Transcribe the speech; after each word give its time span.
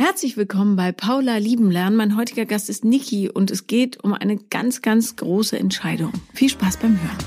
Herzlich 0.00 0.38
willkommen 0.38 0.76
bei 0.76 0.92
Paula 0.92 1.36
Lieben 1.36 1.70
lernen. 1.70 1.94
Mein 1.94 2.16
heutiger 2.16 2.46
Gast 2.46 2.70
ist 2.70 2.86
Niki 2.86 3.28
und 3.28 3.50
es 3.50 3.66
geht 3.66 4.02
um 4.02 4.14
eine 4.14 4.38
ganz, 4.38 4.80
ganz 4.80 5.14
große 5.14 5.58
Entscheidung. 5.58 6.14
Viel 6.32 6.48
Spaß 6.48 6.78
beim 6.78 6.98
Hören. 6.98 7.18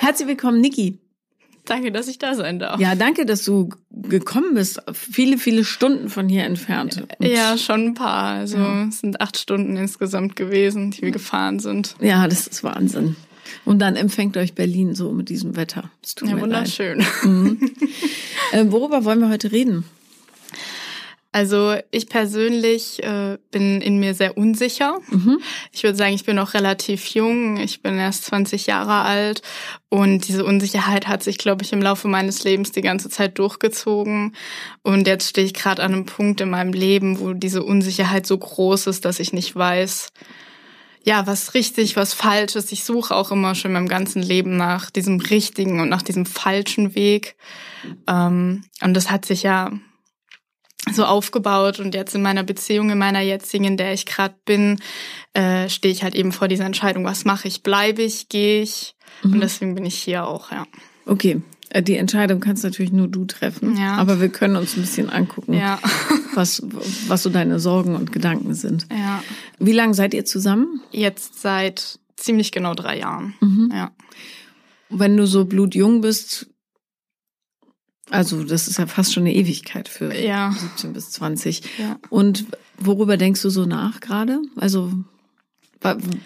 Herzlich 0.00 0.28
willkommen, 0.28 0.60
Niki. 0.60 0.98
Danke, 1.64 1.90
dass 1.90 2.06
ich 2.08 2.18
da 2.18 2.34
sein 2.34 2.58
darf. 2.58 2.78
Ja, 2.78 2.94
danke, 2.96 3.24
dass 3.24 3.42
du 3.42 3.70
gekommen 3.90 4.52
bist. 4.56 4.82
Viele, 4.92 5.38
viele 5.38 5.64
Stunden 5.64 6.10
von 6.10 6.28
hier 6.28 6.44
entfernt. 6.44 7.02
Und 7.18 7.26
ja, 7.26 7.56
schon 7.56 7.86
ein 7.86 7.94
paar. 7.94 8.34
Also 8.40 8.58
ja. 8.58 8.88
es 8.88 9.00
sind 9.00 9.22
acht 9.22 9.38
Stunden 9.38 9.78
insgesamt 9.78 10.36
gewesen, 10.36 10.90
die 10.90 11.00
wir 11.00 11.12
gefahren 11.12 11.60
sind. 11.60 11.96
Ja, 11.98 12.28
das 12.28 12.46
ist 12.46 12.62
Wahnsinn. 12.62 13.16
Und 13.64 13.78
dann 13.80 13.96
empfängt 13.96 14.36
euch 14.36 14.54
Berlin 14.54 14.94
so 14.94 15.12
mit 15.12 15.28
diesem 15.28 15.56
Wetter. 15.56 15.90
ja, 16.22 16.40
wunderschön. 16.40 17.04
Mhm. 17.22 17.70
Äh, 18.52 18.66
worüber 18.68 19.04
wollen 19.04 19.18
wir 19.18 19.30
heute 19.30 19.50
reden? 19.50 19.84
Also 21.34 21.74
ich 21.90 22.08
persönlich 22.08 23.02
äh, 23.02 23.38
bin 23.50 23.80
in 23.80 23.98
mir 23.98 24.14
sehr 24.14 24.38
unsicher. 24.38 25.00
Mhm. 25.10 25.40
Ich 25.72 25.82
würde 25.82 25.98
sagen, 25.98 26.14
ich 26.14 26.24
bin 26.24 26.36
noch 26.36 26.54
relativ 26.54 27.06
jung. 27.08 27.56
Ich 27.56 27.82
bin 27.82 27.98
erst 27.98 28.26
20 28.26 28.68
Jahre 28.68 29.00
alt 29.00 29.42
und 29.88 30.28
diese 30.28 30.44
Unsicherheit 30.44 31.08
hat 31.08 31.24
sich, 31.24 31.36
glaube 31.36 31.64
ich, 31.64 31.72
im 31.72 31.82
Laufe 31.82 32.06
meines 32.06 32.44
Lebens 32.44 32.70
die 32.70 32.82
ganze 32.82 33.10
Zeit 33.10 33.36
durchgezogen. 33.40 34.36
Und 34.84 35.08
jetzt 35.08 35.30
stehe 35.30 35.44
ich 35.44 35.54
gerade 35.54 35.82
an 35.82 35.92
einem 35.92 36.06
Punkt 36.06 36.40
in 36.40 36.50
meinem 36.50 36.72
Leben, 36.72 37.18
wo 37.18 37.32
diese 37.32 37.64
Unsicherheit 37.64 38.28
so 38.28 38.38
groß 38.38 38.86
ist, 38.86 39.04
dass 39.04 39.18
ich 39.18 39.32
nicht 39.32 39.56
weiß, 39.56 40.12
ja, 41.04 41.26
was 41.26 41.54
richtig, 41.54 41.96
was 41.96 42.14
falsch 42.14 42.56
ist. 42.56 42.72
Ich 42.72 42.84
suche 42.84 43.14
auch 43.14 43.30
immer 43.30 43.54
schon 43.54 43.70
in 43.70 43.74
meinem 43.74 43.88
ganzen 43.88 44.22
Leben 44.22 44.56
nach 44.56 44.90
diesem 44.90 45.20
richtigen 45.20 45.80
und 45.80 45.90
nach 45.90 46.02
diesem 46.02 46.24
falschen 46.24 46.94
Weg. 46.94 47.36
Ähm, 48.08 48.64
und 48.82 48.94
das 48.94 49.10
hat 49.10 49.26
sich 49.26 49.42
ja 49.42 49.70
so 50.92 51.04
aufgebaut 51.04 51.78
und 51.78 51.94
jetzt 51.94 52.14
in 52.14 52.22
meiner 52.22 52.42
Beziehung, 52.42 52.90
in 52.90 52.98
meiner 52.98 53.20
jetzigen, 53.20 53.64
in 53.64 53.76
der 53.76 53.92
ich 53.92 54.06
gerade 54.06 54.34
bin, 54.44 54.80
äh, 55.34 55.68
stehe 55.68 55.92
ich 55.92 56.02
halt 56.02 56.14
eben 56.14 56.32
vor 56.32 56.48
dieser 56.48 56.64
Entscheidung, 56.64 57.04
was 57.04 57.24
mache 57.24 57.48
ich, 57.48 57.62
bleibe 57.62 58.02
ich, 58.02 58.28
gehe 58.28 58.62
ich 58.62 58.94
mhm. 59.22 59.34
und 59.34 59.40
deswegen 59.40 59.74
bin 59.74 59.86
ich 59.86 59.96
hier 59.96 60.26
auch, 60.26 60.52
ja. 60.52 60.66
Okay, 61.06 61.42
die 61.80 61.96
Entscheidung 61.96 62.40
kannst 62.40 62.62
natürlich 62.64 62.92
nur 62.92 63.08
du 63.08 63.24
treffen, 63.24 63.76
ja. 63.76 63.96
aber 63.96 64.20
wir 64.20 64.28
können 64.28 64.56
uns 64.56 64.76
ein 64.76 64.82
bisschen 64.82 65.10
angucken, 65.10 65.54
ja. 65.54 65.80
was, 66.34 66.62
was 67.08 67.22
so 67.22 67.30
deine 67.30 67.58
Sorgen 67.58 67.96
und 67.96 68.12
Gedanken 68.12 68.54
sind. 68.54 68.86
Ja. 68.90 69.22
Wie 69.58 69.72
lange 69.72 69.94
seid 69.94 70.14
ihr 70.14 70.24
zusammen? 70.24 70.80
Jetzt 70.92 71.40
seit 71.40 71.98
ziemlich 72.16 72.52
genau 72.52 72.74
drei 72.74 72.98
Jahren. 72.98 73.34
Mhm. 73.40 73.70
Ja. 73.72 73.92
Wenn 74.88 75.16
du 75.16 75.26
so 75.26 75.44
blutjung 75.44 76.00
bist, 76.00 76.48
also 78.10 78.44
das 78.44 78.68
ist 78.68 78.78
ja 78.78 78.86
fast 78.86 79.12
schon 79.12 79.24
eine 79.24 79.34
Ewigkeit 79.34 79.88
für 79.88 80.14
ja. 80.14 80.54
17 80.56 80.92
bis 80.92 81.10
20. 81.12 81.62
Ja. 81.78 81.98
Und 82.10 82.46
worüber 82.78 83.16
denkst 83.16 83.42
du 83.42 83.50
so 83.50 83.64
nach 83.66 84.00
gerade? 84.00 84.40
Also 84.56 84.92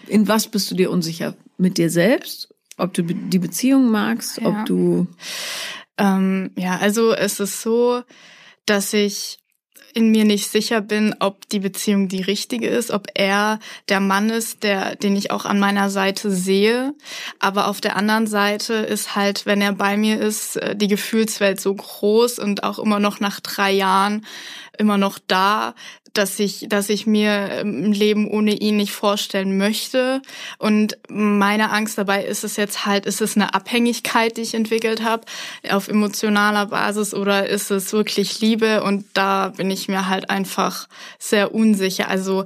in 0.06 0.28
was 0.28 0.48
bist 0.48 0.70
du 0.70 0.74
dir 0.74 0.90
unsicher? 0.90 1.34
Mit 1.56 1.78
dir 1.78 1.90
selbst? 1.90 2.54
Ob 2.78 2.94
du 2.94 3.02
die 3.02 3.38
Beziehung 3.38 3.90
magst? 3.90 4.38
Ja. 4.38 4.48
Ob 4.48 4.66
du 4.66 5.06
ähm, 5.98 6.52
ja, 6.56 6.78
also 6.78 7.12
es 7.12 7.40
ist 7.40 7.60
so, 7.60 8.02
dass 8.64 8.92
ich 8.92 9.38
in 9.94 10.10
mir 10.10 10.24
nicht 10.24 10.50
sicher 10.50 10.80
bin, 10.80 11.14
ob 11.18 11.48
die 11.48 11.58
Beziehung 11.58 12.08
die 12.08 12.20
richtige 12.20 12.68
ist, 12.68 12.90
ob 12.90 13.08
er 13.14 13.58
der 13.88 14.00
Mann 14.00 14.30
ist, 14.30 14.62
der, 14.62 14.94
den 14.94 15.16
ich 15.16 15.30
auch 15.30 15.44
an 15.44 15.58
meiner 15.58 15.90
Seite 15.90 16.30
sehe. 16.30 16.94
Aber 17.40 17.68
auf 17.68 17.80
der 17.80 17.96
anderen 17.96 18.26
Seite 18.26 18.74
ist 18.74 19.16
halt, 19.16 19.46
wenn 19.46 19.60
er 19.60 19.72
bei 19.72 19.96
mir 19.96 20.20
ist, 20.20 20.56
äh, 20.56 20.76
die 20.76 20.88
Gefühlswelt 20.88 21.60
so 21.60 21.74
groß 21.74 22.38
und 22.38 22.62
auch 22.62 22.78
immer 22.78 23.00
noch 23.00 23.18
nach 23.18 23.40
drei 23.40 23.72
Jahren 23.72 24.24
immer 24.78 24.98
noch 24.98 25.18
da, 25.26 25.74
dass 26.14 26.38
ich, 26.38 26.66
dass 26.68 26.88
ich 26.88 27.06
mir 27.06 27.48
ähm, 27.50 27.84
ein 27.84 27.92
Leben 27.92 28.28
ohne 28.28 28.52
ihn 28.52 28.76
nicht 28.76 28.92
vorstellen 28.92 29.56
möchte. 29.56 30.20
Und 30.58 30.98
meine 31.08 31.70
Angst 31.70 31.98
dabei 31.98 32.24
ist 32.24 32.44
es 32.44 32.56
jetzt 32.56 32.86
halt, 32.86 33.06
ist 33.06 33.20
es 33.20 33.36
eine 33.36 33.54
Abhängigkeit, 33.54 34.36
die 34.36 34.42
ich 34.42 34.54
entwickelt 34.54 35.02
habe 35.02 35.24
auf 35.70 35.88
emotionaler 35.88 36.66
Basis 36.66 37.14
oder 37.14 37.48
ist 37.48 37.70
es 37.70 37.92
wirklich 37.92 38.40
Liebe? 38.40 38.82
Und 38.82 39.04
da 39.14 39.48
bin 39.56 39.70
ich 39.70 39.88
mir 39.88 40.08
halt 40.08 40.30
einfach 40.30 40.88
sehr 41.18 41.54
unsicher. 41.54 42.08
Also 42.08 42.44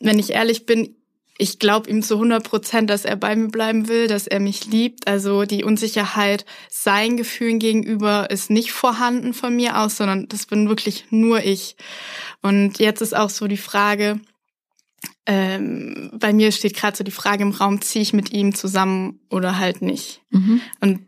wenn 0.00 0.18
ich 0.18 0.32
ehrlich 0.32 0.66
bin, 0.66 0.94
ich 1.36 1.58
glaube 1.58 1.90
ihm 1.90 2.02
zu 2.02 2.14
100 2.14 2.44
Prozent, 2.44 2.90
dass 2.90 3.04
er 3.04 3.16
bei 3.16 3.34
mir 3.34 3.48
bleiben 3.48 3.88
will, 3.88 4.06
dass 4.06 4.26
er 4.26 4.38
mich 4.38 4.66
liebt. 4.66 5.08
Also 5.08 5.44
die 5.44 5.64
Unsicherheit 5.64 6.44
seinen 6.70 7.16
Gefühlen 7.16 7.58
gegenüber 7.58 8.30
ist 8.30 8.50
nicht 8.50 8.72
vorhanden 8.72 9.34
von 9.34 9.56
mir 9.56 9.80
aus, 9.80 9.96
sondern 9.96 10.28
das 10.28 10.46
bin 10.46 10.68
wirklich 10.68 11.06
nur 11.10 11.44
ich. 11.44 11.76
Und 12.40 12.78
jetzt 12.78 13.02
ist 13.02 13.16
auch 13.16 13.30
so 13.30 13.48
die 13.48 13.56
Frage, 13.56 14.20
ähm, 15.26 16.10
bei 16.14 16.32
mir 16.32 16.52
steht 16.52 16.76
gerade 16.76 16.96
so 16.96 17.02
die 17.02 17.10
Frage 17.10 17.42
im 17.42 17.50
Raum, 17.50 17.80
ziehe 17.80 18.02
ich 18.02 18.12
mit 18.12 18.30
ihm 18.32 18.54
zusammen 18.54 19.20
oder 19.28 19.58
halt 19.58 19.82
nicht. 19.82 20.20
Mhm. 20.30 20.60
Und 20.80 21.02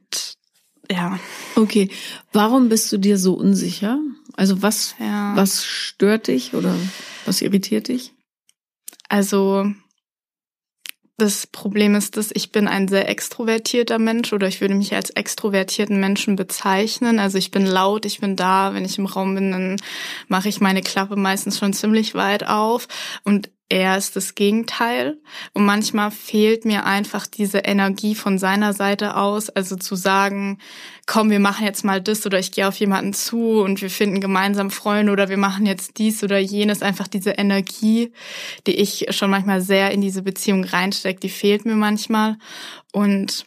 ja. 0.90 1.18
Okay, 1.54 1.88
warum 2.32 2.68
bist 2.68 2.92
du 2.92 2.98
dir 2.98 3.18
so 3.18 3.34
unsicher? 3.34 4.00
Also 4.34 4.60
was, 4.62 4.94
ja. 4.98 5.36
was 5.36 5.64
stört 5.64 6.26
dich 6.28 6.54
oder 6.54 6.74
was 7.26 7.42
irritiert 7.42 7.88
dich? 7.88 8.12
Also 9.08 9.72
das 11.18 11.46
Problem 11.46 11.94
ist, 11.94 12.16
dass 12.16 12.30
ich 12.32 12.52
bin 12.52 12.68
ein 12.68 12.88
sehr 12.88 13.08
extrovertierter 13.08 13.98
Mensch 13.98 14.32
oder 14.32 14.48
ich 14.48 14.60
würde 14.60 14.74
mich 14.74 14.94
als 14.94 15.10
extrovertierten 15.10 15.98
Menschen 15.98 16.36
bezeichnen. 16.36 17.18
Also 17.18 17.38
ich 17.38 17.50
bin 17.50 17.64
laut, 17.64 18.04
ich 18.04 18.20
bin 18.20 18.36
da. 18.36 18.74
Wenn 18.74 18.84
ich 18.84 18.98
im 18.98 19.06
Raum 19.06 19.34
bin, 19.34 19.50
dann 19.50 19.76
mache 20.28 20.48
ich 20.48 20.60
meine 20.60 20.82
Klappe 20.82 21.16
meistens 21.16 21.58
schon 21.58 21.72
ziemlich 21.72 22.14
weit 22.14 22.46
auf. 22.46 22.86
Und 23.24 23.50
er 23.68 23.96
ist 23.96 24.14
das 24.14 24.34
Gegenteil. 24.34 25.18
Und 25.52 25.64
manchmal 25.64 26.10
fehlt 26.12 26.64
mir 26.64 26.84
einfach 26.84 27.26
diese 27.26 27.58
Energie 27.58 28.14
von 28.14 28.38
seiner 28.38 28.72
Seite 28.72 29.16
aus. 29.16 29.50
Also 29.50 29.76
zu 29.76 29.96
sagen, 29.96 30.58
komm, 31.06 31.30
wir 31.30 31.40
machen 31.40 31.64
jetzt 31.64 31.84
mal 31.84 32.00
das 32.00 32.24
oder 32.24 32.38
ich 32.38 32.52
gehe 32.52 32.68
auf 32.68 32.76
jemanden 32.76 33.12
zu 33.12 33.60
und 33.60 33.82
wir 33.82 33.90
finden 33.90 34.20
gemeinsam 34.20 34.70
Freunde 34.70 35.10
oder 35.10 35.28
wir 35.28 35.36
machen 35.36 35.66
jetzt 35.66 35.98
dies 35.98 36.22
oder 36.22 36.38
jenes. 36.38 36.82
Einfach 36.82 37.08
diese 37.08 37.30
Energie, 37.30 38.12
die 38.66 38.76
ich 38.76 39.06
schon 39.10 39.30
manchmal 39.30 39.60
sehr 39.60 39.90
in 39.90 40.00
diese 40.00 40.22
Beziehung 40.22 40.62
reinstecke, 40.62 41.20
die 41.20 41.28
fehlt 41.28 41.64
mir 41.64 41.76
manchmal. 41.76 42.38
Und 42.92 43.46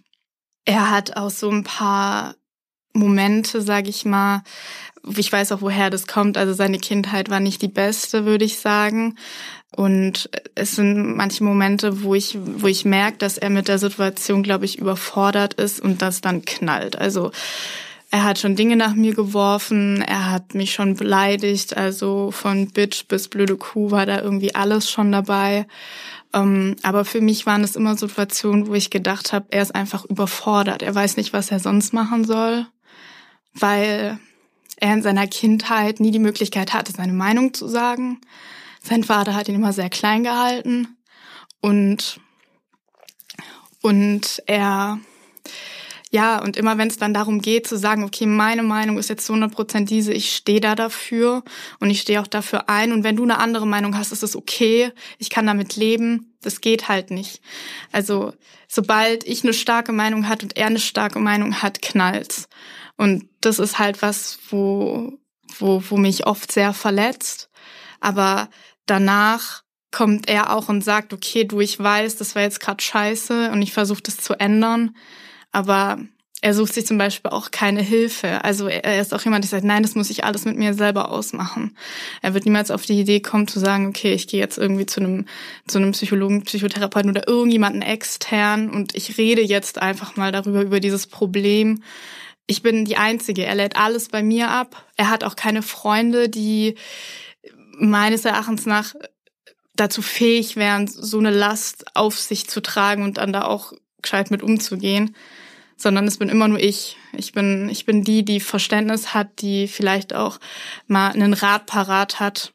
er 0.65 0.91
hat 0.91 1.15
auch 1.15 1.31
so 1.31 1.49
ein 1.49 1.63
paar 1.63 2.35
Momente, 2.93 3.61
sag 3.61 3.87
ich 3.87 4.03
mal, 4.03 4.43
ich 5.17 5.31
weiß 5.31 5.51
auch, 5.53 5.61
woher 5.61 5.89
das 5.89 6.07
kommt. 6.07 6.37
Also 6.37 6.53
seine 6.53 6.77
Kindheit 6.77 7.29
war 7.29 7.39
nicht 7.39 7.61
die 7.61 7.67
beste, 7.67 8.25
würde 8.25 8.45
ich 8.45 8.59
sagen. 8.59 9.15
Und 9.75 10.29
es 10.55 10.75
sind 10.75 11.15
manche 11.15 11.43
Momente, 11.43 12.03
wo 12.03 12.15
ich, 12.15 12.37
wo 12.41 12.67
ich 12.67 12.85
merke, 12.85 13.17
dass 13.19 13.37
er 13.37 13.49
mit 13.49 13.67
der 13.67 13.77
Situation, 13.77 14.43
glaube 14.43 14.65
ich, 14.65 14.79
überfordert 14.79 15.53
ist 15.53 15.79
und 15.79 16.01
das 16.01 16.21
dann 16.21 16.43
knallt. 16.43 16.97
Also 16.97 17.31
er 18.11 18.23
hat 18.23 18.39
schon 18.39 18.55
Dinge 18.55 18.75
nach 18.75 18.95
mir 18.95 19.13
geworfen, 19.13 20.01
er 20.01 20.31
hat 20.31 20.55
mich 20.55 20.73
schon 20.73 20.95
beleidigt, 20.95 21.77
also 21.77 22.31
von 22.31 22.69
Bitch 22.71 23.07
bis 23.07 23.27
blöde 23.27 23.55
Kuh 23.55 23.91
war 23.91 24.07
da 24.07 24.19
irgendwie 24.21 24.55
alles 24.55 24.89
schon 24.89 25.11
dabei. 25.11 25.67
Ähm, 26.33 26.75
aber 26.81 27.05
für 27.05 27.21
mich 27.21 27.45
waren 27.45 27.63
es 27.63 27.75
immer 27.75 27.95
Situationen, 27.95 28.67
wo 28.67 28.73
ich 28.73 28.89
gedacht 28.89 29.31
habe, 29.31 29.45
er 29.51 29.61
ist 29.61 29.75
einfach 29.75 30.05
überfordert. 30.05 30.81
Er 30.81 30.95
weiß 30.95 31.17
nicht, 31.17 31.33
was 31.33 31.51
er 31.51 31.59
sonst 31.59 31.93
machen 31.93 32.25
soll, 32.25 32.65
weil 33.53 34.19
er 34.77 34.93
in 34.93 35.03
seiner 35.03 35.27
Kindheit 35.27 35.99
nie 35.99 36.11
die 36.11 36.19
Möglichkeit 36.19 36.73
hatte, 36.73 36.91
seine 36.91 37.13
Meinung 37.13 37.53
zu 37.53 37.67
sagen. 37.67 38.21
Sein 38.81 39.03
Vater 39.03 39.35
hat 39.35 39.47
ihn 39.47 39.55
immer 39.55 39.73
sehr 39.73 39.89
klein 39.89 40.23
gehalten 40.23 40.97
und, 41.61 42.19
und 43.81 44.41
er, 44.45 44.99
ja, 46.11 46.41
und 46.41 46.57
immer 46.57 46.77
wenn 46.77 46.87
es 46.87 46.97
dann 46.97 47.13
darum 47.13 47.41
geht 47.41 47.67
zu 47.67 47.77
sagen, 47.77 48.03
okay, 48.03 48.25
meine 48.25 48.63
Meinung 48.63 48.97
ist 48.97 49.09
jetzt 49.09 49.25
zu 49.25 49.33
100 49.33 49.53
Prozent 49.53 49.89
diese, 49.89 50.13
ich 50.13 50.35
stehe 50.35 50.61
da 50.61 50.75
dafür 50.75 51.43
und 51.79 51.89
ich 51.89 52.01
stehe 52.01 52.21
auch 52.21 52.27
dafür 52.27 52.69
ein 52.69 52.91
und 52.93 53.03
wenn 53.03 53.15
du 53.15 53.23
eine 53.23 53.37
andere 53.37 53.67
Meinung 53.67 53.97
hast, 53.97 54.11
ist 54.11 54.23
es 54.23 54.35
okay, 54.35 54.91
ich 55.17 55.29
kann 55.29 55.45
damit 55.45 55.75
leben, 55.75 56.33
das 56.41 56.61
geht 56.61 56.87
halt 56.87 57.11
nicht. 57.11 57.41
Also 57.91 58.33
sobald 58.67 59.25
ich 59.25 59.43
eine 59.43 59.53
starke 59.53 59.91
Meinung 59.91 60.29
hat 60.29 60.43
und 60.43 60.55
er 60.55 60.67
eine 60.67 60.79
starke 60.79 61.19
Meinung 61.19 61.61
hat, 61.61 61.81
knallt's. 61.81 62.47
Und 62.95 63.29
das 63.41 63.59
ist 63.59 63.79
halt 63.79 64.01
was, 64.01 64.39
wo, 64.49 65.19
wo, 65.57 65.83
wo 65.89 65.97
mich 65.97 66.27
oft 66.27 66.51
sehr 66.51 66.73
verletzt. 66.73 67.49
Aber 67.99 68.49
danach 68.85 69.63
kommt 69.91 70.29
er 70.29 70.55
auch 70.55 70.69
und 70.69 70.83
sagt, 70.83 71.13
okay, 71.13 71.45
du, 71.45 71.59
ich 71.59 71.79
weiß, 71.79 72.17
das 72.17 72.35
war 72.35 72.43
jetzt 72.43 72.59
gerade 72.59 72.83
scheiße 72.83 73.51
und 73.51 73.61
ich 73.61 73.73
versuche 73.73 74.03
das 74.03 74.17
zu 74.17 74.39
ändern. 74.39 74.95
Aber 75.51 75.97
er 76.41 76.53
sucht 76.53 76.73
sich 76.73 76.85
zum 76.85 76.97
Beispiel 76.97 77.31
auch 77.31 77.51
keine 77.51 77.81
Hilfe. 77.81 78.43
Also 78.43 78.67
er 78.67 79.01
ist 79.01 79.13
auch 79.13 79.23
jemand, 79.23 79.43
der 79.43 79.49
sagt, 79.49 79.65
nein, 79.65 79.83
das 79.83 79.95
muss 79.95 80.09
ich 80.09 80.23
alles 80.23 80.45
mit 80.45 80.57
mir 80.57 80.73
selber 80.73 81.11
ausmachen. 81.11 81.75
Er 82.21 82.33
wird 82.33 82.45
niemals 82.45 82.71
auf 82.71 82.85
die 82.85 82.99
Idee 82.99 83.19
kommen 83.19 83.47
zu 83.47 83.59
sagen, 83.59 83.87
okay, 83.87 84.13
ich 84.13 84.27
gehe 84.27 84.39
jetzt 84.39 84.57
irgendwie 84.57 84.85
zu 84.85 85.01
einem, 85.01 85.25
zu 85.67 85.79
einem 85.79 85.91
Psychologen, 85.91 86.43
Psychotherapeuten 86.43 87.09
oder 87.09 87.27
irgendjemanden 87.27 87.81
extern 87.81 88.69
und 88.69 88.95
ich 88.95 89.17
rede 89.17 89.41
jetzt 89.41 89.81
einfach 89.81 90.15
mal 90.15 90.31
darüber, 90.31 90.61
über 90.61 90.79
dieses 90.79 91.07
Problem. 91.07 91.83
Ich 92.47 92.63
bin 92.63 92.85
die 92.85 92.97
Einzige. 92.97 93.45
Er 93.45 93.55
lädt 93.55 93.75
alles 93.75 94.07
bei 94.07 94.23
mir 94.23 94.49
ab. 94.49 94.85
Er 94.95 95.09
hat 95.09 95.23
auch 95.23 95.35
keine 95.35 95.61
Freunde, 95.61 96.29
die 96.29 96.75
meines 97.79 98.25
Erachtens 98.25 98.65
nach 98.65 98.93
dazu 99.75 100.01
fähig 100.01 100.55
wären, 100.55 100.87
so 100.87 101.19
eine 101.19 101.31
Last 101.31 101.95
auf 101.95 102.19
sich 102.19 102.47
zu 102.47 102.61
tragen 102.61 103.03
und 103.03 103.17
dann 103.17 103.33
da 103.33 103.45
auch 103.45 103.73
gescheit 104.01 104.29
mit 104.31 104.43
umzugehen 104.43 105.15
sondern 105.79 106.05
es 106.07 106.17
bin 106.17 106.29
immer 106.29 106.47
nur 106.47 106.59
ich. 106.59 106.97
Ich 107.13 107.31
bin, 107.31 107.69
ich 107.69 107.85
bin 107.85 108.03
die, 108.03 108.23
die 108.23 108.41
Verständnis 108.41 109.13
hat, 109.13 109.41
die 109.41 109.67
vielleicht 109.67 110.13
auch 110.13 110.39
mal 110.87 111.11
einen 111.11 111.33
Rat 111.33 111.65
parat 111.65 112.19
hat. 112.19 112.53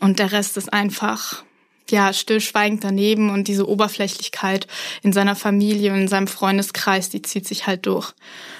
Und 0.00 0.18
der 0.18 0.32
Rest 0.32 0.56
ist 0.56 0.72
einfach, 0.72 1.44
ja, 1.90 2.12
stillschweigend 2.12 2.82
daneben 2.84 3.30
und 3.30 3.48
diese 3.48 3.68
Oberflächlichkeit 3.68 4.66
in 5.02 5.12
seiner 5.12 5.36
Familie 5.36 5.92
und 5.92 6.02
in 6.02 6.08
seinem 6.08 6.26
Freundeskreis, 6.26 7.08
die 7.08 7.22
zieht 7.22 7.46
sich 7.46 7.66
halt 7.66 7.86
durch. 7.86 8.12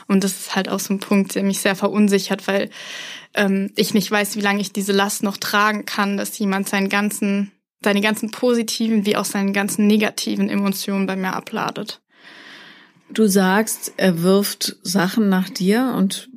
Und 0.06 0.24
das 0.24 0.32
ist 0.32 0.56
halt 0.56 0.68
auch 0.68 0.80
so 0.80 0.94
ein 0.94 1.00
Punkt, 1.00 1.34
der 1.34 1.42
mich 1.42 1.60
sehr 1.60 1.76
verunsichert, 1.76 2.46
weil 2.46 2.70
ähm, 3.34 3.72
ich 3.76 3.94
nicht 3.94 4.10
weiß, 4.10 4.36
wie 4.36 4.40
lange 4.40 4.60
ich 4.60 4.72
diese 4.72 4.92
Last 4.92 5.22
noch 5.22 5.36
tragen 5.36 5.84
kann, 5.84 6.16
dass 6.16 6.38
jemand 6.38 6.68
seinen 6.68 6.88
ganzen, 6.88 7.52
seine 7.82 8.00
ganzen 8.00 8.30
positiven 8.30 9.06
wie 9.06 9.16
auch 9.16 9.24
seine 9.24 9.52
ganzen 9.52 9.86
negativen 9.86 10.48
Emotionen 10.48 11.06
bei 11.06 11.16
mir 11.16 11.34
abladet. 11.34 12.00
Du 13.10 13.26
sagst, 13.26 13.92
er 13.96 14.22
wirft 14.22 14.76
Sachen 14.82 15.28
nach 15.28 15.48
dir 15.48 15.94
und 15.96 16.28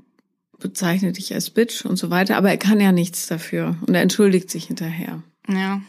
bezeichnet 0.60 1.18
dich 1.18 1.34
als 1.34 1.50
Bitch 1.50 1.86
und 1.86 1.96
so 1.96 2.10
weiter, 2.10 2.38
aber 2.38 2.50
er 2.50 2.58
kann 2.58 2.80
ja 2.80 2.92
nichts 2.92 3.28
dafür 3.28 3.78
und 3.88 3.96
er 3.96 4.02
entschuldigt 4.02 4.52
sich 4.52 4.66
hinterher. 4.66 5.24
Ja. 5.48 5.82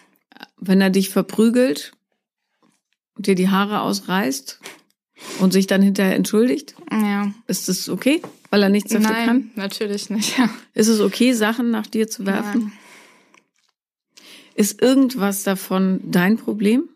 Wenn 0.59 0.81
er 0.81 0.91
dich 0.91 1.11
verprügelt, 1.11 1.93
dir 3.17 3.35
die 3.35 3.49
Haare 3.49 3.81
ausreißt 3.81 4.61
und 5.41 5.53
sich 5.53 5.67
dann 5.67 5.83
hinterher 5.83 6.15
entschuldigt, 6.15 6.75
ja. 6.91 7.33
ist 7.47 7.69
das 7.69 7.89
okay, 7.89 8.23
weil 8.51 8.63
er 8.63 8.69
nichts 8.69 8.93
dafür 8.93 9.11
Nein, 9.11 9.27
kann? 9.27 9.51
natürlich 9.55 10.11
nicht. 10.11 10.39
Ja. 10.39 10.49
Ist 10.75 10.89
es 10.89 11.01
okay, 11.01 11.33
Sachen 11.33 11.71
nach 11.71 11.87
dir 11.87 12.09
zu 12.09 12.27
werfen? 12.27 12.61
Nein. 12.61 12.73
Ist 14.55 14.83
irgendwas 14.83 15.43
davon 15.43 16.01
dein 16.05 16.37
Problem? 16.37 16.89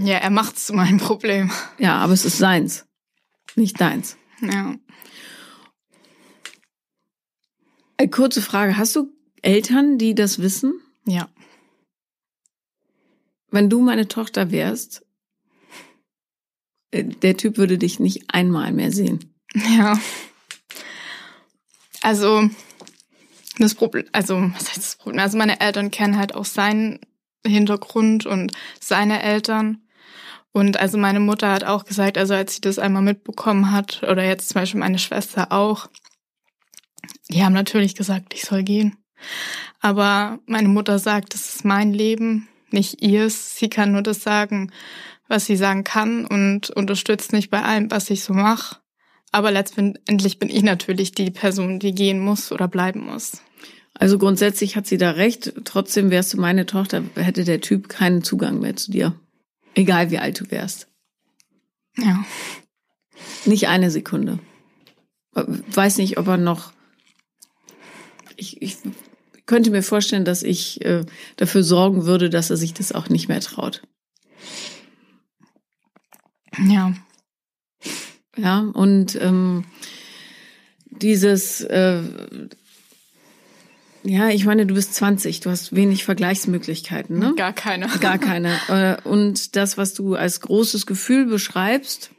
Ja, 0.00 0.16
er 0.16 0.30
macht's 0.30 0.66
zu 0.66 0.72
meinem 0.72 0.98
Problem. 0.98 1.50
Ja, 1.78 1.98
aber 1.98 2.12
es 2.12 2.24
ist 2.24 2.38
seins, 2.38 2.86
nicht 3.54 3.80
deins. 3.80 4.16
Ja. 4.40 4.74
Eine 7.96 8.10
kurze 8.10 8.42
Frage, 8.42 8.76
hast 8.76 8.96
du 8.96 9.12
Eltern, 9.42 9.98
die 9.98 10.14
das 10.14 10.40
wissen? 10.40 10.74
Ja. 11.06 11.28
Wenn 13.52 13.70
du 13.70 13.80
meine 13.82 14.08
Tochter 14.08 14.50
wärst, 14.50 15.06
äh, 16.90 17.04
der 17.04 17.36
Typ 17.36 17.58
würde 17.58 17.78
dich 17.78 18.00
nicht 18.00 18.24
einmal 18.34 18.72
mehr 18.72 18.90
sehen. 18.90 19.32
Ja. 19.54 20.00
Also, 22.00 22.48
das 23.58 23.74
Problem, 23.74 24.06
also, 24.12 24.36
was 24.54 24.70
heißt 24.70 24.78
das 24.78 24.96
Problem? 24.96 25.20
Also, 25.20 25.38
meine 25.38 25.60
Eltern 25.60 25.90
kennen 25.90 26.16
halt 26.16 26.34
auch 26.34 26.46
seinen 26.46 26.98
Hintergrund 27.46 28.26
und 28.26 28.52
seine 28.80 29.22
Eltern. 29.22 29.82
Und 30.52 30.78
also 30.78 30.98
meine 30.98 31.20
Mutter 31.20 31.50
hat 31.50 31.64
auch 31.64 31.84
gesagt, 31.84 32.18
also 32.18 32.34
als 32.34 32.54
sie 32.54 32.60
das 32.60 32.78
einmal 32.78 33.02
mitbekommen 33.02 33.72
hat, 33.72 34.02
oder 34.02 34.24
jetzt 34.24 34.50
zum 34.50 34.60
Beispiel 34.60 34.80
meine 34.80 34.98
Schwester 34.98 35.50
auch, 35.50 35.88
die 37.30 37.42
haben 37.42 37.54
natürlich 37.54 37.94
gesagt, 37.94 38.34
ich 38.34 38.42
soll 38.44 38.62
gehen. 38.62 38.96
Aber 39.80 40.40
meine 40.46 40.68
Mutter 40.68 40.98
sagt, 40.98 41.34
das 41.34 41.54
ist 41.54 41.64
mein 41.64 41.92
Leben, 41.92 42.48
nicht 42.72 43.02
ihrs. 43.02 43.56
Sie 43.56 43.68
kann 43.68 43.92
nur 43.92 44.02
das 44.02 44.22
sagen, 44.22 44.72
was 45.28 45.46
sie 45.46 45.56
sagen 45.56 45.84
kann 45.84 46.26
und 46.26 46.70
unterstützt 46.70 47.32
nicht 47.32 47.50
bei 47.50 47.62
allem, 47.62 47.90
was 47.90 48.10
ich 48.10 48.22
so 48.22 48.32
mache. 48.32 48.76
Aber 49.30 49.50
letztendlich 49.50 50.38
bin 50.38 50.50
ich 50.50 50.62
natürlich 50.62 51.12
die 51.12 51.30
Person, 51.30 51.78
die 51.78 51.94
gehen 51.94 52.20
muss 52.20 52.52
oder 52.52 52.68
bleiben 52.68 53.06
muss. 53.06 53.42
Also 53.94 54.18
grundsätzlich 54.18 54.76
hat 54.76 54.86
sie 54.86 54.98
da 54.98 55.12
recht. 55.12 55.54
Trotzdem 55.64 56.10
wärst 56.10 56.34
du 56.34 56.40
meine 56.40 56.66
Tochter, 56.66 57.02
hätte 57.14 57.44
der 57.44 57.60
Typ 57.60 57.88
keinen 57.88 58.22
Zugang 58.22 58.60
mehr 58.60 58.76
zu 58.76 58.90
dir. 58.90 59.18
Egal 59.74 60.10
wie 60.10 60.18
alt 60.18 60.40
du 60.40 60.50
wärst. 60.50 60.88
Ja. 61.96 62.24
Nicht 63.44 63.68
eine 63.68 63.90
Sekunde. 63.90 64.38
Weiß 65.34 65.98
nicht, 65.98 66.18
ob 66.18 66.26
er 66.28 66.36
noch. 66.36 66.72
Ich, 68.36 68.60
ich 68.60 68.78
könnte 69.46 69.70
mir 69.70 69.82
vorstellen, 69.82 70.24
dass 70.24 70.42
ich 70.42 70.84
äh, 70.84 71.04
dafür 71.36 71.62
sorgen 71.62 72.04
würde, 72.04 72.30
dass 72.30 72.50
er 72.50 72.56
sich 72.56 72.74
das 72.74 72.92
auch 72.92 73.08
nicht 73.08 73.28
mehr 73.28 73.40
traut. 73.40 73.82
Ja. 76.58 76.94
Ja, 78.36 78.60
und 78.60 79.14
ähm, 79.20 79.64
dieses, 80.86 81.60
äh, 81.62 82.02
ja, 84.04 84.30
ich 84.30 84.44
meine, 84.44 84.66
du 84.66 84.74
bist 84.74 84.94
20, 84.94 85.40
du 85.40 85.50
hast 85.50 85.74
wenig 85.74 86.04
Vergleichsmöglichkeiten, 86.04 87.18
ne? 87.18 87.34
Gar 87.36 87.52
keine. 87.52 87.88
Gar 88.00 88.18
keine. 88.18 88.58
Äh, 88.68 89.08
und 89.08 89.54
das, 89.56 89.76
was 89.76 89.94
du 89.94 90.14
als 90.14 90.40
großes 90.40 90.86
Gefühl 90.86 91.26
beschreibst, 91.26 92.10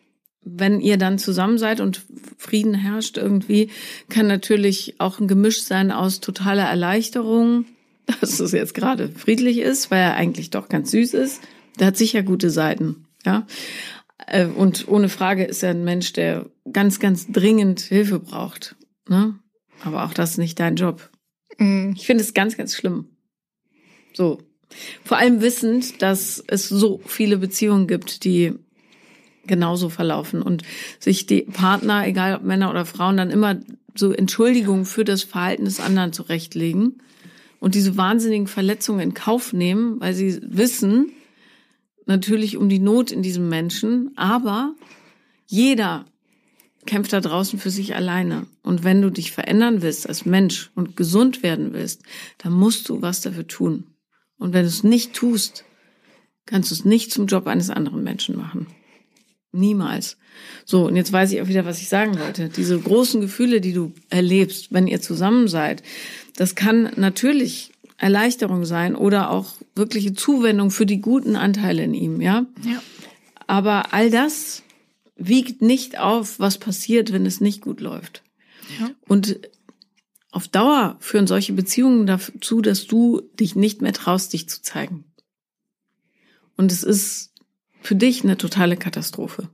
wenn 0.45 0.81
ihr 0.81 0.97
dann 0.97 1.17
zusammen 1.17 1.57
seid 1.57 1.79
und 1.79 2.01
Frieden 2.37 2.73
herrscht 2.73 3.17
irgendwie, 3.17 3.69
kann 4.09 4.27
natürlich 4.27 4.95
auch 4.99 5.19
ein 5.19 5.27
Gemisch 5.27 5.63
sein 5.63 5.91
aus 5.91 6.19
totaler 6.19 6.65
Erleichterung, 6.65 7.65
dass 8.21 8.39
es 8.39 8.51
jetzt 8.51 8.73
gerade 8.73 9.09
friedlich 9.09 9.59
ist, 9.59 9.91
weil 9.91 10.01
er 10.01 10.15
eigentlich 10.15 10.49
doch 10.49 10.69
ganz 10.69 10.91
süß 10.91 11.13
ist. 11.13 11.41
Der 11.79 11.87
hat 11.87 11.97
sicher 11.97 12.23
gute 12.23 12.49
Seiten, 12.49 13.05
ja. 13.25 13.47
Äh, 14.27 14.45
und 14.45 14.87
ohne 14.87 15.09
Frage 15.09 15.43
ist 15.43 15.63
er 15.63 15.71
ein 15.71 15.83
Mensch, 15.83 16.13
der 16.13 16.45
ganz, 16.71 16.99
ganz 16.99 17.27
dringend 17.31 17.81
Hilfe 17.81 18.19
braucht. 18.19 18.75
Ne? 19.07 19.39
Aber 19.83 20.05
auch 20.05 20.13
das 20.13 20.31
ist 20.31 20.37
nicht 20.37 20.59
dein 20.59 20.75
Job. 20.75 21.09
Mhm. 21.57 21.93
Ich 21.95 22.05
finde 22.05 22.23
es 22.23 22.33
ganz, 22.33 22.57
ganz 22.57 22.75
schlimm. 22.75 23.07
So. 24.13 24.39
Vor 25.03 25.17
allem 25.17 25.41
wissend, 25.41 26.01
dass 26.01 26.43
es 26.47 26.67
so 26.67 26.99
viele 27.05 27.37
Beziehungen 27.37 27.87
gibt, 27.87 28.23
die 28.23 28.53
genauso 29.45 29.89
verlaufen 29.89 30.41
und 30.41 30.63
sich 30.99 31.25
die 31.25 31.41
Partner, 31.41 32.07
egal 32.07 32.35
ob 32.35 32.43
Männer 32.43 32.69
oder 32.69 32.85
Frauen, 32.85 33.17
dann 33.17 33.29
immer 33.29 33.59
so 33.95 34.11
Entschuldigungen 34.11 34.85
für 34.85 35.03
das 35.03 35.23
Verhalten 35.23 35.65
des 35.65 35.79
anderen 35.79 36.13
zurechtlegen 36.13 37.01
und 37.59 37.75
diese 37.75 37.97
wahnsinnigen 37.97 38.47
Verletzungen 38.47 39.01
in 39.01 39.13
Kauf 39.13 39.53
nehmen, 39.53 39.99
weil 39.99 40.13
sie 40.13 40.39
wissen, 40.43 41.11
natürlich 42.05 42.57
um 42.57 42.69
die 42.69 42.79
Not 42.79 43.11
in 43.11 43.21
diesem 43.21 43.49
Menschen, 43.49 44.11
aber 44.15 44.75
jeder 45.45 46.05
kämpft 46.85 47.13
da 47.13 47.21
draußen 47.21 47.59
für 47.59 47.69
sich 47.69 47.95
alleine. 47.95 48.47
Und 48.61 48.83
wenn 48.83 49.01
du 49.01 49.09
dich 49.09 49.31
verändern 49.31 49.81
willst 49.81 50.07
als 50.07 50.25
Mensch 50.25 50.71
und 50.75 50.97
gesund 50.97 51.43
werden 51.43 51.73
willst, 51.73 52.03
dann 52.37 52.53
musst 52.53 52.89
du 52.89 53.01
was 53.01 53.21
dafür 53.21 53.47
tun. 53.47 53.85
Und 54.37 54.53
wenn 54.53 54.63
du 54.63 54.67
es 54.67 54.83
nicht 54.83 55.13
tust, 55.13 55.63
kannst 56.45 56.71
du 56.71 56.75
es 56.75 56.85
nicht 56.85 57.11
zum 57.11 57.27
Job 57.27 57.47
eines 57.47 57.69
anderen 57.69 58.03
Menschen 58.03 58.35
machen. 58.35 58.67
Niemals. 59.53 60.17
So, 60.65 60.87
und 60.87 60.95
jetzt 60.95 61.13
weiß 61.13 61.31
ich 61.31 61.41
auch 61.41 61.47
wieder, 61.47 61.63
was 61.63 61.79
ich 61.79 61.87
sagen 61.87 62.19
wollte. 62.19 62.49
Diese 62.49 62.77
großen 62.79 63.21
Gefühle, 63.21 63.61
die 63.61 63.71
du 63.71 63.93
erlebst, 64.09 64.73
wenn 64.73 64.87
ihr 64.87 64.99
zusammen 64.99 65.47
seid, 65.47 65.83
das 66.35 66.55
kann 66.55 66.91
natürlich 66.95 67.71
Erleichterung 67.97 68.65
sein 68.65 68.95
oder 68.95 69.29
auch 69.29 69.53
wirkliche 69.75 70.13
Zuwendung 70.13 70.71
für 70.71 70.87
die 70.87 70.99
guten 70.99 71.35
Anteile 71.35 71.83
in 71.83 71.93
ihm, 71.93 72.19
ja? 72.19 72.47
Ja. 72.65 72.81
Aber 73.45 73.93
all 73.93 74.09
das 74.09 74.63
wiegt 75.15 75.61
nicht 75.61 75.99
auf, 75.99 76.39
was 76.39 76.57
passiert, 76.57 77.13
wenn 77.13 77.25
es 77.25 77.39
nicht 77.39 77.61
gut 77.61 77.79
läuft. 77.79 78.23
Ja. 78.79 78.89
Und 79.07 79.39
auf 80.31 80.47
Dauer 80.47 80.97
führen 80.99 81.27
solche 81.27 81.53
Beziehungen 81.53 82.07
dazu, 82.07 82.61
dass 82.61 82.87
du 82.87 83.21
dich 83.39 83.55
nicht 83.55 83.83
mehr 83.83 83.93
traust, 83.93 84.33
dich 84.33 84.49
zu 84.49 84.63
zeigen. 84.63 85.05
Und 86.57 86.71
es 86.71 86.83
ist 86.83 87.32
für 87.83 87.95
dich 87.95 88.23
eine 88.23 88.37
totale 88.37 88.77
Katastrophe. 88.77 89.49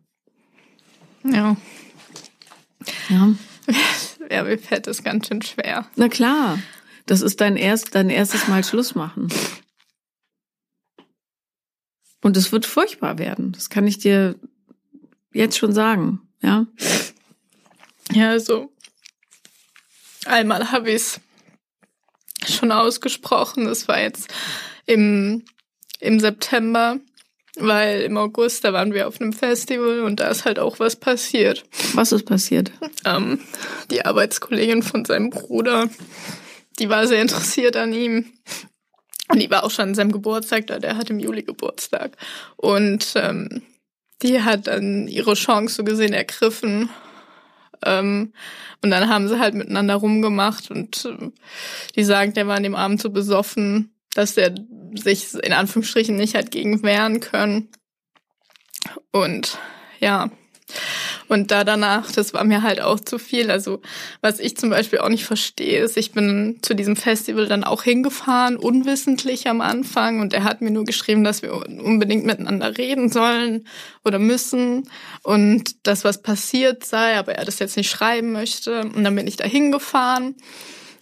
Ja. 1.24 1.57
Ja. 3.09 3.33
Ja, 4.31 4.43
mir 4.43 4.59
fällt 4.59 4.86
das 4.86 5.03
ganz 5.03 5.27
schön 5.27 5.41
schwer. 5.41 5.88
Na 5.95 6.07
klar. 6.07 6.59
Das 7.07 7.21
ist 7.21 7.41
dein 7.41 7.57
erst, 7.57 7.95
dein 7.95 8.12
erstes 8.12 8.48
Mal 8.48 8.63
Schluss 8.63 8.93
machen. 8.93 9.29
Und 12.21 12.38
es 12.38 12.51
wird 12.51 12.67
furchtbar 12.67 13.17
werden. 13.17 13.53
Das 13.53 13.71
kann 13.71 13.88
ich 13.88 13.98
dir 13.98 14.36
jetzt 15.33 15.57
schon 15.57 15.74
sagen, 15.74 16.21
ja? 16.43 16.67
Ja, 18.12 18.29
also 18.29 18.71
einmal 20.25 20.71
habe 20.71 20.89
ich 20.91 20.95
es 20.95 21.21
schon 22.48 22.71
ausgesprochen. 22.71 23.65
Das 23.65 23.88
war 23.88 24.00
jetzt 24.00 24.31
im, 24.86 25.43
im 26.00 26.19
September. 26.19 27.00
Weil 27.60 28.01
im 28.01 28.18
August, 28.18 28.63
da 28.63 28.74
waren 28.74 28.94
wir 28.94 29.08
auf 29.08 29.20
einem 29.20 29.34
Festival 29.34 30.01
und 30.01 30.20
da 30.20 30.30
ist 30.30 30.46
halt 30.46 30.60
auch 30.60 30.80
was 30.80 30.96
passiert. 30.96 31.63
Was 31.94 32.12
ist 32.12 32.25
passiert? 32.25 32.72
Ähm, 33.06 33.39
die 33.92 34.06
Arbeitskollegin 34.06 34.84
von 34.84 35.06
seinem 35.06 35.30
Bruder, 35.30 35.89
die 36.80 36.89
war 36.89 37.08
sehr 37.08 37.22
interessiert 37.22 37.75
an 37.75 37.94
ihm. 37.94 38.25
Und 39.28 39.39
die 39.39 39.50
war 39.51 39.63
auch 39.63 39.72
schon 39.72 39.89
an 39.89 39.96
seinem 39.96 40.12
Geburtstag 40.12 40.68
da, 40.68 40.80
der 40.80 40.98
hat 40.98 41.10
im 41.10 41.20
Juli 41.20 41.44
Geburtstag. 41.44 42.18
Und 42.56 43.13
ähm, 43.16 43.62
die 44.22 44.42
hat 44.42 44.68
dann 44.68 45.08
ihre 45.08 45.36
Chance 45.36 45.75
so 45.75 45.84
gesehen 45.84 46.13
ergriffen. 46.13 46.89
Ähm, 47.86 48.34
und 48.82 48.92
dann 48.92 49.10
haben 49.10 49.28
sie 49.28 49.39
halt 49.39 49.54
miteinander 49.54 49.96
rumgemacht 49.96 50.72
und 50.72 51.06
äh, 51.06 51.32
die 51.96 52.04
sagen, 52.04 52.34
der 52.34 52.48
war 52.48 52.58
an 52.58 52.63
dem 52.63 52.75
Abend 52.75 53.01
so 53.01 53.10
besoffen, 53.10 53.94
dass 54.13 54.36
er 54.36 54.54
sich 54.96 55.34
in 55.36 55.53
Anführungsstrichen 55.53 56.15
nicht 56.15 56.36
hat 56.36 56.51
gegen 56.51 56.84
wehren 56.84 57.19
können. 57.19 57.69
Und 59.12 59.58
ja, 60.00 60.29
und 61.27 61.51
da 61.51 61.63
danach, 61.63 62.12
das 62.12 62.34
war 62.34 62.43
mir 62.43 62.63
halt 62.63 62.81
auch 62.81 63.00
zu 63.00 63.19
viel. 63.19 63.51
Also 63.51 63.81
was 64.22 64.39
ich 64.39 64.58
zum 64.58 64.72
Beispiel 64.72 65.00
auch 65.00 65.10
nicht 65.10 65.25
verstehe, 65.25 65.84
ist, 65.84 65.96
ich 65.96 66.12
bin 66.12 66.58
zu 66.62 66.74
diesem 66.75 66.96
Festival 66.96 67.48
dann 67.48 67.63
auch 67.63 67.84
hingefahren, 67.84 68.58
unwissentlich 68.58 69.48
am 69.48 69.62
Anfang. 69.62 70.22
Und 70.22 70.34
er 70.34 70.43
hat 70.43 70.62
mir 70.62 70.72
nur 70.72 70.86
geschrieben, 70.86 71.24
dass 71.24 71.41
wir 71.41 71.53
unbedingt 71.53 72.25
miteinander 72.25 72.77
reden 72.77 73.10
sollen 73.10 73.67
oder 74.03 74.19
müssen 74.19 74.89
und 75.24 75.88
dass 75.88 76.03
was 76.03 76.22
passiert 76.22 76.84
sei, 76.84 77.17
aber 77.17 77.36
er 77.36 77.46
das 77.46 77.60
jetzt 77.60 77.77
nicht 77.77 77.89
schreiben 77.89 78.31
möchte. 78.31 78.81
Und 78.81 79.03
dann 79.03 79.15
bin 79.15 79.27
ich 79.27 79.36
da 79.36 79.46
hingefahren. 79.46 80.36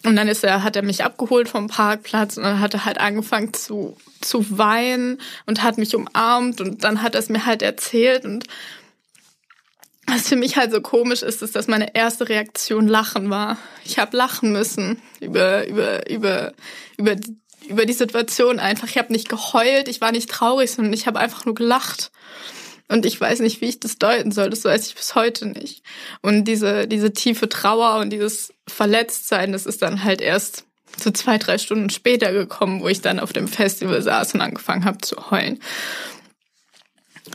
Und 0.06 0.16
dann 0.16 0.28
ist 0.28 0.44
er, 0.44 0.64
hat 0.64 0.76
er 0.76 0.84
mich 0.84 1.04
abgeholt 1.04 1.50
vom 1.50 1.68
Parkplatz 1.68 2.38
und 2.38 2.44
dann 2.44 2.60
hat 2.60 2.74
er 2.74 2.86
halt 2.86 3.00
angefangen 3.00 3.54
zu, 3.54 3.98
zu 4.22 4.58
weinen 4.58 5.20
und 5.46 5.64
hat 5.64 5.78
mich 5.78 5.96
umarmt 5.96 6.62
und 6.62 6.84
dann 6.84 7.02
hat 7.02 7.16
er 7.16 7.20
es 7.20 7.30
mir 7.30 7.46
halt 7.46 7.62
erzählt 7.62 8.24
und 8.24 8.46
was 10.06 10.30
für 10.30 10.38
mich 10.38 10.56
halt 10.56 10.72
so 10.72 10.80
komisch 10.80 11.22
ist, 11.22 11.42
ist, 11.42 11.56
dass 11.56 11.68
meine 11.68 11.94
erste 11.94 12.30
Reaktion 12.30 12.88
Lachen 12.88 13.30
war. 13.30 13.58
Ich 13.84 14.00
habe 14.00 14.16
lachen 14.16 14.54
müssen 14.54 15.02
über 15.20 15.68
über 15.68 16.10
über 16.10 16.54
über 16.98 17.16
über 17.68 17.86
die 17.86 17.94
Situation 17.94 18.60
einfach. 18.60 18.88
Ich 18.88 18.98
habe 18.98 19.12
nicht 19.12 19.28
geheult, 19.28 19.90
ich 19.90 20.00
war 20.00 20.14
nicht 20.14 20.30
traurig, 20.30 20.72
sondern 20.72 20.94
ich 20.94 21.08
habe 21.08 21.20
einfach 21.20 21.46
nur 21.46 21.56
gelacht. 21.56 22.12
Und 22.90 23.06
ich 23.06 23.20
weiß 23.20 23.40
nicht, 23.40 23.62
wie 23.62 23.66
ich 23.66 23.80
das 23.80 23.98
deuten 23.98 24.32
soll. 24.32 24.50
Das 24.50 24.64
weiß 24.64 24.88
ich 24.88 24.96
bis 24.96 25.16
heute 25.16 25.48
nicht. 25.48 25.84
Und 26.22 26.46
diese 26.46 26.88
diese 26.88 27.12
tiefe 27.14 27.50
Trauer 27.50 28.00
und 28.00 28.12
dieses 28.12 28.54
Verletztsein, 28.68 29.52
das 29.52 29.66
ist 29.66 29.82
dann 29.82 30.04
halt 30.04 30.22
erst 30.22 30.66
so 30.98 31.12
zwei 31.12 31.38
drei 31.38 31.58
Stunden 31.58 31.90
später 31.90 32.32
gekommen, 32.32 32.82
wo 32.82 32.88
ich 32.88 33.02
dann 33.02 33.20
auf 33.20 33.34
dem 33.34 33.48
Festival 33.48 34.02
saß 34.02 34.34
und 34.34 34.42
angefangen 34.42 34.86
habe 34.86 35.00
zu 35.00 35.32
heulen. 35.32 35.60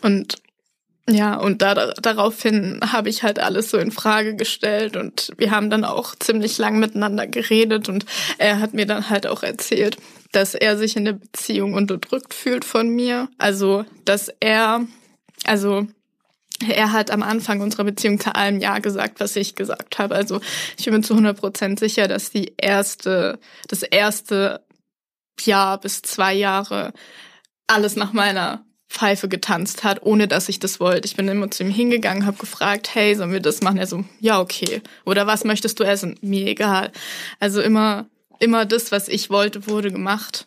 Und 0.02 0.42
ja, 1.10 1.36
und 1.36 1.62
da, 1.62 1.92
daraufhin 1.94 2.80
habe 2.92 3.08
ich 3.08 3.24
halt 3.24 3.40
alles 3.40 3.70
so 3.70 3.78
in 3.78 3.90
Frage 3.90 4.36
gestellt 4.36 4.96
und 4.96 5.32
wir 5.36 5.50
haben 5.50 5.68
dann 5.68 5.84
auch 5.84 6.14
ziemlich 6.14 6.58
lang 6.58 6.78
miteinander 6.78 7.26
geredet 7.26 7.88
und 7.88 8.06
er 8.38 8.60
hat 8.60 8.72
mir 8.72 8.86
dann 8.86 9.10
halt 9.10 9.26
auch 9.26 9.42
erzählt, 9.42 9.96
dass 10.30 10.54
er 10.54 10.78
sich 10.78 10.96
in 10.96 11.04
der 11.04 11.14
Beziehung 11.14 11.74
unterdrückt 11.74 12.32
fühlt 12.32 12.64
von 12.64 12.88
mir. 12.88 13.28
Also, 13.36 13.84
dass 14.04 14.30
er, 14.38 14.86
also 15.44 15.86
er 16.68 16.92
hat 16.92 17.10
am 17.10 17.22
Anfang 17.22 17.60
unserer 17.60 17.84
Beziehung 17.84 18.20
zu 18.20 18.34
allem 18.34 18.60
Ja 18.60 18.78
gesagt, 18.78 19.20
was 19.20 19.36
ich 19.36 19.54
gesagt 19.54 19.98
habe. 19.98 20.14
Also 20.14 20.40
ich 20.78 20.84
bin 20.84 20.94
mir 20.94 21.00
zu 21.02 21.14
100 21.14 21.38
Prozent 21.38 21.80
sicher, 21.80 22.08
dass 22.08 22.30
die 22.30 22.54
erste, 22.56 23.38
das 23.68 23.82
erste 23.82 24.64
Jahr 25.40 25.80
bis 25.80 26.02
zwei 26.02 26.34
Jahre 26.34 26.92
alles 27.66 27.96
nach 27.96 28.12
meiner 28.12 28.64
Pfeife 28.88 29.28
getanzt 29.28 29.84
hat, 29.84 30.02
ohne 30.02 30.28
dass 30.28 30.50
ich 30.50 30.58
das 30.58 30.78
wollte. 30.78 31.08
Ich 31.08 31.16
bin 31.16 31.26
immer 31.26 31.50
zu 31.50 31.62
ihm 31.62 31.70
hingegangen, 31.70 32.26
habe 32.26 32.36
gefragt, 32.36 32.94
hey, 32.94 33.14
sollen 33.14 33.32
wir 33.32 33.40
das 33.40 33.62
machen? 33.62 33.78
Er 33.78 33.86
so, 33.86 34.04
ja, 34.20 34.38
okay. 34.38 34.82
Oder 35.06 35.26
was 35.26 35.44
möchtest 35.44 35.80
du 35.80 35.84
essen? 35.84 36.18
Mir 36.20 36.46
egal. 36.46 36.92
Also 37.40 37.62
immer, 37.62 38.06
immer 38.38 38.66
das, 38.66 38.92
was 38.92 39.08
ich 39.08 39.30
wollte, 39.30 39.66
wurde 39.66 39.90
gemacht. 39.90 40.46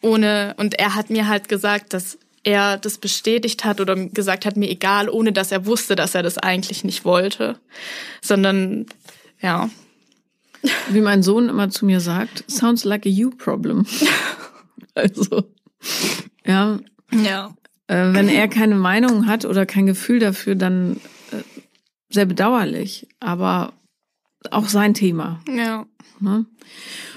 Ohne, 0.00 0.54
und 0.58 0.78
er 0.78 0.94
hat 0.94 1.10
mir 1.10 1.26
halt 1.26 1.48
gesagt, 1.48 1.92
dass 1.92 2.18
er 2.44 2.76
das 2.76 2.98
bestätigt 2.98 3.64
hat 3.64 3.80
oder 3.80 3.96
gesagt 3.96 4.46
hat, 4.46 4.56
mir 4.56 4.70
egal, 4.70 5.08
ohne 5.08 5.32
dass 5.32 5.50
er 5.50 5.66
wusste, 5.66 5.96
dass 5.96 6.14
er 6.14 6.22
das 6.22 6.38
eigentlich 6.38 6.84
nicht 6.84 7.04
wollte. 7.04 7.58
Sondern, 8.22 8.86
ja. 9.40 9.70
Wie 10.88 11.00
mein 11.00 11.22
Sohn 11.22 11.48
immer 11.48 11.68
zu 11.70 11.84
mir 11.84 12.00
sagt, 12.00 12.44
sounds 12.50 12.84
like 12.84 13.04
a 13.04 13.08
you 13.08 13.30
problem. 13.30 13.86
also, 14.94 15.44
ja. 16.46 16.78
Ja. 17.12 17.54
Äh, 17.86 18.14
wenn 18.14 18.28
er 18.28 18.48
keine 18.48 18.76
Meinung 18.76 19.26
hat 19.26 19.44
oder 19.44 19.66
kein 19.66 19.86
Gefühl 19.86 20.18
dafür, 20.18 20.54
dann 20.54 20.96
äh, 21.32 21.42
sehr 22.08 22.24
bedauerlich, 22.26 23.06
aber 23.20 23.74
auch 24.50 24.68
sein 24.68 24.94
Thema. 24.94 25.40
Ja. 25.48 25.86
Ne? 26.20 26.46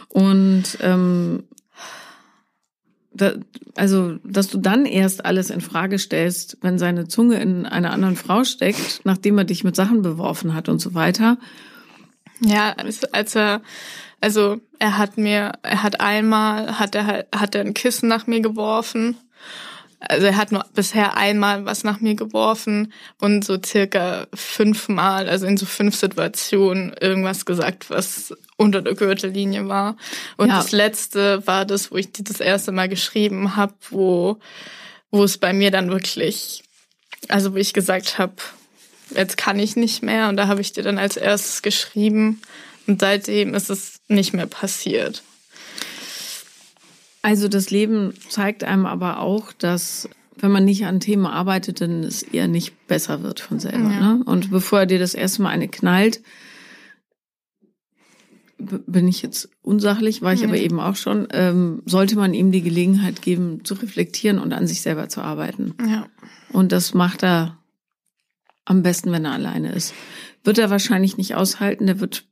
Und 0.09 0.77
ähm, 0.81 1.46
da, 3.17 3.33
also, 3.75 4.17
dass 4.23 4.47
du 4.47 4.57
dann 4.57 4.85
erst 4.85 5.25
alles 5.25 5.49
in 5.49 5.61
Frage 5.61 5.99
stellst, 5.99 6.57
wenn 6.61 6.79
seine 6.79 7.07
Zunge 7.07 7.41
in 7.41 7.65
einer 7.65 7.91
anderen 7.91 8.15
Frau 8.15 8.43
steckt, 8.43 9.01
nachdem 9.03 9.37
er 9.37 9.43
dich 9.43 9.63
mit 9.63 9.75
Sachen 9.75 10.01
beworfen 10.01 10.53
hat 10.53 10.69
und 10.69 10.79
so 10.79 10.93
weiter. 10.93 11.37
Ja, 12.39 12.75
als 13.11 13.35
er, 13.35 13.61
also 14.21 14.59
er 14.79 14.97
hat 14.97 15.17
mir, 15.17 15.53
er 15.63 15.83
hat 15.83 15.99
einmal, 15.99 16.79
hat 16.79 16.95
er 16.95 17.25
hat 17.35 17.55
er 17.55 17.61
ein 17.61 17.73
Kissen 17.73 18.07
nach 18.07 18.27
mir 18.27 18.41
geworfen 18.41 19.15
also 19.99 20.27
er 20.27 20.37
hat 20.37 20.51
nur 20.51 20.63
bisher 20.73 21.17
einmal 21.17 21.65
was 21.65 21.83
nach 21.83 21.99
mir 21.99 22.15
geworfen 22.15 22.93
und 23.19 23.43
so 23.43 23.57
circa 23.63 24.27
fünfmal, 24.33 25.27
also 25.27 25.47
in 25.47 25.57
so 25.57 25.65
fünf 25.65 25.95
Situationen 25.95 26.93
irgendwas 26.99 27.45
gesagt, 27.45 27.89
was 27.89 28.33
unter 28.57 28.81
der 28.81 28.93
Gürtellinie 28.93 29.67
war. 29.67 29.97
Und 30.37 30.49
ja. 30.49 30.57
das 30.57 30.71
letzte 30.71 31.45
war 31.47 31.65
das, 31.65 31.91
wo 31.91 31.95
ich 31.95 32.11
das 32.11 32.39
erste 32.39 32.71
Mal 32.71 32.89
geschrieben 32.89 33.55
habe, 33.55 33.73
wo, 33.89 34.37
wo 35.09 35.23
es 35.23 35.39
bei 35.39 35.51
mir 35.51 35.71
dann 35.71 35.89
wirklich, 35.89 36.63
also 37.27 37.53
wo 37.53 37.57
ich 37.57 37.73
gesagt 37.73 38.19
habe, 38.19 38.35
jetzt 39.15 39.37
kann 39.37 39.57
ich 39.57 39.75
nicht 39.75 40.03
mehr. 40.03 40.29
Und 40.29 40.37
da 40.37 40.47
habe 40.47 40.61
ich 40.61 40.73
dir 40.73 40.83
dann 40.83 40.99
als 40.99 41.17
erstes 41.17 41.63
geschrieben. 41.63 42.41
Und 42.85 43.01
seitdem 43.01 43.55
ist 43.55 43.69
es 43.69 43.99
nicht 44.07 44.33
mehr 44.33 44.47
passiert. 44.47 45.23
Also 47.21 47.47
das 47.47 47.69
Leben 47.69 48.13
zeigt 48.29 48.63
einem 48.63 48.85
aber 48.85 49.19
auch, 49.19 49.51
dass 49.51 50.09
wenn 50.39 50.51
man 50.51 50.65
nicht 50.65 50.85
an 50.85 50.99
Themen 50.99 51.25
arbeitet, 51.25 51.81
dann 51.81 52.03
es 52.03 52.21
eher 52.21 52.47
nicht 52.47 52.87
besser 52.87 53.23
wird 53.23 53.39
von 53.39 53.59
selber. 53.59 53.91
Ja. 53.91 54.13
Ne? 54.15 54.23
Und 54.23 54.51
bevor 54.51 54.81
er 54.81 54.85
dir 54.85 54.99
das 54.99 55.13
erste 55.13 55.41
Mal 55.41 55.49
eine 55.49 55.67
knallt, 55.67 56.21
bin 58.59 59.07
ich 59.07 59.21
jetzt 59.21 59.49
unsachlich, 59.61 60.21
war 60.21 60.33
ich 60.33 60.41
ja. 60.41 60.47
aber 60.47 60.57
eben 60.57 60.79
auch 60.79 60.95
schon, 60.95 61.27
ähm, 61.31 61.83
sollte 61.85 62.15
man 62.15 62.33
ihm 62.33 62.51
die 62.51 62.63
Gelegenheit 62.63 63.21
geben, 63.21 63.63
zu 63.63 63.75
reflektieren 63.75 64.39
und 64.39 64.53
an 64.53 64.67
sich 64.67 64.81
selber 64.81 65.09
zu 65.09 65.21
arbeiten. 65.21 65.75
Ja. 65.87 66.07
Und 66.51 66.71
das 66.71 66.93
macht 66.93 67.23
er 67.23 67.57
am 68.65 68.81
besten, 68.81 69.11
wenn 69.11 69.25
er 69.25 69.33
alleine 69.33 69.71
ist. 69.73 69.93
Wird 70.43 70.57
er 70.57 70.69
wahrscheinlich 70.69 71.17
nicht 71.17 71.35
aushalten, 71.35 71.85
der 71.85 71.99
wird 71.99 72.25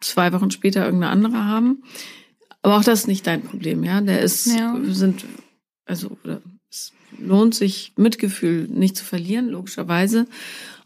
zwei 0.00 0.32
Wochen 0.32 0.50
später 0.50 0.84
irgendeine 0.84 1.12
andere 1.12 1.44
haben. 1.44 1.82
Aber 2.64 2.78
auch 2.78 2.84
das 2.84 3.00
ist 3.00 3.08
nicht 3.08 3.26
dein 3.26 3.42
Problem, 3.42 3.84
ja. 3.84 4.00
Der 4.00 4.22
ist, 4.22 4.46
ja. 4.46 4.74
sind, 4.86 5.26
also 5.84 6.16
es 6.70 6.94
lohnt 7.18 7.54
sich, 7.54 7.92
Mitgefühl 7.96 8.68
nicht 8.68 8.96
zu 8.96 9.04
verlieren, 9.04 9.50
logischerweise. 9.50 10.26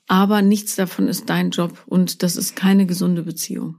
Aber 0.08 0.42
nichts 0.42 0.74
davon 0.74 1.06
ist 1.06 1.30
dein 1.30 1.50
Job 1.50 1.84
und 1.86 2.24
das 2.24 2.34
ist 2.34 2.56
keine 2.56 2.84
gesunde 2.84 3.22
Beziehung. 3.22 3.76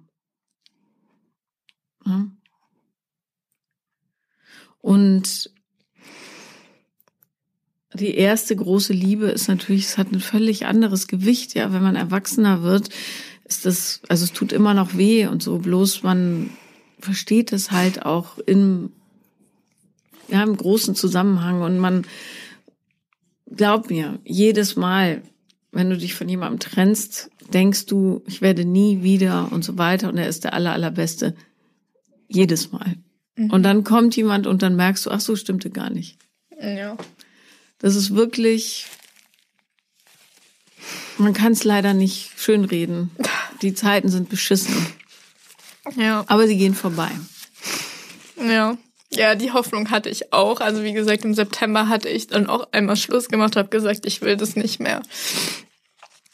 Ja? 2.05 2.31
Und 4.77 5.51
die 7.93 8.15
erste 8.15 8.55
große 8.55 8.93
Liebe 8.93 9.25
ist 9.25 9.49
natürlich, 9.49 9.87
es 9.87 9.97
hat 9.97 10.13
ein 10.13 10.21
völlig 10.21 10.67
anderes 10.67 11.09
Gewicht, 11.09 11.53
ja. 11.53 11.73
Wenn 11.73 11.83
man 11.83 11.97
erwachsener 11.97 12.63
wird, 12.63 12.91
ist 13.43 13.65
das, 13.65 13.99
also 14.07 14.23
es 14.23 14.31
tut 14.31 14.53
immer 14.53 14.73
noch 14.73 14.95
weh 14.95 15.27
und 15.27 15.43
so, 15.43 15.57
bloß 15.57 16.03
man 16.03 16.49
versteht 16.99 17.53
es 17.53 17.71
halt 17.71 18.05
auch 18.05 18.37
im, 18.39 18.91
ja, 20.27 20.43
im 20.43 20.55
großen 20.55 20.95
Zusammenhang 20.95 21.61
und 21.61 21.79
man, 21.79 22.05
glaub 23.55 23.89
mir, 23.89 24.19
jedes 24.23 24.75
Mal, 24.75 25.21
wenn 25.71 25.89
du 25.89 25.97
dich 25.97 26.13
von 26.13 26.29
jemandem 26.29 26.59
trennst, 26.59 27.29
denkst 27.53 27.85
du, 27.85 28.23
ich 28.27 28.41
werde 28.41 28.65
nie 28.65 29.03
wieder 29.03 29.51
und 29.51 29.63
so 29.63 29.77
weiter 29.77 30.09
und 30.09 30.17
er 30.17 30.27
ist 30.27 30.43
der 30.43 30.53
aller, 30.53 30.73
allerbeste. 30.73 31.35
Jedes 32.27 32.71
Mal. 32.71 32.95
Mhm. 33.35 33.51
Und 33.51 33.63
dann 33.63 33.83
kommt 33.83 34.15
jemand 34.15 34.45
und 34.47 34.61
dann 34.61 34.75
merkst 34.75 35.05
du, 35.05 35.11
ach 35.11 35.21
so, 35.21 35.35
stimmte 35.35 35.69
gar 35.69 35.89
nicht. 35.89 36.17
Ja. 36.61 36.97
Das 37.79 37.95
ist 37.95 38.13
wirklich, 38.13 38.87
man 41.17 41.33
kann 41.33 41.53
es 41.53 41.63
leider 41.63 41.93
nicht 41.93 42.31
schönreden. 42.37 43.11
Die 43.61 43.73
Zeiten 43.73 44.09
sind 44.09 44.29
beschissen. 44.29 44.75
Ja. 45.95 46.23
Aber 46.27 46.47
sie 46.47 46.57
gehen 46.57 46.75
vorbei. 46.75 47.09
Ja. 48.37 48.77
Ja, 49.11 49.33
die 49.33 49.51
Hoffnung 49.51 49.89
hatte 49.89 50.09
ich 50.09 50.33
auch. 50.33 50.61
Also 50.61 50.83
wie 50.83 50.93
gesagt, 50.93 51.25
im 51.25 51.33
September 51.33 51.89
hatte 51.89 52.09
ich 52.09 52.27
dann 52.27 52.47
auch 52.47 52.67
einmal 52.71 52.95
Schluss 52.95 53.27
gemacht, 53.27 53.55
habe 53.55 53.69
gesagt, 53.69 54.05
ich 54.05 54.21
will 54.21 54.37
das 54.37 54.55
nicht 54.55 54.79
mehr. 54.79 55.01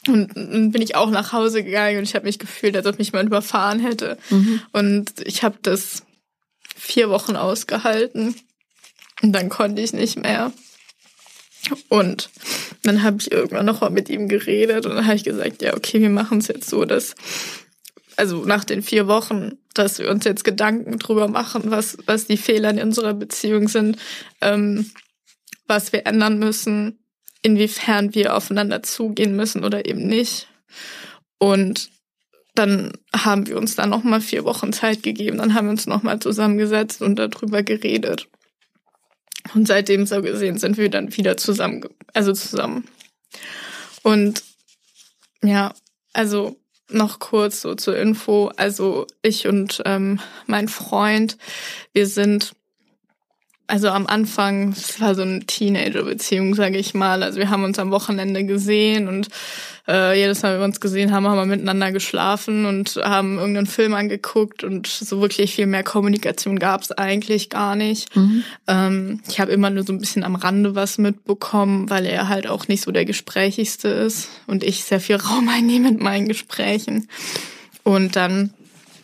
Und 0.07 0.35
dann 0.35 0.71
bin 0.71 0.81
ich 0.81 0.95
auch 0.95 1.09
nach 1.09 1.31
Hause 1.31 1.63
gegangen 1.63 1.97
und 1.97 2.03
ich 2.03 2.15
habe 2.15 2.25
mich 2.25 2.37
gefühlt, 2.37 2.75
als 2.75 2.85
ob 2.85 2.99
mich 2.99 3.07
jemand 3.07 3.27
überfahren 3.27 3.79
hätte. 3.79 4.17
Mhm. 4.29 4.61
Und 4.71 5.11
ich 5.25 5.43
habe 5.43 5.57
das 5.61 6.03
vier 6.75 7.09
Wochen 7.09 7.35
ausgehalten. 7.35 8.35
Und 9.21 9.31
dann 9.31 9.49
konnte 9.49 9.81
ich 9.81 9.93
nicht 9.93 10.17
mehr. 10.17 10.51
Und 11.87 12.29
dann 12.83 13.01
habe 13.01 13.17
ich 13.19 13.31
irgendwann 13.31 13.65
noch 13.65 13.81
mal 13.81 13.89
mit 13.89 14.09
ihm 14.09 14.27
geredet 14.27 14.85
und 14.85 14.93
dann 14.93 15.05
habe 15.05 15.15
ich 15.15 15.23
gesagt, 15.23 15.61
ja, 15.63 15.73
okay, 15.75 15.99
wir 15.99 16.11
machen 16.11 16.37
es 16.37 16.47
jetzt 16.47 16.69
so, 16.69 16.85
dass, 16.85 17.15
also 18.17 18.45
nach 18.45 18.63
den 18.63 18.81
vier 18.81 19.07
Wochen, 19.07 19.57
dass 19.73 19.99
wir 19.99 20.09
uns 20.09 20.25
jetzt 20.25 20.43
Gedanken 20.43 20.97
drüber 20.99 21.27
machen, 21.27 21.63
was, 21.65 21.97
was 22.05 22.27
die 22.27 22.37
Fehler 22.37 22.69
in 22.69 22.79
unserer 22.79 23.13
Beziehung 23.13 23.67
sind, 23.67 23.97
ähm, 24.41 24.91
was 25.67 25.91
wir 25.91 26.05
ändern 26.05 26.39
müssen, 26.39 26.99
inwiefern 27.41 28.15
wir 28.15 28.35
aufeinander 28.35 28.83
zugehen 28.83 29.35
müssen 29.35 29.63
oder 29.63 29.85
eben 29.85 30.07
nicht. 30.07 30.47
Und 31.37 31.89
dann 32.55 32.93
haben 33.13 33.47
wir 33.47 33.57
uns 33.57 33.75
da 33.75 33.85
noch 33.85 34.03
mal 34.03 34.21
vier 34.21 34.45
Wochen 34.45 34.71
Zeit 34.71 35.03
gegeben. 35.03 35.37
Dann 35.37 35.53
haben 35.53 35.67
wir 35.67 35.71
uns 35.71 35.87
noch 35.87 36.03
mal 36.03 36.19
zusammengesetzt 36.19 37.01
und 37.01 37.17
darüber 37.17 37.63
geredet. 37.63 38.29
Und 39.53 39.67
seitdem 39.67 40.05
so 40.05 40.21
gesehen 40.21 40.57
sind 40.57 40.77
wir 40.77 40.89
dann 40.89 41.15
wieder 41.15 41.37
zusammen, 41.37 41.83
also 42.13 42.33
zusammen. 42.33 42.87
Und 44.01 44.43
ja, 45.43 45.73
also 46.13 46.57
noch 46.89 47.19
kurz 47.19 47.61
so 47.61 47.75
zur 47.75 47.97
Info. 47.97 48.51
Also 48.57 49.07
ich 49.21 49.47
und 49.47 49.81
ähm, 49.85 50.19
mein 50.45 50.67
Freund, 50.67 51.37
wir 51.93 52.07
sind 52.07 52.53
also 53.67 53.89
am 53.89 54.05
Anfang, 54.05 54.73
es 54.73 54.99
war 55.01 55.15
so 55.15 55.23
eine 55.23 55.39
Teenager-Beziehung, 55.41 56.53
sage 56.55 56.77
ich 56.77 56.93
mal. 56.93 57.23
Also 57.23 57.39
wir 57.39 57.49
haben 57.49 57.63
uns 57.63 57.79
am 57.79 57.91
Wochenende 57.91 58.43
gesehen 58.45 59.07
und 59.07 59.29
äh, 59.87 60.19
jedes 60.19 60.41
Mal, 60.41 60.53
wenn 60.53 60.61
wir 60.61 60.65
uns 60.65 60.79
gesehen 60.79 61.11
haben, 61.11 61.27
haben 61.27 61.37
wir 61.37 61.45
miteinander 61.45 61.91
geschlafen 61.91 62.65
und 62.65 62.95
haben 62.97 63.37
irgendeinen 63.37 63.67
Film 63.67 63.93
angeguckt 63.93 64.63
und 64.63 64.87
so 64.87 65.21
wirklich 65.21 65.55
viel 65.55 65.67
mehr 65.67 65.83
Kommunikation 65.83 66.59
gab 66.59 66.81
es 66.81 66.91
eigentlich 66.91 67.49
gar 67.49 67.75
nicht. 67.75 68.15
Mhm. 68.15 68.43
Ähm, 68.67 69.21
ich 69.27 69.39
habe 69.39 69.51
immer 69.51 69.69
nur 69.69 69.83
so 69.83 69.93
ein 69.93 69.99
bisschen 69.99 70.23
am 70.23 70.35
Rande 70.35 70.75
was 70.75 70.97
mitbekommen, 70.97 71.89
weil 71.89 72.05
er 72.05 72.29
halt 72.29 72.47
auch 72.47 72.67
nicht 72.67 72.83
so 72.83 72.91
der 72.91 73.05
Gesprächigste 73.05 73.87
ist 73.87 74.29
und 74.47 74.63
ich 74.63 74.83
sehr 74.83 74.99
viel 74.99 75.15
Raum 75.25 75.49
einnehme 75.49 75.91
mit 75.91 76.01
meinen 76.01 76.27
Gesprächen. 76.27 77.07
Und 77.83 78.15
dann 78.15 78.51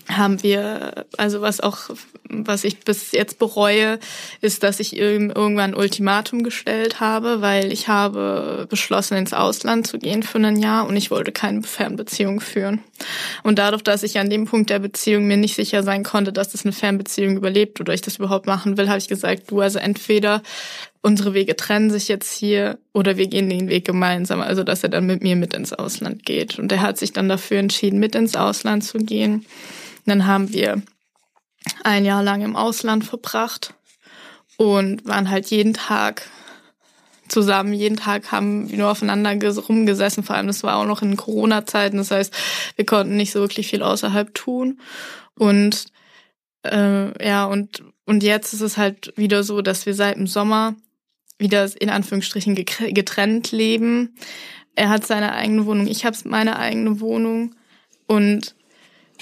haben 0.09 0.43
wir, 0.43 1.05
also 1.17 1.41
was 1.41 1.59
auch, 1.59 1.89
was 2.29 2.63
ich 2.63 2.79
bis 2.79 3.11
jetzt 3.11 3.39
bereue, 3.39 3.99
ist, 4.41 4.63
dass 4.63 4.79
ich 4.79 4.95
irgendwann 4.95 5.71
ein 5.71 5.75
Ultimatum 5.75 6.43
gestellt 6.43 6.99
habe, 6.99 7.41
weil 7.41 7.71
ich 7.71 7.87
habe 7.87 8.67
beschlossen, 8.69 9.17
ins 9.17 9.33
Ausland 9.33 9.87
zu 9.87 9.99
gehen 9.99 10.23
für 10.23 10.39
ein 10.39 10.57
Jahr 10.57 10.87
und 10.87 10.95
ich 10.95 11.11
wollte 11.11 11.31
keine 11.31 11.63
Fernbeziehung 11.63 12.39
führen. 12.39 12.81
Und 13.43 13.59
dadurch, 13.59 13.83
dass 13.83 14.03
ich 14.03 14.19
an 14.19 14.29
dem 14.29 14.45
Punkt 14.45 14.69
der 14.69 14.79
Beziehung 14.79 15.27
mir 15.27 15.37
nicht 15.37 15.55
sicher 15.55 15.83
sein 15.83 16.03
konnte, 16.03 16.33
dass 16.33 16.49
das 16.49 16.65
eine 16.65 16.73
Fernbeziehung 16.73 17.37
überlebt 17.37 17.79
oder 17.79 17.93
ich 17.93 18.01
das 18.01 18.17
überhaupt 18.17 18.47
machen 18.47 18.77
will, 18.77 18.89
habe 18.89 18.99
ich 18.99 19.07
gesagt, 19.07 19.51
du, 19.51 19.61
also 19.61 19.79
entweder 19.79 20.41
unsere 21.01 21.33
Wege 21.33 21.55
trennen 21.55 21.89
sich 21.89 22.07
jetzt 22.07 22.31
hier 22.31 22.77
oder 22.93 23.17
wir 23.17 23.27
gehen 23.27 23.49
den 23.49 23.69
Weg 23.69 23.85
gemeinsam, 23.85 24.41
also 24.41 24.63
dass 24.63 24.83
er 24.83 24.89
dann 24.89 25.07
mit 25.07 25.23
mir 25.23 25.35
mit 25.35 25.53
ins 25.53 25.73
Ausland 25.73 26.25
geht. 26.25 26.59
Und 26.59 26.71
er 26.71 26.81
hat 26.81 26.97
sich 26.97 27.11
dann 27.11 27.27
dafür 27.27 27.57
entschieden, 27.57 27.99
mit 27.99 28.15
ins 28.15 28.35
Ausland 28.35 28.83
zu 28.83 28.99
gehen. 28.99 29.45
Dann 30.05 30.25
haben 30.25 30.51
wir 30.51 30.81
ein 31.83 32.05
Jahr 32.05 32.23
lang 32.23 32.41
im 32.41 32.55
Ausland 32.55 33.05
verbracht 33.05 33.73
und 34.57 35.05
waren 35.07 35.29
halt 35.29 35.47
jeden 35.47 35.73
Tag 35.73 36.29
zusammen. 37.27 37.73
Jeden 37.73 37.97
Tag 37.97 38.31
haben 38.31 38.69
wir 38.69 38.77
nur 38.77 38.91
aufeinander 38.91 39.31
rumgesessen. 39.49 40.23
Vor 40.23 40.35
allem, 40.35 40.47
das 40.47 40.63
war 40.63 40.77
auch 40.77 40.85
noch 40.85 41.01
in 41.01 41.17
Corona-Zeiten. 41.17 41.97
Das 41.97 42.11
heißt, 42.11 42.33
wir 42.75 42.85
konnten 42.85 43.15
nicht 43.15 43.31
so 43.31 43.39
wirklich 43.39 43.67
viel 43.67 43.81
außerhalb 43.83 44.33
tun. 44.33 44.79
Und 45.35 45.85
äh, 46.63 47.25
ja, 47.25 47.45
und, 47.45 47.83
und 48.05 48.23
jetzt 48.23 48.53
ist 48.53 48.61
es 48.61 48.77
halt 48.77 49.13
wieder 49.15 49.43
so, 49.43 49.61
dass 49.61 49.85
wir 49.85 49.93
seit 49.93 50.17
dem 50.17 50.27
Sommer 50.27 50.75
wieder 51.39 51.67
in 51.79 51.89
Anführungsstrichen 51.89 52.53
getrennt 52.55 53.51
leben. 53.51 54.15
Er 54.75 54.89
hat 54.89 55.05
seine 55.05 55.33
eigene 55.33 55.65
Wohnung, 55.65 55.87
ich 55.87 56.05
habe 56.05 56.15
meine 56.25 56.57
eigene 56.57 56.99
Wohnung. 56.99 57.55
Und 58.07 58.55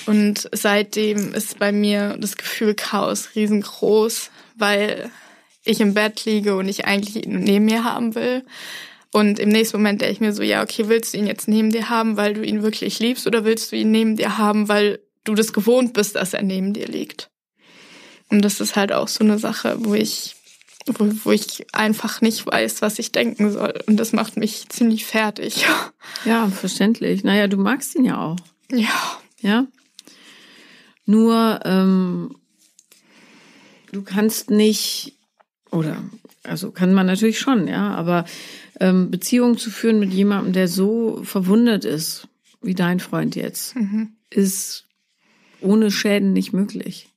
und 0.06 0.50
seitdem 0.52 1.34
ist 1.34 1.60
bei 1.60 1.72
mir 1.72 2.18
das 2.20 2.38
Gefühl 2.38 2.74
Chaos 2.74 3.30
riesengroß, 3.36 4.32
weil 4.56 5.12
ich 5.64 5.82
im 5.82 5.94
Bett 5.94 6.26
liege 6.26 6.56
und 6.56 6.68
ich 6.68 6.86
eigentlich 6.86 7.26
ihn 7.26 7.40
neben 7.40 7.66
mir 7.66 7.84
haben 7.84 8.16
will. 8.16 8.44
Und 9.12 9.40
im 9.40 9.50
nächsten 9.50 9.78
Moment 9.78 10.02
denke 10.02 10.14
ich 10.14 10.20
mir 10.20 10.34
so, 10.34 10.44
ja, 10.44 10.62
okay, 10.62 10.88
willst 10.88 11.14
du 11.14 11.18
ihn 11.18 11.28
jetzt 11.28 11.48
neben 11.48 11.72
dir 11.72 11.90
haben, 11.90 12.16
weil 12.16 12.34
du 12.34 12.44
ihn 12.44 12.62
wirklich 12.62 13.00
liebst, 13.00 13.26
oder 13.26 13.44
willst 13.44 13.72
du 13.72 13.76
ihn 13.76 13.92
neben 13.92 14.18
dir 14.18 14.38
haben, 14.38 14.68
weil 14.68 15.00
du 15.24 15.34
das 15.34 15.52
gewohnt 15.52 15.94
bist, 15.94 16.16
dass 16.16 16.34
er 16.34 16.44
neben 16.44 16.74
dir 16.74 16.88
liegt? 16.88 17.30
Und 18.30 18.44
das 18.44 18.60
ist 18.60 18.76
halt 18.76 18.92
auch 18.92 19.08
so 19.08 19.24
eine 19.24 19.40
Sache, 19.40 19.78
wo 19.80 19.96
ich, 19.96 20.36
wo, 20.86 21.10
wo 21.24 21.32
ich 21.32 21.66
einfach 21.74 22.22
nicht 22.22 22.46
weiß, 22.46 22.84
was 22.84 23.00
ich 23.00 23.12
denken 23.12 23.52
soll. 23.52 23.74
Und 23.88 23.98
das 23.98 24.14
macht 24.14 24.38
mich 24.38 24.70
ziemlich 24.70 25.06
fertig. 25.06 25.66
Ja, 26.26 26.50
verständlich. 26.50 27.24
Naja, 27.24 27.48
du 27.48 27.56
magst 27.56 27.96
ihn 27.96 28.04
ja 28.04 28.20
auch. 28.20 28.36
Ja. 28.72 29.20
Ja. 29.42 29.68
Nur 31.10 31.62
ähm, 31.66 32.36
du 33.92 34.04
kannst 34.04 34.52
nicht, 34.52 35.18
oder 35.72 36.04
also 36.44 36.70
kann 36.70 36.94
man 36.94 37.08
natürlich 37.08 37.40
schon, 37.40 37.68
ja, 37.68 37.96
aber 37.96 38.26
ähm, 38.80 39.10
Beziehungen 39.10 39.58
zu 39.58 39.72
führen 39.72 39.98
mit 39.98 40.14
jemandem, 40.14 40.54
der 40.54 40.68
so 40.68 41.24
verwundet 41.24 41.84
ist, 41.84 42.28
wie 42.62 42.76
dein 42.76 43.00
Freund 43.00 43.36
jetzt, 43.36 43.76
mhm. 43.76 44.12
ist 44.30 44.86
ohne 45.62 45.90
Schäden 45.90 46.32
nicht 46.32 46.54
möglich. 46.54 47.10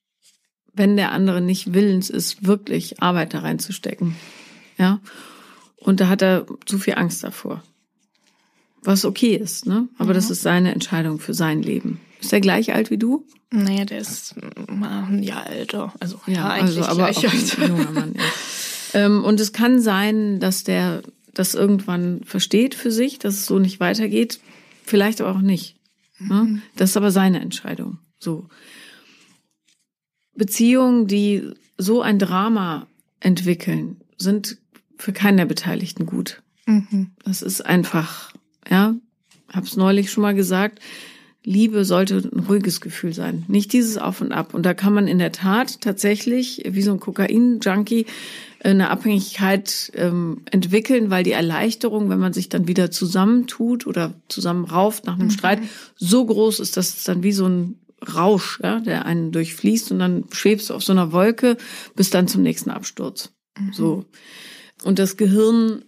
Wenn 0.73 0.97
der 0.97 1.13
andere 1.13 1.43
nicht 1.43 1.75
willens 1.75 2.09
ist, 2.09 2.47
wirklich 2.47 3.03
Arbeit 3.03 3.35
da 3.35 3.41
reinzustecken. 3.41 4.17
Ja. 4.79 5.01
Und 5.77 6.01
da 6.01 6.09
hat 6.09 6.23
er 6.23 6.47
zu 6.65 6.79
viel 6.79 6.95
Angst 6.95 7.23
davor. 7.25 7.63
Was 8.81 9.05
okay 9.05 9.37
ist, 9.37 9.67
ne? 9.67 9.87
Aber 9.99 10.13
mhm. 10.13 10.15
das 10.15 10.31
ist 10.31 10.41
seine 10.41 10.73
Entscheidung 10.73 11.19
für 11.19 11.35
sein 11.35 11.63
Leben. 11.63 12.01
Ist 12.23 12.33
er 12.33 12.41
gleich 12.41 12.73
alt 12.73 12.91
wie 12.91 12.99
du? 12.99 13.27
Nee, 13.51 13.85
der 13.85 13.99
ist 13.99 14.35
ein 14.69 15.23
Jahr 15.23 15.51
älter. 15.51 15.93
Also 16.01 16.21
ja, 16.27 16.35
ja 16.35 16.49
eigentlich 16.49 16.79
also, 16.79 17.03
aber 17.03 17.11
gleich 17.11 17.29
alt. 17.29 17.59
Ein 17.59 17.69
junger 17.69 17.91
Mann, 17.91 18.15
ja. 18.15 18.23
ähm, 18.95 19.25
und 19.25 19.41
es 19.41 19.53
kann 19.53 19.81
sein, 19.81 20.39
dass 20.41 20.65
der 20.65 21.03
das 21.35 21.55
irgendwann 21.55 22.23
versteht 22.25 22.75
für 22.75 22.93
sich, 22.93 23.19
dass 23.19 23.35
es 23.35 23.47
so 23.47 23.59
nicht 23.59 23.81
weitergeht. 23.81 24.41
Vielleicht 24.85 25.21
aber 25.21 25.33
auch 25.33 25.41
nicht. 25.41 25.77
Ne? 26.19 26.35
Mhm. 26.35 26.63
Das 26.77 26.91
ist 26.91 26.97
aber 26.97 27.11
seine 27.11 27.41
Entscheidung. 27.41 27.99
So. 28.19 28.49
Beziehungen, 30.35 31.07
die 31.07 31.51
so 31.79 32.03
ein 32.03 32.19
Drama 32.19 32.87
entwickeln, 33.21 34.01
sind 34.17 34.59
für 34.97 35.13
keinen 35.13 35.39
der 35.39 35.47
Beteiligten 35.47 36.07
gut. 36.07 36.43
Mhm. 36.67 37.11
Das 37.25 37.43
ist 37.43 37.65
einfach, 37.65 38.33
ja, 38.71 38.95
hab's 39.53 39.77
neulich 39.77 40.11
schon 40.11 40.23
mal 40.23 40.35
gesagt, 40.35 40.81
Liebe 41.45 41.85
sollte 41.85 42.19
ein 42.33 42.41
ruhiges 42.41 42.81
Gefühl 42.81 43.13
sein, 43.13 43.45
nicht 43.49 43.73
dieses 43.73 43.99
Auf 43.99 44.21
und 44.21 44.33
Ab. 44.33 44.55
Und 44.55 44.65
da 44.65 44.75
kann 44.75 44.95
man 44.95 45.09
in 45.09 45.19
der 45.19 45.33
Tat 45.33 45.81
tatsächlich, 45.81 46.63
wie 46.69 46.83
so 46.83 46.93
ein 46.93 47.01
Kokain-Junkie, 47.01 48.07
eine 48.63 48.91
Abhängigkeit 48.91 49.91
ähm, 49.97 50.43
entwickeln, 50.51 51.11
weil 51.11 51.25
die 51.25 51.33
Erleichterung, 51.33 52.09
wenn 52.11 52.21
man 52.21 52.33
sich 52.33 52.49
dann 52.49 52.69
wieder 52.69 52.93
zusammentut 52.93 53.89
oder 53.89 54.15
zusammenrauft 54.29 55.05
nach 55.05 55.15
einem 55.15 55.27
mhm. 55.27 55.33
Streit, 55.33 55.59
so 55.97 56.25
groß 56.25 56.61
ist, 56.61 56.77
dass 56.77 56.97
es 56.97 57.05
dann 57.05 57.25
wie 57.25 57.33
so 57.33 57.47
ein 57.47 57.81
Rausch, 58.15 58.61
ja, 58.63 58.81
der 58.81 59.07
einen 59.07 59.33
durchfließt 59.33 59.91
und 59.93 59.99
dann 59.99 60.25
schwebst 60.31 60.71
du 60.71 60.75
auf 60.75 60.83
so 60.85 60.93
einer 60.93 61.13
Wolke 61.13 61.57
bis 61.97 62.11
dann 62.11 62.29
zum 62.29 62.43
nächsten 62.43 62.71
Absturz. 62.71 63.33
Mhm. 63.59 63.73
So. 63.73 64.05
Und 64.85 64.99
das 64.99 65.17
Gehirn 65.17 65.83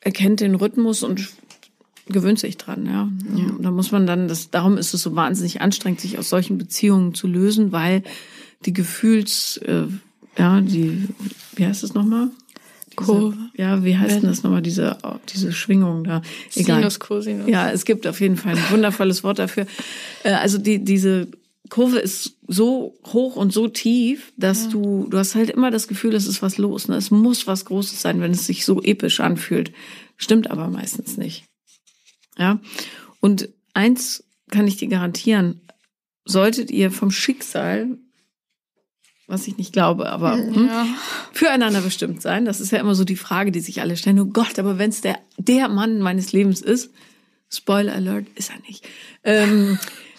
erkennt 0.00 0.40
den 0.40 0.54
Rhythmus 0.54 1.02
und 1.02 1.30
gewöhnt 2.06 2.38
sich 2.38 2.58
dran, 2.58 2.86
ja. 2.86 3.08
ja. 3.36 3.50
Da 3.60 3.70
muss 3.70 3.90
man 3.92 4.06
dann, 4.06 4.28
das, 4.28 4.50
darum 4.50 4.76
ist 4.76 4.92
es 4.92 5.02
so 5.02 5.16
wahnsinnig 5.16 5.60
anstrengend, 5.60 6.00
sich 6.00 6.18
aus 6.18 6.28
solchen 6.28 6.58
Beziehungen 6.58 7.14
zu 7.14 7.26
lösen, 7.26 7.72
weil 7.72 8.02
die 8.66 8.72
Gefühls, 8.72 9.58
äh, 9.58 9.84
ja, 10.38 10.60
die, 10.60 11.08
wie 11.56 11.66
heißt 11.66 11.82
das 11.82 11.94
nochmal? 11.94 12.30
Kurve. 12.96 13.36
Ja, 13.56 13.84
wie 13.84 13.96
heißt 13.96 14.16
denn 14.16 14.28
das 14.28 14.42
nochmal, 14.42 14.62
diese, 14.62 14.98
diese 15.32 15.52
Schwingung 15.52 16.04
da? 16.04 16.22
Egal. 16.54 16.78
Sinus, 16.78 17.00
Cosinus. 17.00 17.48
Ja, 17.48 17.70
es 17.70 17.84
gibt 17.84 18.06
auf 18.06 18.20
jeden 18.20 18.36
Fall 18.36 18.56
ein 18.56 18.70
wundervolles 18.70 19.24
Wort 19.24 19.38
dafür. 19.38 19.66
Äh, 20.22 20.32
also 20.32 20.58
die, 20.58 20.84
diese 20.84 21.28
Kurve 21.70 21.98
ist 21.98 22.36
so 22.46 22.94
hoch 23.06 23.36
und 23.36 23.52
so 23.52 23.68
tief, 23.68 24.32
dass 24.36 24.64
ja. 24.64 24.70
du, 24.70 25.06
du 25.08 25.18
hast 25.18 25.34
halt 25.34 25.50
immer 25.50 25.70
das 25.70 25.88
Gefühl, 25.88 26.14
es 26.14 26.26
ist 26.26 26.42
was 26.42 26.58
los. 26.58 26.88
Ne? 26.88 26.96
Es 26.96 27.10
muss 27.10 27.46
was 27.46 27.64
Großes 27.64 28.00
sein, 28.00 28.20
wenn 28.20 28.32
es 28.32 28.46
sich 28.46 28.64
so 28.64 28.82
episch 28.82 29.20
anfühlt. 29.20 29.72
Stimmt 30.16 30.50
aber 30.50 30.68
meistens 30.68 31.16
nicht. 31.16 31.44
Ja. 32.38 32.60
Und 33.20 33.48
eins 33.72 34.24
kann 34.50 34.66
ich 34.66 34.76
dir 34.76 34.88
garantieren, 34.88 35.60
solltet 36.24 36.70
ihr 36.70 36.90
vom 36.90 37.10
Schicksal 37.10 37.98
was 39.26 39.46
ich 39.46 39.56
nicht 39.56 39.72
glaube, 39.72 40.10
aber 40.10 40.34
hm, 40.34 40.66
ja. 40.66 40.86
füreinander 41.32 41.80
bestimmt 41.80 42.20
sein. 42.20 42.44
Das 42.44 42.60
ist 42.60 42.72
ja 42.72 42.78
immer 42.78 42.94
so 42.94 43.04
die 43.04 43.16
Frage, 43.16 43.52
die 43.52 43.60
sich 43.60 43.80
alle 43.80 43.96
stellen. 43.96 44.20
Oh 44.20 44.26
Gott, 44.26 44.58
aber 44.58 44.78
wenn 44.78 44.90
es 44.90 45.00
der, 45.00 45.18
der 45.38 45.68
Mann 45.68 46.00
meines 46.00 46.32
Lebens 46.32 46.60
ist, 46.60 46.90
Spoiler 47.50 47.94
Alert, 47.94 48.26
ist 48.34 48.50
er 48.50 48.60
nicht, 48.66 48.86
ähm, 49.22 49.78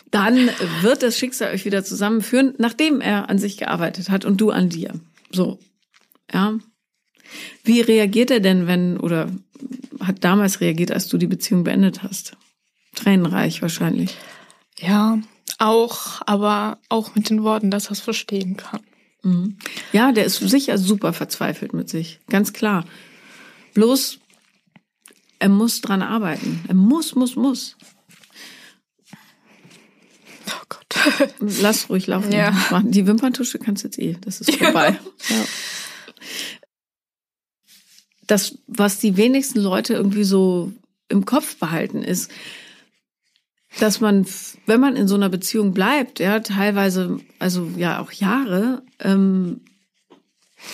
dann 0.10 0.50
wird 0.82 1.04
das 1.04 1.18
Schicksal 1.18 1.54
euch 1.54 1.66
wieder 1.66 1.84
zusammenführen, 1.84 2.54
nachdem 2.58 3.02
er 3.02 3.30
an 3.30 3.38
sich 3.38 3.58
gearbeitet 3.58 4.10
hat 4.10 4.26
und 4.26 4.40
du 4.40 4.52
an 4.52 4.70
dir. 4.70 4.94
So, 5.32 5.60
ja. 6.34 6.58
Wie 7.64 7.82
reagiert 7.82 8.32
er 8.32 8.40
denn, 8.40 8.68
wenn, 8.68 8.98
oder 8.98 9.32
hat 10.00 10.24
damals 10.24 10.62
reagiert, 10.62 10.92
als 10.92 11.08
du 11.08 11.18
die 11.18 11.28
Beziehung 11.28 11.64
beendet 11.64 12.04
hast? 12.04 12.38
Tränenreich 12.96 13.62
wahrscheinlich. 13.62 14.16
Ja, 14.80 15.20
auch, 15.58 16.22
aber 16.26 16.80
auch 16.90 17.16
mit 17.16 17.30
den 17.30 17.44
Worten, 17.44 17.72
dass 17.72 17.88
er 17.88 17.94
es 17.94 18.02
verstehen 18.02 18.58
kann. 18.58 18.82
Mhm. 19.24 19.58
Ja, 19.92 20.12
der 20.12 20.26
ist 20.26 20.38
sicher 20.38 20.78
super 20.78 21.14
verzweifelt 21.14 21.74
mit 21.74 21.90
sich, 21.90 22.20
ganz 22.28 22.54
klar. 22.54 22.86
Bloß, 23.74 24.20
er 25.40 25.50
muss 25.50 25.82
dran 25.82 26.02
arbeiten. 26.02 26.64
Er 26.68 26.76
muss, 26.76 27.16
muss, 27.16 27.36
muss. 27.36 27.76
Oh 30.48 30.66
Gott. 30.70 31.34
Lass 31.62 31.90
ruhig 31.90 32.08
laufen. 32.08 32.32
Ja. 32.32 32.54
Die 32.84 33.06
Wimperntusche 33.06 33.60
kannst 33.60 33.84
du 33.84 33.88
jetzt 33.88 34.00
eh. 34.00 34.18
Das 34.22 34.42
ist 34.42 34.56
vorbei. 34.56 34.98
Ja. 35.30 35.46
Das, 38.28 38.58
was 38.68 39.00
die 39.00 39.18
wenigsten 39.18 39.60
Leute 39.60 39.94
irgendwie 39.94 40.24
so 40.24 40.72
im 41.10 41.26
Kopf 41.26 41.58
behalten, 41.58 42.02
ist, 42.02 42.32
dass 43.80 44.00
man, 44.00 44.26
wenn 44.66 44.80
man 44.80 44.96
in 44.96 45.08
so 45.08 45.16
einer 45.16 45.30
Beziehung 45.30 45.74
bleibt, 45.74 46.20
ja, 46.20 46.40
teilweise, 46.40 47.20
also 47.40 47.70
ja 47.76 48.00
auch 48.00 48.12
Jahre, 48.12 48.84
ähm, 49.00 49.62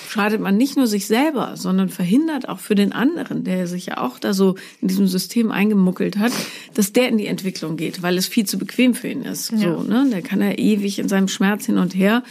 schadet 0.10 0.40
man 0.40 0.58
nicht 0.58 0.78
nur 0.78 0.88
sich 0.88 1.08
selber, 1.08 1.58
sondern 1.58 1.90
verhindert 1.90 2.48
auch 2.48 2.60
für 2.60 2.76
den 2.76 2.94
anderen, 2.94 3.44
der 3.44 3.68
sich 3.68 3.88
ja 3.88 3.98
auch 3.98 4.20
da 4.20 4.34
so 4.34 4.56
in 4.82 4.88
diesem 4.88 5.08
System 5.08 5.52
eingemuckelt 5.52 6.18
hat, 6.18 6.32
dass 6.74 6.94
der 6.94 7.10
in 7.10 7.18
die 7.18 7.28
Entwicklung 7.28 7.78
geht, 7.78 8.02
weil 8.02 8.18
es 8.18 8.28
viel 8.28 8.46
zu 8.46 8.58
bequem 8.58 8.94
für 8.94 9.10
ihn 9.10 9.24
ist. 9.24 9.52
Ja. 9.52 9.78
So, 9.78 9.84
ne? 9.84 10.08
Der 10.12 10.22
kann 10.22 10.42
ja 10.42 10.52
ewig 10.52 11.00
in 11.00 11.10
seinem 11.10 11.28
Schmerz 11.28 11.66
hin 11.66 11.78
und 11.78 11.96
her 11.96 12.24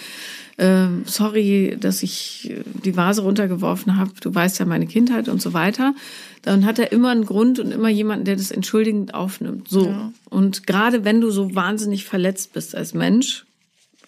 äh, 0.60 0.88
sorry, 1.06 1.76
dass 1.80 2.02
ich 2.02 2.54
die 2.84 2.94
Vase 2.96 3.22
runtergeworfen 3.22 3.96
habe, 3.96 4.12
du 4.20 4.34
weißt 4.34 4.58
ja 4.58 4.66
meine 4.66 4.86
Kindheit 4.86 5.28
und 5.28 5.40
so 5.40 5.54
weiter. 5.54 5.94
Dann 6.42 6.66
hat 6.66 6.78
er 6.78 6.92
immer 6.92 7.08
einen 7.10 7.24
Grund 7.24 7.58
und 7.58 7.72
immer 7.72 7.88
jemanden, 7.88 8.26
der 8.26 8.36
das 8.36 8.50
entschuldigend 8.50 9.14
aufnimmt. 9.14 9.68
So. 9.68 9.86
Ja. 9.86 10.12
Und 10.28 10.66
gerade 10.66 11.04
wenn 11.04 11.22
du 11.22 11.30
so 11.30 11.54
wahnsinnig 11.54 12.04
verletzt 12.04 12.52
bist 12.52 12.74
als 12.74 12.92
Mensch, 12.92 13.46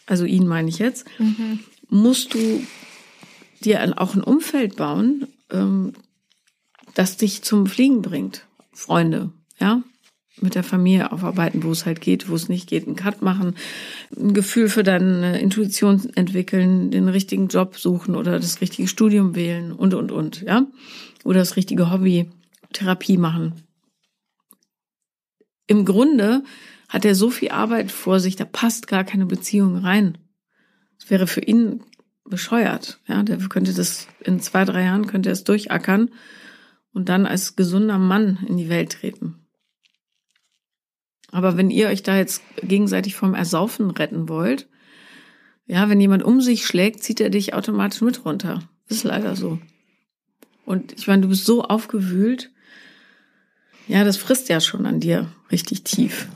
also 0.07 0.27
ihn 0.27 0.47
meine 0.47 0.69
ich 0.69 0.79
jetzt, 0.79 1.07
mhm. 1.19 1.61
musst 1.89 2.35
du 2.35 2.63
dir 3.65 3.95
auch 3.99 4.15
ein 4.15 4.23
Umfeld 4.23 4.77
bauen, 4.77 5.29
ähm, 5.51 5.95
das 6.95 7.17
dich 7.17 7.43
zum 7.43 7.67
Fliegen 7.67 8.03
bringt. 8.03 8.47
Freunde, 8.75 9.31
ja 9.59 9.83
mit 10.41 10.55
der 10.55 10.65
Familie 10.65 11.13
aufarbeiten, 11.13 11.63
wo 11.63 11.71
es 11.71 11.85
halt 11.85 12.01
geht, 12.01 12.29
wo 12.29 12.35
es 12.35 12.49
nicht 12.49 12.69
geht, 12.69 12.87
einen 12.87 12.97
Cut 12.97 13.23
machen, 13.23 13.55
ein 14.17 14.33
Gefühl 14.33 14.69
für 14.69 14.83
deine 14.83 15.41
Intuition 15.41 16.11
entwickeln, 16.15 16.91
den 16.91 17.09
richtigen 17.09 17.49
Job 17.49 17.77
suchen 17.77 18.17
oder 18.17 18.39
das 18.39 18.61
richtige 18.61 18.89
Studium 18.89 19.35
wählen 19.35 19.73
und, 19.73 19.95
und, 19.95 20.11
und, 20.11 20.43
ja. 20.43 20.67
Oder 21.25 21.41
das 21.41 21.57
richtige 21.57 21.91
Hobby, 21.91 22.31
Therapie 22.73 23.19
machen. 23.19 23.63
Im 25.67 25.85
Grunde 25.85 26.43
hat 26.89 27.05
er 27.05 27.15
so 27.15 27.31
viel 27.31 27.51
Arbeit 27.51 27.93
vor 27.93 28.19
sich, 28.19 28.37
da 28.37 28.45
passt 28.45 28.87
gar 28.87 29.05
keine 29.05 29.27
Beziehung 29.27 29.77
rein. 29.77 30.19
Das 30.99 31.11
wäre 31.11 31.27
für 31.27 31.41
ihn 31.41 31.83
bescheuert, 32.25 33.01
ja. 33.07 33.23
Der 33.23 33.37
könnte 33.37 33.75
das 33.75 34.09
in 34.21 34.41
zwei, 34.41 34.65
drei 34.65 34.85
Jahren 34.85 35.07
könnte 35.07 35.29
er 35.29 35.35
es 35.35 35.45
durchackern 35.45 36.11
und 36.93 37.09
dann 37.09 37.27
als 37.27 37.55
gesunder 37.57 37.99
Mann 37.99 38.39
in 38.49 38.57
die 38.57 38.69
Welt 38.69 38.93
treten. 38.93 39.42
Aber 41.33 41.57
wenn 41.57 41.71
ihr 41.71 41.89
euch 41.89 42.03
da 42.03 42.17
jetzt 42.17 42.43
gegenseitig 42.63 43.17
vom 43.17 43.35
Ersaufen 43.35 43.91
retten 43.91 44.29
wollt, 44.29 44.69
ja, 45.67 45.89
wenn 45.89 46.01
jemand 46.01 46.23
um 46.23 46.41
sich 46.41 46.67
schlägt, 46.67 47.03
zieht 47.03 47.21
er 47.21 47.31
dich 47.31 47.55
automatisch 47.55 48.03
mit 48.03 48.25
runter. 48.25 48.69
Das 48.89 48.99
ist 48.99 49.05
leider 49.05 49.35
so. 49.35 49.59
Und 50.67 50.93
ich 50.93 51.07
meine, 51.07 51.23
du 51.23 51.29
bist 51.29 51.47
so 51.47 51.63
aufgewühlt. 51.63 52.51
Ja, 53.89 54.05
das 54.05 54.19
frisst 54.19 54.49
ja 54.49 54.61
schon 54.61 54.87
an 54.87 55.01
dir 55.01 55.33
richtig 55.51 55.85
tief. 55.85 56.29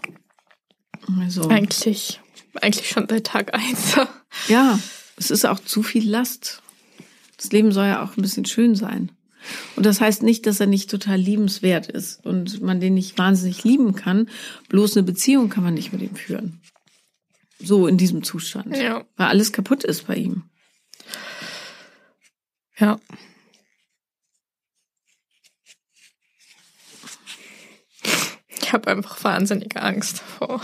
Also, 1.20 1.48
eigentlich, 1.48 2.20
eigentlich 2.60 2.88
schon 2.88 3.06
seit 3.08 3.26
Tag 3.26 3.54
eins. 3.54 3.96
ja, 4.48 4.78
es 5.16 5.30
ist 5.30 5.44
auch 5.44 5.60
zu 5.60 5.82
viel 5.82 6.08
Last. 6.08 6.62
Das 7.36 7.52
Leben 7.52 7.70
soll 7.70 7.86
ja 7.86 8.02
auch 8.02 8.16
ein 8.16 8.22
bisschen 8.22 8.46
schön 8.46 8.74
sein. 8.74 9.12
Und 9.76 9.86
das 9.86 10.00
heißt 10.00 10.22
nicht, 10.22 10.46
dass 10.46 10.60
er 10.60 10.66
nicht 10.66 10.90
total 10.90 11.18
liebenswert 11.18 11.88
ist 11.88 12.24
und 12.24 12.62
man 12.62 12.80
den 12.80 12.94
nicht 12.94 13.18
wahnsinnig 13.18 13.64
lieben 13.64 13.94
kann. 13.94 14.28
Bloß 14.68 14.96
eine 14.96 15.04
Beziehung 15.04 15.48
kann 15.48 15.64
man 15.64 15.74
nicht 15.74 15.92
mit 15.92 16.02
ihm 16.02 16.16
führen. 16.16 16.60
So 17.58 17.86
in 17.86 17.96
diesem 17.98 18.22
Zustand. 18.22 18.76
Ja. 18.76 19.04
Weil 19.16 19.28
alles 19.28 19.52
kaputt 19.52 19.84
ist 19.84 20.06
bei 20.06 20.16
ihm. 20.16 20.44
Ja. 22.78 23.00
Ich 28.60 28.72
habe 28.72 28.90
einfach 28.90 29.22
wahnsinnige 29.22 29.80
Angst 29.80 30.20
davor. 30.20 30.60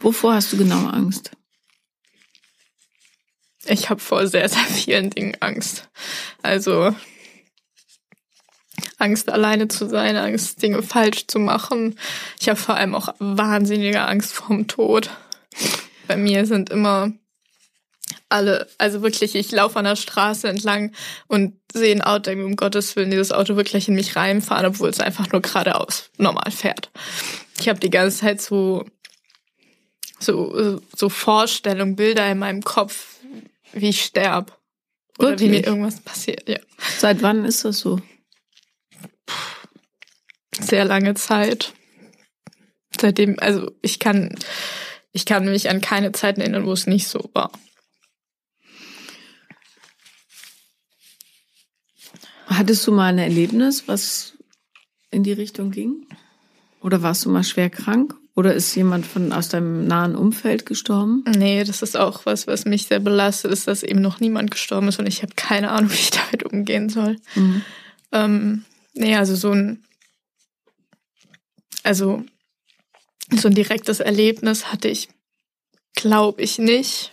Wovor 0.00 0.34
hast 0.34 0.52
du 0.52 0.56
genau 0.56 0.86
Angst? 0.88 1.30
Ich 3.66 3.88
habe 3.88 4.00
vor 4.00 4.26
sehr, 4.26 4.48
sehr 4.48 4.64
vielen 4.64 5.10
Dingen 5.10 5.36
Angst. 5.40 5.88
Also 6.42 6.94
Angst, 9.04 9.30
alleine 9.30 9.68
zu 9.68 9.86
sein, 9.88 10.16
Angst, 10.16 10.62
Dinge 10.62 10.82
falsch 10.82 11.26
zu 11.26 11.38
machen. 11.38 11.98
Ich 12.40 12.48
habe 12.48 12.58
vor 12.58 12.76
allem 12.76 12.94
auch 12.94 13.14
wahnsinnige 13.18 14.00
Angst 14.00 14.32
vorm 14.32 14.66
Tod. 14.66 15.10
Bei 16.08 16.16
mir 16.16 16.46
sind 16.46 16.70
immer 16.70 17.12
alle, 18.28 18.66
also 18.78 19.02
wirklich, 19.02 19.34
ich 19.34 19.52
laufe 19.52 19.78
an 19.78 19.84
der 19.84 19.96
Straße 19.96 20.48
entlang 20.48 20.92
und 21.28 21.54
sehe 21.72 21.94
ein 21.94 22.02
Auto, 22.02 22.30
um 22.32 22.56
Gottes 22.56 22.96
Willen, 22.96 23.10
dieses 23.10 23.32
Auto 23.32 23.56
wirklich 23.56 23.88
in 23.88 23.94
mich 23.94 24.16
reinfahren, 24.16 24.66
obwohl 24.66 24.88
es 24.88 25.00
einfach 25.00 25.30
nur 25.30 25.42
geradeaus 25.42 26.10
normal 26.16 26.50
fährt. 26.50 26.90
Ich 27.60 27.68
habe 27.68 27.80
die 27.80 27.90
ganze 27.90 28.18
Zeit 28.18 28.40
so, 28.40 28.86
so, 30.18 30.80
so 30.96 31.08
Vorstellungen, 31.08 31.96
Bilder 31.96 32.30
in 32.30 32.38
meinem 32.38 32.62
Kopf, 32.62 33.18
wie 33.72 33.90
ich 33.90 34.02
sterb. 34.02 34.58
Oder 35.18 35.30
wirklich? 35.30 35.50
wie 35.50 35.54
mir 35.54 35.66
irgendwas 35.66 36.00
passiert, 36.00 36.48
ja. 36.48 36.58
Seit 36.98 37.22
wann 37.22 37.44
ist 37.44 37.64
das 37.64 37.78
so? 37.78 38.00
Sehr 40.60 40.84
lange 40.84 41.14
Zeit. 41.14 41.72
Seitdem, 43.00 43.36
also 43.40 43.70
ich 43.82 43.98
kann, 43.98 44.34
ich 45.12 45.26
kann 45.26 45.44
mich 45.44 45.68
an 45.68 45.80
keine 45.80 46.12
Zeiten 46.12 46.40
erinnern, 46.40 46.66
wo 46.66 46.72
es 46.72 46.86
nicht 46.86 47.08
so 47.08 47.30
war. 47.32 47.50
Hattest 52.46 52.86
du 52.86 52.92
mal 52.92 53.06
ein 53.06 53.18
Erlebnis, 53.18 53.88
was 53.88 54.34
in 55.10 55.24
die 55.24 55.32
Richtung 55.32 55.70
ging? 55.70 56.06
Oder 56.80 57.02
warst 57.02 57.24
du 57.24 57.30
mal 57.30 57.42
schwer 57.42 57.70
krank? 57.70 58.14
Oder 58.36 58.54
ist 58.54 58.74
jemand 58.74 59.06
von 59.06 59.32
aus 59.32 59.48
deinem 59.48 59.86
nahen 59.86 60.16
Umfeld 60.16 60.66
gestorben? 60.66 61.24
Nee, 61.36 61.62
das 61.62 61.82
ist 61.82 61.96
auch 61.96 62.26
was, 62.26 62.46
was 62.46 62.64
mich 62.64 62.86
sehr 62.86 62.98
belastet, 62.98 63.52
ist, 63.52 63.68
dass 63.68 63.84
eben 63.84 64.00
noch 64.00 64.18
niemand 64.18 64.50
gestorben 64.50 64.88
ist 64.88 64.98
und 64.98 65.06
ich 65.06 65.22
habe 65.22 65.32
keine 65.36 65.70
Ahnung, 65.70 65.90
wie 65.92 65.94
ich 65.94 66.10
damit 66.10 66.42
umgehen 66.44 66.88
soll. 66.88 67.16
Mhm. 67.36 67.62
Ähm, 68.12 68.64
nee, 68.94 69.16
also 69.16 69.36
so 69.36 69.52
ein 69.52 69.84
also 71.84 72.24
so 73.30 73.48
ein 73.48 73.54
direktes 73.54 74.00
Erlebnis 74.00 74.72
hatte 74.72 74.88
ich, 74.88 75.08
glaube 75.94 76.42
ich, 76.42 76.58
nicht. 76.58 77.12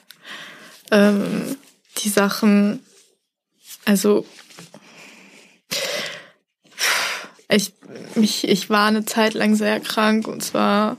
Ähm, 0.91 1.58
die 1.98 2.10
Sachen, 2.10 2.80
also 3.86 4.26
ich, 7.50 7.74
mich, 8.15 8.48
ich 8.48 8.70
war 8.70 8.88
eine 8.88 9.06
Zeit 9.06 9.34
lang 9.34 9.56
sehr 9.56 9.80
krank 9.80 10.28
und 10.28 10.41
zwar 10.41 10.98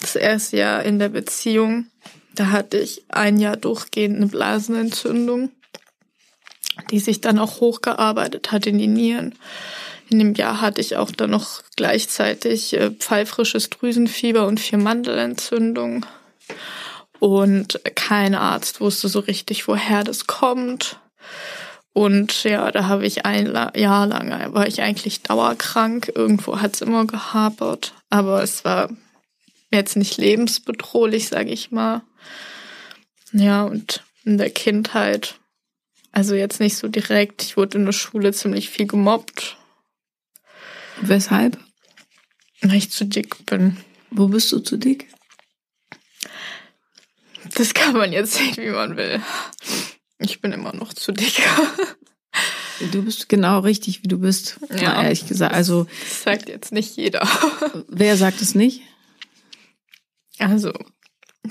das 0.00 0.16
erste 0.16 0.58
Jahr 0.58 0.84
in 0.84 0.98
der 0.98 1.08
Beziehung. 1.08 1.86
Da 2.34 2.50
hatte 2.50 2.78
ich 2.78 3.04
ein 3.08 3.38
Jahr 3.38 3.56
durchgehend 3.56 4.16
eine 4.16 4.26
Blasenentzündung, 4.26 5.50
die 6.90 7.00
sich 7.00 7.20
dann 7.20 7.38
auch 7.38 7.60
hochgearbeitet 7.60 8.52
hat 8.52 8.66
in 8.66 8.78
die 8.78 8.86
Nieren. 8.86 9.34
In 10.10 10.18
dem 10.18 10.34
Jahr 10.34 10.60
hatte 10.60 10.80
ich 10.80 10.96
auch 10.96 11.10
dann 11.10 11.30
noch 11.30 11.62
gleichzeitig 11.76 12.74
äh, 12.74 12.90
pfeifrisches 12.90 13.68
Drüsenfieber 13.70 14.46
und 14.46 14.58
vier 14.58 14.78
Mandelentzündung. 14.78 16.06
Und 17.18 17.80
kein 17.94 18.34
Arzt 18.34 18.80
wusste 18.80 19.08
so 19.08 19.20
richtig, 19.20 19.68
woher 19.68 20.04
das 20.04 20.26
kommt. 20.26 20.98
Und 21.92 22.44
ja, 22.44 22.70
da 22.70 22.86
habe 22.86 23.06
ich 23.06 23.26
ein 23.26 23.52
Jahr 23.74 24.06
lang, 24.06 24.30
äh, 24.30 24.54
war 24.54 24.66
ich 24.66 24.80
eigentlich 24.80 25.22
dauerkrank. 25.22 26.12
Irgendwo 26.14 26.60
hat 26.60 26.74
es 26.74 26.80
immer 26.80 27.06
gehapert. 27.06 27.92
Aber 28.08 28.42
es 28.42 28.64
war 28.64 28.88
jetzt 29.70 29.96
nicht 29.96 30.16
lebensbedrohlich, 30.16 31.28
sage 31.28 31.50
ich 31.50 31.70
mal. 31.70 32.02
Ja, 33.32 33.64
und 33.64 34.02
in 34.24 34.38
der 34.38 34.50
Kindheit 34.50 35.34
Also 36.12 36.34
jetzt 36.34 36.60
nicht 36.60 36.76
so 36.76 36.88
direkt. 36.88 37.42
Ich 37.42 37.56
wurde 37.58 37.76
in 37.76 37.84
der 37.84 37.92
Schule 37.92 38.32
ziemlich 38.32 38.70
viel 38.70 38.86
gemobbt. 38.86 39.57
Weshalb? 41.02 41.58
Weil 42.62 42.74
ich 42.74 42.90
zu 42.90 43.04
dick 43.04 43.46
bin. 43.46 43.76
Wo 44.10 44.28
bist 44.28 44.50
du 44.52 44.58
zu 44.58 44.76
dick? 44.76 45.08
Das 47.54 47.74
kann 47.74 47.94
man 47.94 48.12
jetzt 48.12 48.34
sehen, 48.34 48.56
wie 48.56 48.70
man 48.70 48.96
will. 48.96 49.22
Ich 50.18 50.40
bin 50.40 50.52
immer 50.52 50.74
noch 50.74 50.92
zu 50.92 51.12
dick. 51.12 51.40
Du 52.92 53.02
bist 53.02 53.28
genau 53.28 53.60
richtig, 53.60 54.02
wie 54.02 54.08
du 54.08 54.18
bist. 54.18 54.58
Ja, 54.70 55.02
ehrlich 55.02 55.26
gesagt. 55.26 55.54
Also 55.54 55.86
das 56.00 56.22
sagt 56.22 56.48
jetzt 56.48 56.72
nicht 56.72 56.96
jeder. 56.96 57.26
Wer 57.88 58.16
sagt 58.16 58.40
es 58.40 58.54
nicht? 58.54 58.82
Also 60.38 60.72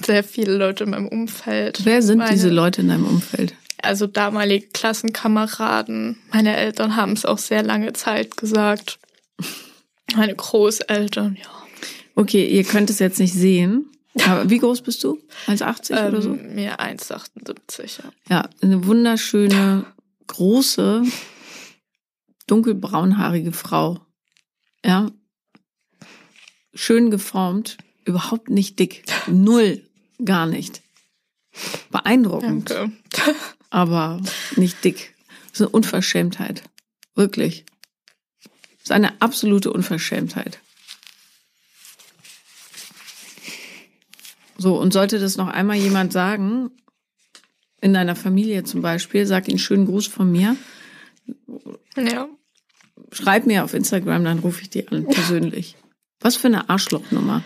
sehr 0.06 0.24
viele 0.24 0.56
Leute 0.58 0.86
in 0.86 0.92
meinem 0.92 1.08
Umfeld. 1.08 1.84
Wer 1.84 2.02
sind 2.02 2.20
meine, 2.20 2.32
diese 2.32 2.50
Leute 2.50 2.82
in 2.82 2.88
deinem 2.90 3.06
Umfeld? 3.06 3.56
Also 3.82 4.08
damalige 4.08 4.68
Klassenkameraden. 4.68 6.18
Meine 6.32 6.56
Eltern 6.56 6.96
haben 6.96 7.14
es 7.14 7.26
auch 7.26 7.38
sehr 7.38 7.64
lange 7.64 7.94
Zeit 7.94 8.38
gesagt. 8.38 9.00
Meine 10.16 10.36
Großeltern, 10.36 11.36
ja. 11.36 11.50
Okay, 12.16 12.48
ihr 12.48 12.64
könnt 12.64 12.90
es 12.90 13.00
jetzt 13.00 13.20
nicht 13.20 13.34
sehen. 13.34 13.92
Aber 14.26 14.50
wie 14.50 14.58
groß 14.58 14.82
bist 14.82 15.04
du? 15.04 15.22
1,80 15.46 15.92
ähm, 15.92 16.08
oder 16.08 16.22
so? 16.22 16.30
Mir 16.30 16.80
1,78, 16.80 18.00
ja. 18.04 18.12
Ja, 18.30 18.50
eine 18.62 18.86
wunderschöne, 18.86 19.86
große, 20.26 21.04
dunkelbraunhaarige 22.48 23.52
Frau. 23.52 24.00
Ja. 24.84 25.12
Schön 26.74 27.12
geformt, 27.12 27.78
überhaupt 28.06 28.50
nicht 28.50 28.80
dick. 28.80 29.04
Null, 29.28 29.84
gar 30.24 30.46
nicht. 30.46 30.82
Beeindruckend. 31.92 32.70
Danke. 32.70 32.94
Aber 33.70 34.22
nicht 34.56 34.84
dick. 34.84 35.16
Das 35.50 35.54
ist 35.54 35.62
eine 35.62 35.70
Unverschämtheit. 35.70 36.64
Wirklich. 37.16 37.66
Das 38.88 38.96
ist 38.96 39.04
eine 39.04 39.22
absolute 39.22 39.74
Unverschämtheit. 39.74 40.60
So, 44.58 44.80
und 44.80 44.94
sollte 44.94 45.20
das 45.20 45.36
noch 45.36 45.50
einmal 45.50 45.76
jemand 45.76 46.14
sagen, 46.14 46.72
in 47.82 47.94
deiner 47.94 48.16
Familie 48.16 48.64
zum 48.64 48.82
Beispiel, 48.82 49.26
sag 49.26 49.50
ihnen 49.50 49.60
schönen 49.60 49.88
Gruß 49.88 50.08
von 50.08 50.32
mir. 50.32 50.56
Ja. 51.98 52.30
Schreib 53.12 53.46
mir 53.46 53.66
auf 53.66 53.74
Instagram, 53.74 54.24
dann 54.24 54.40
rufe 54.40 54.62
ich 54.62 54.70
die 54.70 54.88
an, 54.88 55.06
persönlich. 55.06 55.76
Was 56.22 56.38
für 56.38 56.48
eine 56.48 56.70
Arschlochnummer. 56.70 57.44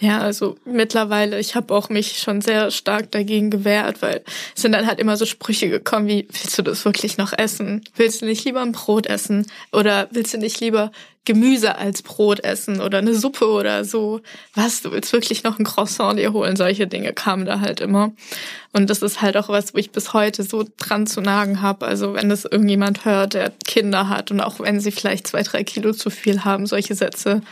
Ja, 0.00 0.18
also 0.18 0.56
mittlerweile, 0.64 1.38
ich 1.38 1.54
habe 1.54 1.72
auch 1.72 1.88
mich 1.88 2.18
schon 2.18 2.40
sehr 2.40 2.72
stark 2.72 3.12
dagegen 3.12 3.50
gewehrt, 3.50 4.02
weil 4.02 4.24
es 4.54 4.62
sind 4.62 4.72
dann 4.72 4.88
halt 4.88 4.98
immer 4.98 5.16
so 5.16 5.24
Sprüche 5.24 5.68
gekommen 5.68 6.08
wie, 6.08 6.26
willst 6.30 6.58
du 6.58 6.62
das 6.62 6.84
wirklich 6.84 7.16
noch 7.16 7.32
essen? 7.32 7.82
Willst 7.94 8.20
du 8.20 8.26
nicht 8.26 8.44
lieber 8.44 8.60
ein 8.60 8.72
Brot 8.72 9.06
essen? 9.06 9.46
Oder 9.72 10.08
willst 10.10 10.34
du 10.34 10.38
nicht 10.38 10.58
lieber 10.60 10.90
Gemüse 11.24 11.76
als 11.78 12.02
Brot 12.02 12.40
essen 12.40 12.80
oder 12.80 12.98
eine 12.98 13.14
Suppe 13.14 13.46
oder 13.46 13.84
so? 13.84 14.20
Was, 14.54 14.82
du 14.82 14.90
willst 14.90 15.12
wirklich 15.12 15.44
noch 15.44 15.60
ein 15.60 15.64
Croissant 15.64 16.18
dir 16.18 16.32
holen? 16.32 16.56
Solche 16.56 16.88
Dinge 16.88 17.12
kamen 17.12 17.46
da 17.46 17.60
halt 17.60 17.80
immer. 17.80 18.12
Und 18.72 18.90
das 18.90 19.00
ist 19.00 19.22
halt 19.22 19.36
auch 19.36 19.48
was, 19.48 19.74
wo 19.74 19.78
ich 19.78 19.92
bis 19.92 20.12
heute 20.12 20.42
so 20.42 20.64
dran 20.76 21.06
zu 21.06 21.20
nagen 21.20 21.62
habe. 21.62 21.86
Also 21.86 22.14
wenn 22.14 22.28
das 22.28 22.44
irgendjemand 22.44 23.04
hört, 23.04 23.34
der 23.34 23.52
Kinder 23.64 24.08
hat 24.08 24.32
und 24.32 24.40
auch 24.40 24.58
wenn 24.58 24.80
sie 24.80 24.90
vielleicht 24.90 25.28
zwei, 25.28 25.42
drei 25.42 25.62
Kilo 25.62 25.92
zu 25.92 26.10
viel 26.10 26.44
haben, 26.44 26.66
solche 26.66 26.96
Sätze 26.96 27.42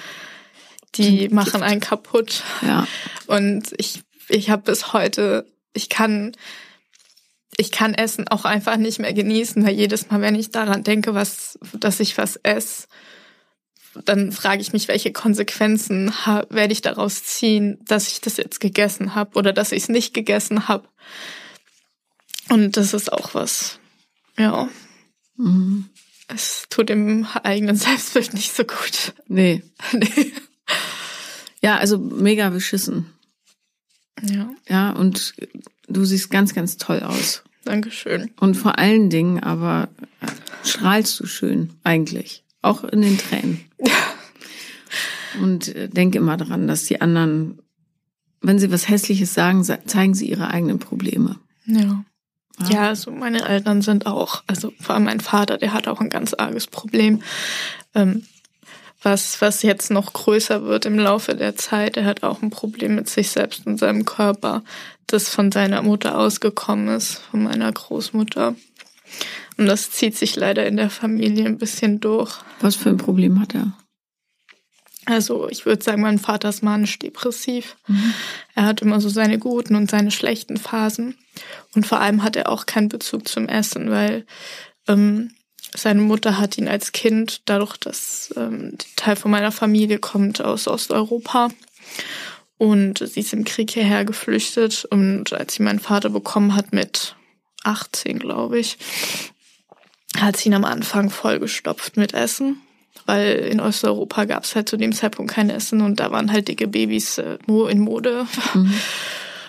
die 0.96 1.28
machen 1.28 1.62
einen 1.62 1.80
kaputt. 1.80 2.42
Ja. 2.62 2.86
Und 3.26 3.72
ich, 3.76 4.02
ich 4.28 4.50
habe 4.50 4.62
bis 4.62 4.92
heute, 4.92 5.46
ich 5.72 5.88
kann, 5.88 6.32
ich 7.56 7.70
kann 7.70 7.94
Essen 7.94 8.28
auch 8.28 8.44
einfach 8.44 8.76
nicht 8.76 8.98
mehr 8.98 9.12
genießen, 9.12 9.64
weil 9.64 9.74
jedes 9.74 10.10
Mal, 10.10 10.20
wenn 10.20 10.34
ich 10.34 10.50
daran 10.50 10.84
denke, 10.84 11.14
was, 11.14 11.58
dass 11.72 12.00
ich 12.00 12.18
was 12.18 12.36
esse, 12.36 12.86
dann 14.04 14.32
frage 14.32 14.62
ich 14.62 14.72
mich, 14.72 14.88
welche 14.88 15.12
Konsequenzen 15.12 16.12
werde 16.48 16.72
ich 16.72 16.80
daraus 16.80 17.24
ziehen, 17.24 17.78
dass 17.86 18.08
ich 18.08 18.20
das 18.20 18.38
jetzt 18.38 18.60
gegessen 18.60 19.14
habe 19.14 19.36
oder 19.38 19.52
dass 19.52 19.72
ich 19.72 19.84
es 19.84 19.88
nicht 19.88 20.14
gegessen 20.14 20.68
habe. 20.68 20.88
Und 22.48 22.76
das 22.76 22.94
ist 22.94 23.12
auch 23.12 23.34
was, 23.34 23.78
ja. 24.38 24.68
Mhm. 25.36 25.88
Es 26.28 26.66
tut 26.70 26.88
dem 26.88 27.26
eigenen 27.42 27.76
Selbstbild 27.76 28.34
nicht 28.34 28.54
so 28.54 28.64
gut. 28.64 29.14
Nee. 29.28 29.62
nee. 29.92 30.32
Ja, 31.62 31.76
also 31.76 31.98
mega 31.98 32.50
beschissen. 32.50 33.06
Ja. 34.20 34.50
Ja, 34.68 34.90
und 34.90 35.34
du 35.88 36.04
siehst 36.04 36.30
ganz, 36.30 36.54
ganz 36.54 36.76
toll 36.76 37.00
aus. 37.00 37.42
Dankeschön. 37.64 38.30
Und 38.40 38.56
vor 38.56 38.78
allen 38.78 39.10
Dingen 39.10 39.42
aber 39.42 39.88
strahlst 40.64 41.18
du 41.20 41.26
schön, 41.26 41.70
eigentlich. 41.84 42.44
Auch 42.60 42.84
in 42.84 43.02
den 43.02 43.18
Tränen. 43.18 43.60
und 45.40 45.68
äh, 45.74 45.88
denk 45.88 46.14
immer 46.14 46.36
daran, 46.36 46.66
dass 46.66 46.84
die 46.84 47.00
anderen, 47.00 47.60
wenn 48.40 48.58
sie 48.58 48.70
was 48.72 48.88
Hässliches 48.88 49.34
sagen, 49.34 49.64
zeigen 49.64 50.14
sie 50.14 50.28
ihre 50.28 50.48
eigenen 50.48 50.78
Probleme. 50.78 51.38
Ja. 51.66 52.04
Ja, 52.68 52.88
also 52.88 53.10
meine 53.10 53.48
Eltern 53.48 53.82
sind 53.82 54.06
auch, 54.06 54.44
also 54.46 54.72
vor 54.78 54.94
allem 54.94 55.04
mein 55.04 55.20
Vater, 55.20 55.58
der 55.58 55.72
hat 55.72 55.88
auch 55.88 56.00
ein 56.00 56.10
ganz 56.10 56.34
arges 56.34 56.66
Problem. 56.66 57.22
Ähm, 57.94 58.24
was, 59.02 59.40
was 59.40 59.62
jetzt 59.62 59.90
noch 59.90 60.12
größer 60.12 60.64
wird 60.64 60.86
im 60.86 60.98
Laufe 60.98 61.34
der 61.34 61.56
Zeit. 61.56 61.96
Er 61.96 62.04
hat 62.04 62.22
auch 62.22 62.42
ein 62.42 62.50
Problem 62.50 62.94
mit 62.94 63.08
sich 63.08 63.30
selbst 63.30 63.66
und 63.66 63.78
seinem 63.78 64.04
Körper, 64.04 64.62
das 65.06 65.28
von 65.28 65.50
seiner 65.50 65.82
Mutter 65.82 66.18
ausgekommen 66.18 66.88
ist, 66.88 67.18
von 67.30 67.42
meiner 67.42 67.70
Großmutter. 67.70 68.54
Und 69.58 69.66
das 69.66 69.90
zieht 69.90 70.16
sich 70.16 70.36
leider 70.36 70.66
in 70.66 70.76
der 70.76 70.90
Familie 70.90 71.46
ein 71.46 71.58
bisschen 71.58 72.00
durch. 72.00 72.38
Was 72.60 72.76
für 72.76 72.88
ein 72.88 72.96
Problem 72.96 73.40
hat 73.40 73.54
er? 73.54 73.72
Also 75.04 75.48
ich 75.48 75.66
würde 75.66 75.82
sagen, 75.82 76.02
mein 76.02 76.20
Vater 76.20 76.48
ist 76.48 76.62
manisch-depressiv. 76.62 77.76
Mhm. 77.88 78.14
Er 78.54 78.64
hat 78.64 78.82
immer 78.82 79.00
so 79.00 79.08
seine 79.08 79.38
guten 79.38 79.74
und 79.74 79.90
seine 79.90 80.12
schlechten 80.12 80.56
Phasen. 80.56 81.16
Und 81.74 81.86
vor 81.86 82.00
allem 82.00 82.22
hat 82.22 82.36
er 82.36 82.48
auch 82.48 82.66
keinen 82.66 82.88
Bezug 82.88 83.26
zum 83.26 83.48
Essen, 83.48 83.90
weil 83.90 84.24
ähm, 84.86 85.32
seine 85.74 86.00
Mutter 86.00 86.38
hat 86.38 86.58
ihn 86.58 86.68
als 86.68 86.92
Kind, 86.92 87.42
dadurch, 87.46 87.76
dass 87.76 88.32
ähm, 88.36 88.76
Teil 88.96 89.16
von 89.16 89.30
meiner 89.30 89.52
Familie 89.52 89.98
kommt 89.98 90.42
aus 90.42 90.68
Osteuropa 90.68 91.48
und 92.58 92.98
sie 92.98 93.20
ist 93.20 93.32
im 93.32 93.44
Krieg 93.44 93.70
hierher 93.70 94.04
geflüchtet 94.04 94.84
und 94.84 95.32
als 95.32 95.54
sie 95.54 95.62
meinen 95.62 95.80
Vater 95.80 96.10
bekommen 96.10 96.54
hat 96.54 96.72
mit 96.72 97.16
18, 97.64 98.18
glaube 98.18 98.58
ich, 98.58 98.78
hat 100.16 100.36
sie 100.36 100.48
ihn 100.48 100.54
am 100.54 100.64
Anfang 100.64 101.10
vollgestopft 101.10 101.96
mit 101.96 102.14
Essen, 102.14 102.60
weil 103.06 103.34
in 103.36 103.60
Osteuropa 103.60 104.26
gab 104.26 104.44
es 104.44 104.54
halt 104.54 104.68
zu 104.68 104.76
dem 104.76 104.92
Zeitpunkt 104.92 105.32
kein 105.32 105.50
Essen 105.50 105.80
und 105.80 106.00
da 106.00 106.10
waren 106.10 106.30
halt 106.30 106.48
dicke 106.48 106.68
Babys 106.68 107.18
äh, 107.18 107.38
nur 107.46 107.70
in 107.70 107.80
Mode. 107.80 108.26
Mhm. 108.54 108.74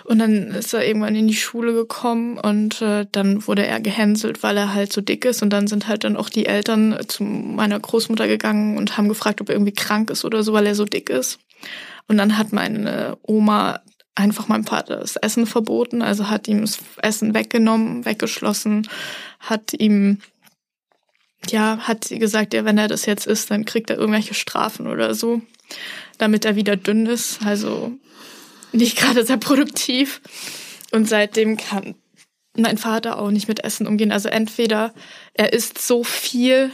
Und 0.05 0.19
dann 0.19 0.51
ist 0.51 0.73
er 0.73 0.85
irgendwann 0.85 1.15
in 1.15 1.27
die 1.27 1.35
Schule 1.35 1.73
gekommen 1.73 2.37
und 2.37 2.81
äh, 2.81 3.05
dann 3.11 3.47
wurde 3.47 3.65
er 3.65 3.79
gehänselt, 3.79 4.43
weil 4.43 4.57
er 4.57 4.73
halt 4.73 4.91
so 4.91 5.01
dick 5.01 5.23
ist. 5.25 5.41
Und 5.41 5.51
dann 5.51 5.67
sind 5.67 5.87
halt 5.87 6.03
dann 6.03 6.17
auch 6.17 6.29
die 6.29 6.45
Eltern 6.45 6.97
zu 7.07 7.23
meiner 7.23 7.79
Großmutter 7.79 8.27
gegangen 8.27 8.77
und 8.77 8.97
haben 8.97 9.07
gefragt, 9.07 9.39
ob 9.39 9.49
er 9.49 9.55
irgendwie 9.55 9.73
krank 9.73 10.09
ist 10.09 10.25
oder 10.25 10.43
so, 10.43 10.53
weil 10.53 10.67
er 10.67 10.75
so 10.75 10.85
dick 10.85 11.09
ist. 11.09 11.39
Und 12.07 12.17
dann 12.17 12.37
hat 12.37 12.51
meine 12.51 13.17
Oma 13.21 13.79
einfach 14.15 14.47
meinem 14.47 14.65
Vater 14.65 14.97
das 14.97 15.15
Essen 15.15 15.45
verboten, 15.45 16.01
also 16.01 16.29
hat 16.29 16.47
ihm 16.47 16.61
das 16.61 16.79
Essen 17.01 17.33
weggenommen, 17.33 18.05
weggeschlossen, 18.05 18.87
hat 19.39 19.73
ihm 19.73 20.19
ja, 21.49 21.77
hat 21.79 22.05
sie 22.05 22.19
gesagt, 22.19 22.53
ja, 22.53 22.63
wenn 22.65 22.77
er 22.77 22.87
das 22.87 23.05
jetzt 23.05 23.27
isst, 23.27 23.51
dann 23.51 23.65
kriegt 23.65 23.89
er 23.89 23.97
irgendwelche 23.97 24.33
Strafen 24.33 24.87
oder 24.87 25.13
so, 25.13 25.41
damit 26.17 26.45
er 26.45 26.55
wieder 26.55 26.77
dünn 26.77 27.05
ist. 27.05 27.45
Also 27.45 27.91
nicht 28.73 28.97
gerade 28.97 29.25
sehr 29.25 29.37
produktiv. 29.37 30.21
Und 30.91 31.07
seitdem 31.07 31.57
kann 31.57 31.95
mein 32.55 32.77
Vater 32.77 33.17
auch 33.17 33.31
nicht 33.31 33.47
mit 33.47 33.63
Essen 33.63 33.87
umgehen. 33.87 34.11
Also 34.11 34.29
entweder 34.29 34.93
er 35.33 35.53
isst 35.53 35.79
so 35.79 36.03
viel, 36.03 36.71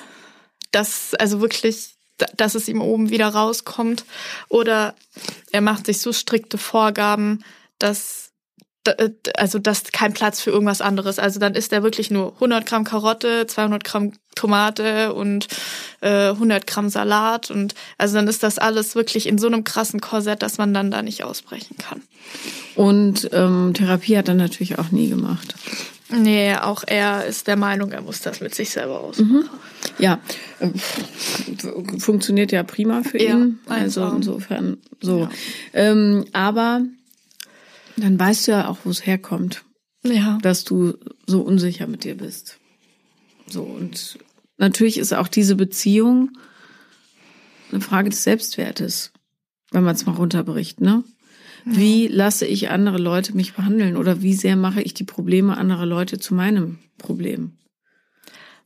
dass, 0.71 1.13
also 1.15 1.41
wirklich, 1.41 1.95
dass 2.35 2.55
es 2.55 2.67
ihm 2.67 2.81
oben 2.81 3.09
wieder 3.09 3.29
rauskommt, 3.29 4.03
oder 4.49 4.95
er 5.51 5.61
macht 5.61 5.85
sich 5.85 6.01
so 6.01 6.11
strikte 6.11 6.57
Vorgaben, 6.57 7.43
dass 7.77 8.28
also 9.37 9.59
das 9.59 9.79
ist 9.79 9.93
kein 9.93 10.13
Platz 10.13 10.41
für 10.41 10.51
irgendwas 10.51 10.81
anderes. 10.81 11.19
Also 11.19 11.39
dann 11.39 11.53
ist 11.53 11.73
er 11.73 11.83
wirklich 11.83 12.11
nur 12.11 12.33
100 12.35 12.65
Gramm 12.65 12.83
Karotte, 12.83 13.45
200 13.47 13.83
Gramm 13.83 14.13
Tomate 14.35 15.13
und 15.13 15.47
äh, 16.01 16.29
100 16.29 16.65
Gramm 16.65 16.89
Salat 16.89 17.51
und 17.51 17.75
also 17.97 18.15
dann 18.15 18.27
ist 18.27 18.43
das 18.43 18.57
alles 18.57 18.95
wirklich 18.95 19.27
in 19.27 19.37
so 19.37 19.47
einem 19.47 19.63
krassen 19.63 19.99
Korsett, 19.99 20.41
dass 20.41 20.57
man 20.57 20.73
dann 20.73 20.91
da 20.91 21.01
nicht 21.01 21.23
ausbrechen 21.23 21.75
kann. 21.77 22.01
Und 22.75 23.29
ähm, 23.33 23.73
Therapie 23.73 24.17
hat 24.17 24.29
er 24.29 24.35
natürlich 24.35 24.79
auch 24.79 24.91
nie 24.91 25.09
gemacht. 25.09 25.55
Nee, 26.11 26.55
auch 26.55 26.83
er 26.87 27.25
ist 27.25 27.47
der 27.47 27.55
Meinung, 27.55 27.91
er 27.91 28.01
muss 28.01 28.21
das 28.21 28.39
mit 28.39 28.55
sich 28.55 28.71
selber 28.71 29.01
ausmachen. 29.01 29.31
Mhm. 29.31 29.49
Ja, 29.99 30.19
äh, 30.59 30.69
funktioniert 31.99 32.51
ja 32.51 32.63
prima 32.63 33.03
für 33.03 33.21
ja, 33.21 33.35
ihn. 33.35 33.59
Also 33.67 34.07
insofern 34.07 34.77
so. 35.01 35.21
Ja. 35.21 35.29
Ähm, 35.73 36.25
aber 36.33 36.81
dann 38.01 38.19
weißt 38.19 38.47
du 38.47 38.51
ja 38.51 38.67
auch, 38.67 38.79
wo 38.83 38.89
es 38.89 39.05
herkommt. 39.05 39.63
Ja. 40.03 40.37
Dass 40.41 40.63
du 40.63 40.93
so 41.27 41.41
unsicher 41.41 41.87
mit 41.87 42.03
dir 42.03 42.15
bist. 42.15 42.59
So, 43.47 43.63
und 43.63 44.17
natürlich 44.57 44.97
ist 44.97 45.13
auch 45.13 45.27
diese 45.27 45.55
Beziehung 45.55 46.31
eine 47.71 47.81
Frage 47.81 48.09
des 48.09 48.23
Selbstwertes, 48.23 49.11
wenn 49.71 49.83
man 49.83 49.95
es 49.95 50.05
mal 50.05 50.15
runterbricht, 50.15 50.81
ne? 50.81 51.03
Wie 51.65 52.07
lasse 52.07 52.45
ich 52.45 52.69
andere 52.69 52.97
Leute 52.97 53.35
mich 53.35 53.53
behandeln 53.53 53.97
oder 53.97 54.21
wie 54.21 54.33
sehr 54.33 54.55
mache 54.55 54.81
ich 54.81 54.93
die 54.93 55.03
Probleme 55.03 55.57
anderer 55.57 55.85
Leute 55.85 56.17
zu 56.17 56.33
meinem 56.33 56.79
Problem? 56.97 57.51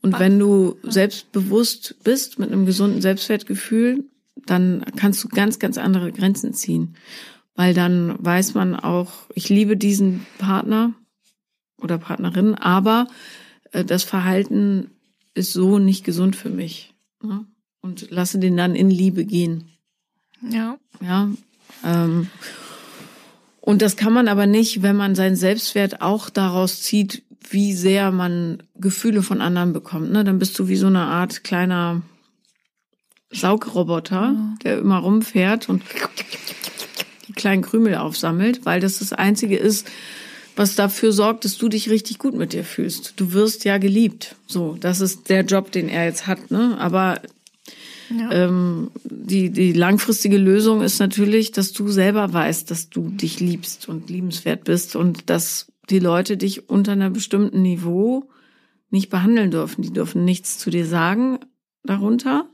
Und 0.00 0.18
wenn 0.20 0.38
du 0.38 0.76
selbstbewusst 0.82 1.96
bist 2.04 2.38
mit 2.38 2.52
einem 2.52 2.66
gesunden 2.66 3.00
Selbstwertgefühl, 3.00 4.04
dann 4.46 4.84
kannst 4.96 5.24
du 5.24 5.28
ganz, 5.28 5.58
ganz 5.58 5.78
andere 5.78 6.12
Grenzen 6.12 6.52
ziehen. 6.52 6.94
Weil 7.54 7.74
dann 7.74 8.16
weiß 8.18 8.54
man 8.54 8.74
auch, 8.74 9.12
ich 9.34 9.48
liebe 9.48 9.76
diesen 9.76 10.26
Partner 10.38 10.92
oder 11.80 11.98
Partnerin, 11.98 12.54
aber 12.54 13.06
äh, 13.72 13.84
das 13.84 14.02
Verhalten 14.02 14.90
ist 15.34 15.52
so 15.52 15.78
nicht 15.78 16.04
gesund 16.04 16.36
für 16.36 16.50
mich. 16.50 16.94
Ne? 17.22 17.46
Und 17.80 18.10
lasse 18.10 18.38
den 18.38 18.56
dann 18.56 18.74
in 18.74 18.90
Liebe 18.90 19.24
gehen. 19.24 19.68
Ja. 20.40 20.78
Ja. 21.00 21.30
Ähm, 21.84 22.28
und 23.60 23.82
das 23.82 23.96
kann 23.96 24.12
man 24.12 24.28
aber 24.28 24.46
nicht, 24.46 24.82
wenn 24.82 24.96
man 24.96 25.14
seinen 25.14 25.36
Selbstwert 25.36 26.02
auch 26.02 26.30
daraus 26.30 26.82
zieht, 26.82 27.22
wie 27.50 27.72
sehr 27.72 28.10
man 28.10 28.62
Gefühle 28.74 29.22
von 29.22 29.40
anderen 29.40 29.72
bekommt. 29.72 30.10
Ne? 30.10 30.24
Dann 30.24 30.38
bist 30.38 30.58
du 30.58 30.68
wie 30.68 30.76
so 30.76 30.86
eine 30.86 31.02
Art 31.02 31.44
kleiner 31.44 32.02
Saugroboter, 33.30 34.34
ja. 34.34 34.54
der 34.62 34.78
immer 34.78 34.98
rumfährt 34.98 35.68
und 35.68 35.82
kleinen 37.34 37.62
Krümel 37.62 37.96
aufsammelt, 37.96 38.64
weil 38.64 38.80
das 38.80 38.98
das 38.98 39.12
Einzige 39.12 39.56
ist, 39.56 39.86
was 40.56 40.76
dafür 40.76 41.12
sorgt, 41.12 41.44
dass 41.44 41.58
du 41.58 41.68
dich 41.68 41.90
richtig 41.90 42.18
gut 42.18 42.34
mit 42.34 42.52
dir 42.52 42.64
fühlst. 42.64 43.14
Du 43.16 43.32
wirst 43.32 43.64
ja 43.64 43.78
geliebt. 43.78 44.36
So, 44.46 44.76
das 44.78 45.00
ist 45.00 45.28
der 45.28 45.44
Job, 45.44 45.72
den 45.72 45.88
er 45.88 46.04
jetzt 46.04 46.26
hat. 46.26 46.50
Ne? 46.50 46.76
Aber 46.78 47.20
ja. 48.10 48.30
ähm, 48.30 48.90
die, 49.04 49.50
die 49.50 49.72
langfristige 49.72 50.38
Lösung 50.38 50.82
ist 50.82 51.00
natürlich, 51.00 51.50
dass 51.50 51.72
du 51.72 51.88
selber 51.88 52.32
weißt, 52.32 52.70
dass 52.70 52.88
du 52.88 53.08
dich 53.08 53.40
liebst 53.40 53.88
und 53.88 54.10
liebenswert 54.10 54.64
bist 54.64 54.94
und 54.94 55.28
dass 55.28 55.72
die 55.90 55.98
Leute 55.98 56.36
dich 56.36 56.68
unter 56.68 56.92
einer 56.92 57.10
bestimmten 57.10 57.62
Niveau 57.62 58.28
nicht 58.90 59.10
behandeln 59.10 59.50
dürfen. 59.50 59.82
Die 59.82 59.92
dürfen 59.92 60.24
nichts 60.24 60.58
zu 60.58 60.70
dir 60.70 60.86
sagen 60.86 61.40
darunter. 61.82 62.48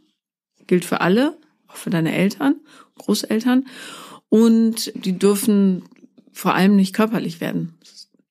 Gilt 0.66 0.84
für 0.84 1.00
alle, 1.00 1.36
auch 1.68 1.76
für 1.76 1.90
deine 1.90 2.12
Eltern, 2.12 2.56
Großeltern. 2.98 3.66
Und 4.30 4.92
die 4.94 5.18
dürfen 5.18 5.84
vor 6.32 6.54
allem 6.54 6.76
nicht 6.76 6.94
körperlich 6.94 7.40
werden. 7.40 7.74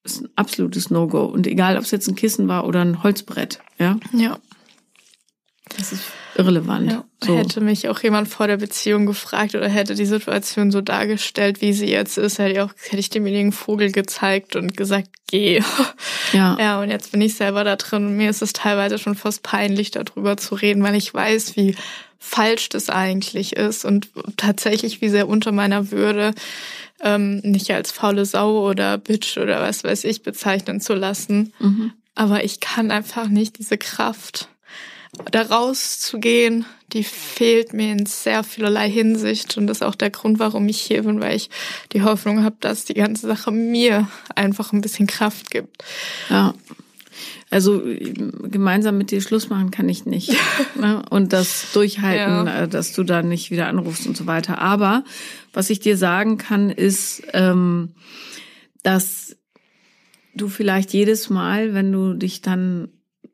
Das 0.04 0.14
ist 0.14 0.22
ein 0.22 0.30
absolutes 0.36 0.90
No-Go. 0.90 1.26
Und 1.26 1.46
egal, 1.46 1.78
ob 1.78 1.84
es 1.84 1.92
jetzt 1.92 2.08
ein 2.08 2.16
Kissen 2.16 2.48
war 2.48 2.66
oder 2.66 2.82
ein 2.82 3.04
Holzbrett, 3.04 3.60
ja? 3.78 4.00
Ja. 4.14 4.40
Das 5.78 5.92
ist 5.92 6.04
irrelevant. 6.36 6.92
Ja. 6.92 7.06
So. 7.24 7.38
Hätte 7.38 7.62
mich 7.62 7.90
auch 7.90 8.02
jemand 8.02 8.28
vor 8.28 8.48
der 8.48 8.58
Beziehung 8.58 9.06
gefragt 9.06 9.56
oder 9.56 9.68
hätte 9.68 9.94
die 9.94 10.06
Situation 10.06 10.72
so 10.72 10.82
dargestellt, 10.82 11.62
wie 11.62 11.74
sie 11.74 11.90
jetzt 11.90 12.18
ist, 12.18 12.40
hätte 12.40 12.54
ich 12.54 12.62
auch, 12.62 12.74
hätte 12.82 12.98
ich 12.98 13.10
demjenigen 13.10 13.52
Vogel 13.52 13.92
gezeigt 13.92 14.56
und 14.56 14.76
gesagt, 14.76 15.10
geh. 15.28 15.62
Ja. 16.32 16.56
Ja, 16.60 16.80
und 16.80 16.92
jetzt 16.92 17.12
bin 17.12 17.22
ich 17.22 17.34
selber 17.34 17.64
da 17.64 17.76
drin 17.76 18.06
und 18.06 18.16
mir 18.16 18.30
ist 18.30 18.44
es 18.44 18.54
teilweise 18.54 19.00
schon 19.00 19.16
fast 19.16 19.42
peinlich, 19.42 19.90
darüber 19.90 20.38
zu 20.38 20.54
reden, 20.54 20.84
weil 20.84 20.94
ich 20.94 21.12
weiß, 21.12 21.56
wie 21.56 21.76
falsch 22.20 22.70
das 22.70 22.90
eigentlich 22.90 23.56
ist 23.56 23.86
und 23.86 24.10
tatsächlich 24.38 25.02
wie 25.02 25.10
sehr 25.10 25.28
unter 25.28 25.52
meiner 25.52 25.92
Würde 25.92 26.34
ähm, 27.02 27.38
nicht 27.38 27.72
als 27.72 27.92
faule 27.92 28.26
Sau 28.26 28.68
oder 28.70 28.98
Bitch 28.98 29.38
oder 29.38 29.62
was 29.62 29.84
weiß 29.84 30.04
ich 30.04 30.22
bezeichnen 30.22 30.82
zu 30.82 30.94
lassen. 30.94 31.54
Mhm. 31.60 31.94
Aber 32.16 32.44
ich 32.44 32.60
kann 32.60 32.92
einfach 32.92 33.30
nicht 33.30 33.58
diese 33.60 33.78
Kraft 33.78 34.50
da 35.32 35.42
rauszugehen, 35.42 36.66
die 36.94 37.04
fehlt 37.04 37.74
mir 37.74 37.92
in 37.92 38.06
sehr 38.06 38.44
vielerlei 38.44 38.90
Hinsicht. 38.90 39.58
Und 39.58 39.68
das 39.68 39.78
ist 39.78 39.84
auch 39.84 39.96
der 39.96 40.10
Grund, 40.10 40.40
warum 40.40 40.68
ich 40.68 40.80
hier 40.80 41.04
bin, 41.04 41.22
weil 41.22 41.36
ich 41.36 41.50
die 41.94 42.04
Hoffnung 42.04 42.44
habe, 42.44 42.58
dass 42.60 42.86
die 42.86 42.94
ganze 42.94 43.28
Sache 43.28 43.52
mir 43.52 44.08
einfach 44.36 44.74
ein 44.74 44.82
bisschen 44.82 45.08
Kraft 45.08 45.52
gibt. 45.52 45.84
Ja. 46.30 46.54
Also 47.50 47.82
gemeinsam 48.44 48.98
mit 48.98 49.12
dir 49.12 49.22
Schluss 49.22 49.50
machen 49.50 49.72
kann 49.72 49.90
ich 49.90 50.06
nicht. 50.06 50.36
ne? 50.76 51.04
Und 51.10 51.34
das 51.34 51.72
durchhalten, 51.74 52.48
ja. 52.48 52.64
Äh, 52.64 52.68
dass 52.68 52.94
du 52.94 53.04
da 53.04 53.22
nicht 53.22 53.52
wieder 53.52 53.68
anrufst 53.68 54.08
und 54.08 54.16
so 54.16 54.28
weiter. 54.28 54.60
Aber 54.60 55.04
was 55.54 55.70
ich 55.70 55.80
dir 55.80 55.98
sagen 55.98 56.38
kann, 56.38 56.70
ist, 56.70 57.24
ähm, 57.34 57.94
dass 58.84 59.36
du 60.36 60.48
vielleicht 60.48 60.94
jedes 60.94 61.30
Mal, 61.30 61.74
wenn 61.74 61.92
du 61.92 62.14
dich 62.14 62.42
dann 62.42 62.90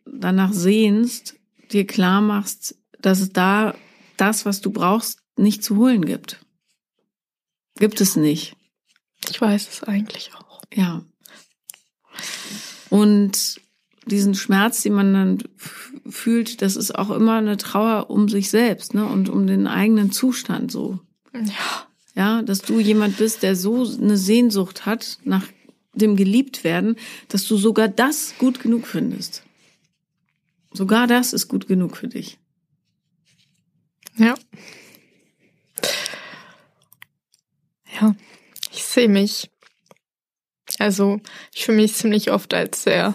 danach 0.05 0.53
sehnst, 0.53 1.35
dir 1.71 1.85
klar 1.85 2.21
machst, 2.21 2.75
dass 2.99 3.19
es 3.19 3.31
da 3.31 3.75
das, 4.17 4.45
was 4.45 4.61
du 4.61 4.71
brauchst, 4.71 5.19
nicht 5.37 5.63
zu 5.63 5.75
holen 5.75 6.05
gibt. 6.05 6.39
Gibt 7.77 7.99
es 7.99 8.15
nicht. 8.15 8.55
Ich 9.29 9.41
weiß 9.41 9.67
es 9.67 9.83
eigentlich 9.83 10.31
auch. 10.35 10.61
Ja. 10.73 11.03
Und 12.89 13.59
diesen 14.05 14.35
Schmerz, 14.35 14.81
den 14.81 14.93
man 14.93 15.13
dann 15.13 15.43
fühlt, 16.09 16.61
das 16.61 16.75
ist 16.75 16.95
auch 16.95 17.09
immer 17.09 17.37
eine 17.37 17.57
Trauer 17.57 18.09
um 18.09 18.29
sich 18.29 18.49
selbst, 18.49 18.93
ne, 18.93 19.05
und 19.05 19.29
um 19.29 19.47
den 19.47 19.67
eigenen 19.67 20.11
Zustand 20.11 20.71
so. 20.71 20.99
Ja. 21.33 21.87
Ja, 22.17 22.41
dass 22.41 22.61
du 22.61 22.79
jemand 22.79 23.17
bist, 23.17 23.43
der 23.43 23.57
so 23.57 23.85
eine 23.85 24.15
Sehnsucht 24.15 24.85
hat 24.85 25.19
nach 25.25 25.45
dem 25.93 26.15
Geliebtwerden, 26.15 26.95
dass 27.27 27.45
du 27.45 27.57
sogar 27.57 27.89
das 27.89 28.35
gut 28.37 28.61
genug 28.61 28.87
findest. 28.87 29.43
Sogar 30.71 31.07
das 31.07 31.33
ist 31.33 31.47
gut 31.49 31.67
genug 31.67 31.97
für 31.97 32.07
dich. 32.07 32.37
Ja. 34.17 34.35
Ja, 37.99 38.15
ich 38.71 38.83
sehe 38.83 39.09
mich. 39.09 39.49
Also, 40.79 41.21
ich 41.53 41.65
fühle 41.65 41.77
mich 41.77 41.93
ziemlich 41.93 42.31
oft 42.31 42.53
als 42.53 42.83
sehr 42.83 43.13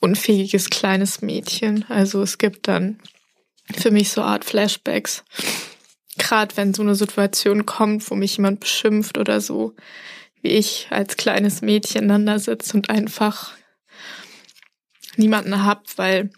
unfähiges 0.00 0.70
kleines 0.70 1.22
Mädchen. 1.22 1.84
Also, 1.88 2.22
es 2.22 2.38
gibt 2.38 2.68
dann 2.68 3.00
für 3.74 3.90
mich 3.90 4.10
so 4.10 4.22
Art 4.22 4.44
Flashbacks. 4.44 5.24
Gerade 6.18 6.56
wenn 6.56 6.74
so 6.74 6.82
eine 6.82 6.94
Situation 6.94 7.66
kommt, 7.66 8.10
wo 8.10 8.14
mich 8.14 8.36
jemand 8.36 8.60
beschimpft 8.60 9.18
oder 9.18 9.40
so, 9.40 9.74
wie 10.42 10.48
ich 10.48 10.88
als 10.90 11.16
kleines 11.16 11.62
Mädchen 11.62 12.08
dann 12.08 12.26
da 12.26 12.38
sitze 12.38 12.76
und 12.76 12.88
einfach 12.90 13.52
niemanden 15.16 15.64
hab, 15.64 15.84
weil 15.96 16.30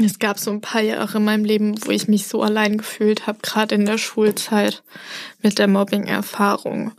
es 0.00 0.18
gab 0.18 0.38
so 0.38 0.50
ein 0.50 0.60
paar 0.60 0.80
Jahre 0.80 1.18
in 1.18 1.24
meinem 1.24 1.44
Leben, 1.44 1.74
wo 1.84 1.90
ich 1.90 2.06
mich 2.06 2.28
so 2.28 2.42
allein 2.42 2.78
gefühlt 2.78 3.26
habe, 3.26 3.38
gerade 3.42 3.74
in 3.74 3.84
der 3.84 3.98
Schulzeit 3.98 4.84
mit 5.42 5.58
der 5.58 5.66
Mobbing-Erfahrung, 5.66 6.92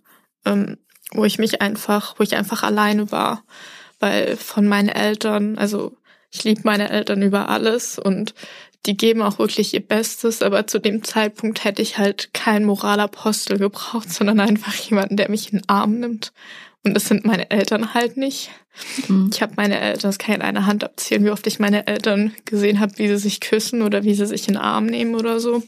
ähm, 0.46 0.78
wo 1.12 1.24
ich 1.24 1.38
mich 1.38 1.62
einfach, 1.62 2.20
wo 2.20 2.24
ich 2.24 2.36
einfach 2.36 2.64
alleine 2.64 3.12
war, 3.12 3.44
weil 4.00 4.38
von 4.38 4.68
meinen 4.68 4.90
Eltern, 4.90 5.58
also 5.58 5.96
ich 6.32 6.44
liebe 6.44 6.62
meine 6.64 6.90
Eltern 6.90 7.22
über 7.22 7.50
alles 7.50 7.98
und 8.00 8.34
die 8.86 8.96
geben 8.96 9.22
auch 9.22 9.40
wirklich 9.40 9.74
ihr 9.74 9.86
Bestes, 9.86 10.42
aber 10.42 10.68
zu 10.68 10.80
dem 10.80 11.04
Zeitpunkt 11.04 11.66
hätte 11.66 11.82
ich 11.82 11.98
halt 11.98 12.34
keinen 12.34 12.66
Moralapostel 12.66 13.58
gebraucht, 13.58 14.10
sondern 14.14 14.40
einfach 14.40 14.74
jemanden, 14.74 15.18
der 15.18 15.30
mich 15.30 15.52
in 15.52 15.60
den 15.60 15.70
Arm 15.70 16.00
nimmt 16.00 16.32
und 16.84 16.94
das 16.94 17.06
sind 17.06 17.26
meine 17.26 17.52
Eltern 17.52 17.94
halt 17.94 18.18
nicht. 18.18 18.52
Mhm. 19.08 19.30
Ich 19.34 19.42
habe 19.42 19.54
meine 19.58 19.80
Eltern, 19.80 20.10
das 20.10 20.18
kann 20.18 20.32
ich 20.32 20.40
in 20.40 20.46
einer 20.46 20.66
Hand 20.66 20.84
abzählen, 20.84 21.26
wie 21.26 21.32
oft 21.32 21.46
ich 21.48 21.60
meine 21.60 21.88
Eltern 21.88 22.34
gesehen 22.46 22.80
habe, 22.80 22.98
wie 22.98 23.08
sie 23.08 23.18
sich 23.18 23.42
küssen 23.42 23.82
oder 23.82 24.04
wie 24.04 24.14
sie 24.14 24.26
sich 24.26 24.48
in 24.48 24.54
den 24.54 24.62
Arm 24.62 24.86
nehmen 24.86 25.16
oder 25.16 25.40
so. 25.40 25.62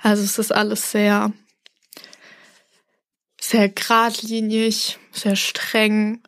Also 0.00 0.22
es 0.22 0.38
ist 0.38 0.52
alles 0.52 0.92
sehr, 0.92 1.32
sehr 3.40 3.68
geradlinig, 3.68 4.98
sehr 5.12 5.36
streng, 5.36 6.22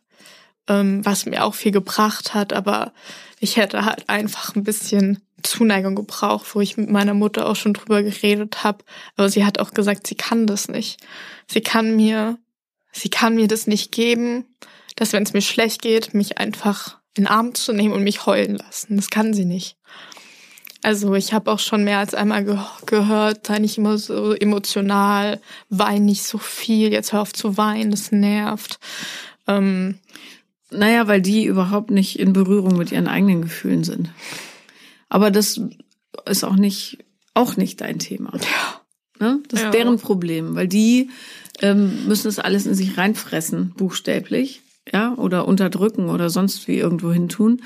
ähm, 0.67 1.05
was 1.05 1.25
mir 1.25 1.43
auch 1.43 1.53
viel 1.55 1.71
gebracht 1.71 2.33
hat, 2.33 2.53
aber 2.53 2.93
ich 3.39 3.57
hätte 3.57 3.85
halt 3.85 4.09
einfach 4.09 4.55
ein 4.55 4.63
bisschen 4.63 5.21
Zuneigung 5.43 5.95
gebraucht, 5.95 6.55
wo 6.55 6.61
ich 6.61 6.77
mit 6.77 6.89
meiner 6.89 7.13
Mutter 7.13 7.47
auch 7.47 7.55
schon 7.55 7.73
drüber 7.73 8.01
geredet 8.01 8.63
habe. 8.63 8.83
Aber 9.15 9.29
sie 9.29 9.45
hat 9.45 9.59
auch 9.59 9.71
gesagt, 9.71 10.07
sie 10.07 10.15
kann 10.15 10.47
das 10.47 10.67
nicht. 10.67 10.99
Sie 11.47 11.61
kann 11.61 11.95
mir 11.95 12.39
sie 12.97 13.09
kann 13.09 13.35
mir 13.35 13.47
das 13.47 13.67
nicht 13.67 13.91
geben, 13.91 14.45
dass 14.95 15.13
wenn 15.13 15.23
es 15.23 15.33
mir 15.33 15.41
schlecht 15.41 15.81
geht, 15.81 16.13
mich 16.13 16.37
einfach 16.37 16.97
in 17.15 17.23
den 17.23 17.27
Arm 17.27 17.55
zu 17.55 17.73
nehmen 17.73 17.93
und 17.93 18.03
mich 18.03 18.25
heulen 18.25 18.55
lassen. 18.55 18.95
Das 18.95 19.09
kann 19.09 19.33
sie 19.33 19.45
nicht. 19.45 19.77
Also 20.83 21.15
ich 21.15 21.33
habe 21.33 21.51
auch 21.51 21.59
schon 21.59 21.83
mehr 21.83 21.99
als 21.99 22.13
einmal 22.13 22.45
ge 22.45 22.57
gehört, 22.85 23.47
sei 23.47 23.59
nicht 23.59 23.77
immer 23.77 23.97
so 23.97 24.33
emotional, 24.33 25.41
wein 25.69 26.05
nicht 26.05 26.23
so 26.23 26.37
viel, 26.37 26.91
jetzt 26.91 27.13
hör 27.13 27.21
auf 27.21 27.33
zu 27.33 27.57
weinen, 27.57 27.91
das 27.91 28.11
nervt. 28.11 28.79
Ähm, 29.47 29.99
naja, 30.71 31.07
weil 31.07 31.21
die 31.21 31.45
überhaupt 31.45 31.91
nicht 31.91 32.19
in 32.19 32.33
Berührung 32.33 32.77
mit 32.77 32.91
ihren 32.91 33.07
eigenen 33.07 33.41
Gefühlen 33.41 33.83
sind. 33.83 34.09
Aber 35.09 35.31
das 35.31 35.61
ist 36.25 36.43
auch 36.43 36.55
nicht, 36.55 37.05
auch 37.33 37.57
nicht 37.57 37.81
dein 37.81 37.99
Thema. 37.99 38.33
Ja. 38.33 38.81
Ne? 39.19 39.39
Das 39.47 39.61
ist 39.61 39.65
ja. 39.65 39.71
deren 39.71 39.97
Problem, 39.97 40.55
weil 40.55 40.67
die 40.67 41.09
ähm, 41.61 42.05
müssen 42.07 42.27
es 42.27 42.39
alles 42.39 42.65
in 42.65 42.75
sich 42.75 42.97
reinfressen, 42.97 43.73
buchstäblich, 43.75 44.61
ja, 44.91 45.13
oder 45.15 45.47
unterdrücken 45.47 46.09
oder 46.09 46.29
sonst 46.29 46.67
wie 46.67 46.77
irgendwo 46.77 47.11
hin 47.11 47.29
tun. 47.29 47.61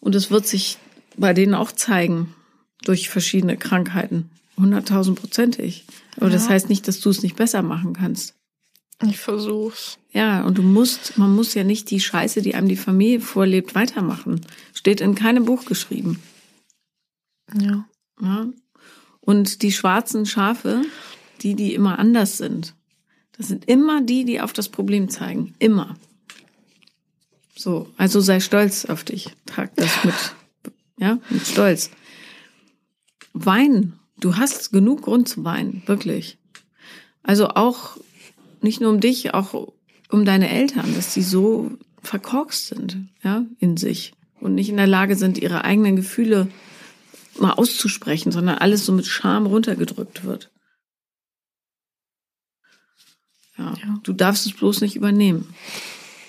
Und 0.00 0.14
es 0.14 0.30
wird 0.30 0.46
sich 0.46 0.78
bei 1.16 1.32
denen 1.32 1.54
auch 1.54 1.72
zeigen 1.72 2.34
durch 2.84 3.08
verschiedene 3.08 3.56
Krankheiten. 3.56 4.30
Hunderttausendprozentig. 4.56 5.84
Aber 6.16 6.26
ja. 6.26 6.32
das 6.32 6.48
heißt 6.48 6.68
nicht, 6.68 6.88
dass 6.88 7.00
du 7.00 7.10
es 7.10 7.22
nicht 7.22 7.36
besser 7.36 7.62
machen 7.62 7.92
kannst. 7.92 8.35
Ich 9.02 9.18
versuch's. 9.18 9.98
Ja, 10.12 10.42
und 10.44 10.56
du 10.56 10.62
musst, 10.62 11.18
man 11.18 11.34
muss 11.34 11.52
ja 11.54 11.64
nicht 11.64 11.90
die 11.90 12.00
Scheiße, 12.00 12.40
die 12.40 12.54
einem 12.54 12.68
die 12.68 12.76
Familie 12.76 13.20
vorlebt, 13.20 13.74
weitermachen. 13.74 14.40
Steht 14.72 15.00
in 15.00 15.14
keinem 15.14 15.44
Buch 15.44 15.66
geschrieben. 15.66 16.22
Ja. 17.60 17.86
ja. 18.20 18.46
Und 19.20 19.62
die 19.62 19.72
schwarzen 19.72 20.24
Schafe, 20.24 20.82
die, 21.42 21.54
die 21.54 21.74
immer 21.74 21.98
anders 21.98 22.38
sind, 22.38 22.74
das 23.36 23.48
sind 23.48 23.66
immer 23.68 24.00
die, 24.00 24.24
die 24.24 24.40
auf 24.40 24.54
das 24.54 24.70
Problem 24.70 25.10
zeigen. 25.10 25.54
Immer. 25.58 25.96
So, 27.54 27.90
also 27.98 28.20
sei 28.20 28.40
stolz 28.40 28.86
auf 28.86 29.04
dich. 29.04 29.30
Trag 29.44 29.74
das 29.76 30.04
mit, 30.04 30.14
ja, 30.98 31.18
mit 31.28 31.46
Stolz. 31.46 31.90
Weinen. 33.34 33.98
Du 34.18 34.36
hast 34.36 34.72
genug 34.72 35.02
Grund 35.02 35.28
zu 35.28 35.44
weinen, 35.44 35.82
wirklich. 35.86 36.38
Also 37.22 37.48
auch 37.48 37.98
nicht 38.62 38.80
nur 38.80 38.90
um 38.90 39.00
dich, 39.00 39.34
auch 39.34 39.72
um 40.10 40.24
deine 40.24 40.50
Eltern, 40.50 40.94
dass 40.94 41.14
die 41.14 41.22
so 41.22 41.72
verkorkst 42.02 42.68
sind, 42.68 43.08
ja, 43.22 43.44
in 43.58 43.76
sich 43.76 44.12
und 44.40 44.54
nicht 44.54 44.68
in 44.68 44.76
der 44.76 44.86
Lage 44.86 45.16
sind, 45.16 45.38
ihre 45.38 45.64
eigenen 45.64 45.96
Gefühle 45.96 46.48
mal 47.38 47.52
auszusprechen, 47.52 48.32
sondern 48.32 48.58
alles 48.58 48.86
so 48.86 48.92
mit 48.92 49.06
Scham 49.06 49.46
runtergedrückt 49.46 50.24
wird. 50.24 50.50
Ja, 53.58 53.74
ja. 53.82 53.98
Du 54.02 54.12
darfst 54.12 54.46
es 54.46 54.52
bloß 54.52 54.82
nicht 54.82 54.96
übernehmen. 54.96 55.54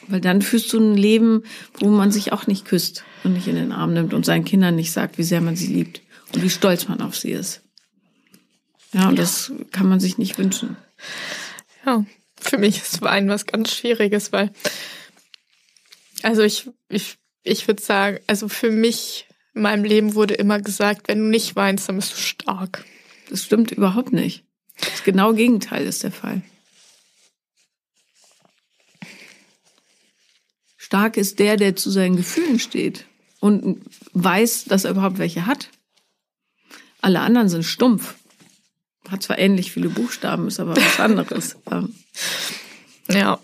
Weil 0.08 0.22
dann 0.22 0.42
führst 0.42 0.72
du 0.72 0.80
ein 0.80 0.96
Leben, 0.96 1.44
wo 1.80 1.90
man 1.90 2.12
sich 2.12 2.32
auch 2.32 2.48
nicht 2.48 2.66
küsst 2.66 3.04
und 3.26 3.34
nicht 3.34 3.48
in 3.48 3.56
den 3.56 3.74
Arm 3.74 3.94
nimmt 3.94 4.14
und 4.14 4.26
seinen 4.26 4.46
Kindern 4.46 4.76
nicht 4.76 4.94
sagt, 4.94 5.18
wie 5.18 5.24
sehr 5.24 5.42
man 5.42 5.58
sie 5.58 5.68
liebt 5.68 6.02
und 6.34 6.42
wie 6.42 6.50
stolz 6.50 6.88
man 6.88 7.02
auf 7.02 7.16
sie 7.16 7.32
ist. 7.32 7.62
Ja, 8.94 9.10
und 9.10 9.16
ja. 9.16 9.22
das 9.22 9.52
kann 9.72 9.90
man 9.90 10.00
sich 10.00 10.18
nicht 10.18 10.38
wünschen. 10.38 10.78
Ja, 11.86 12.06
für 12.50 12.58
mich 12.58 12.78
ist 12.78 13.02
Wein 13.02 13.30
was 13.30 13.45
ganz 13.45 13.74
Schwieriges, 13.74 14.32
weil, 14.32 14.52
also 16.24 16.41
ich, 16.41 16.70
ich, 16.89 17.18
ich 17.43 17.68
würde 17.68 17.82
sagen, 17.82 18.20
also 18.28 18.50
für 18.50 18.72
mich 18.72 19.28
in 19.54 19.62
meinem 19.62 19.84
Leben 19.84 20.16
wurde 20.16 20.36
immer 20.36 20.62
gesagt, 20.62 21.08
wenn 21.08 21.20
du 21.20 21.26
nicht 21.26 21.56
weinst, 21.56 21.89
dann 21.89 21.95
bist 21.95 22.14
du 22.14 22.18
stark. 22.18 22.86
Das 23.30 23.43
stimmt 23.43 23.72
überhaupt 23.72 24.14
nicht. 24.14 24.45
Das 24.80 25.04
genau 25.04 25.34
Gegenteil 25.34 25.86
ist 25.86 26.04
der 26.04 26.12
Fall. 26.12 26.41
Stark 30.78 31.18
ist 31.18 31.39
der, 31.39 31.58
der 31.58 31.76
zu 31.76 31.89
seinen 31.89 32.16
Gefühlen 32.16 32.60
steht 32.60 33.06
und 33.39 33.84
weiß, 34.14 34.66
dass 34.66 34.86
er 34.86 34.91
überhaupt 34.91 35.18
welche 35.18 35.45
hat. 35.45 35.70
Alle 37.02 37.20
anderen 37.20 37.50
sind 37.50 37.64
stumpf. 37.64 38.16
Hat 39.10 39.24
zwar 39.24 39.39
ähnlich 39.39 39.72
viele 39.72 39.89
Buchstaben, 39.89 40.47
ist 40.47 40.60
aber 40.60 40.76
was 40.76 40.99
anderes. 40.99 41.55
ja. 43.10 43.39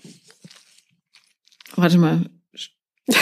Warte 1.75 1.97
mal. 1.97 2.29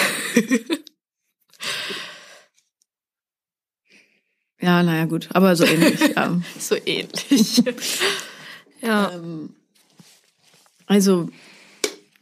ja, 4.59 4.83
naja, 4.83 5.05
gut. 5.05 5.29
Aber 5.33 5.55
so 5.55 5.63
ähnlich, 5.65 5.99
ja. 6.15 6.41
so 6.59 6.75
ähnlich. 6.85 7.63
ja. 8.81 9.11
Ähm, 9.11 9.55
also, 10.87 11.29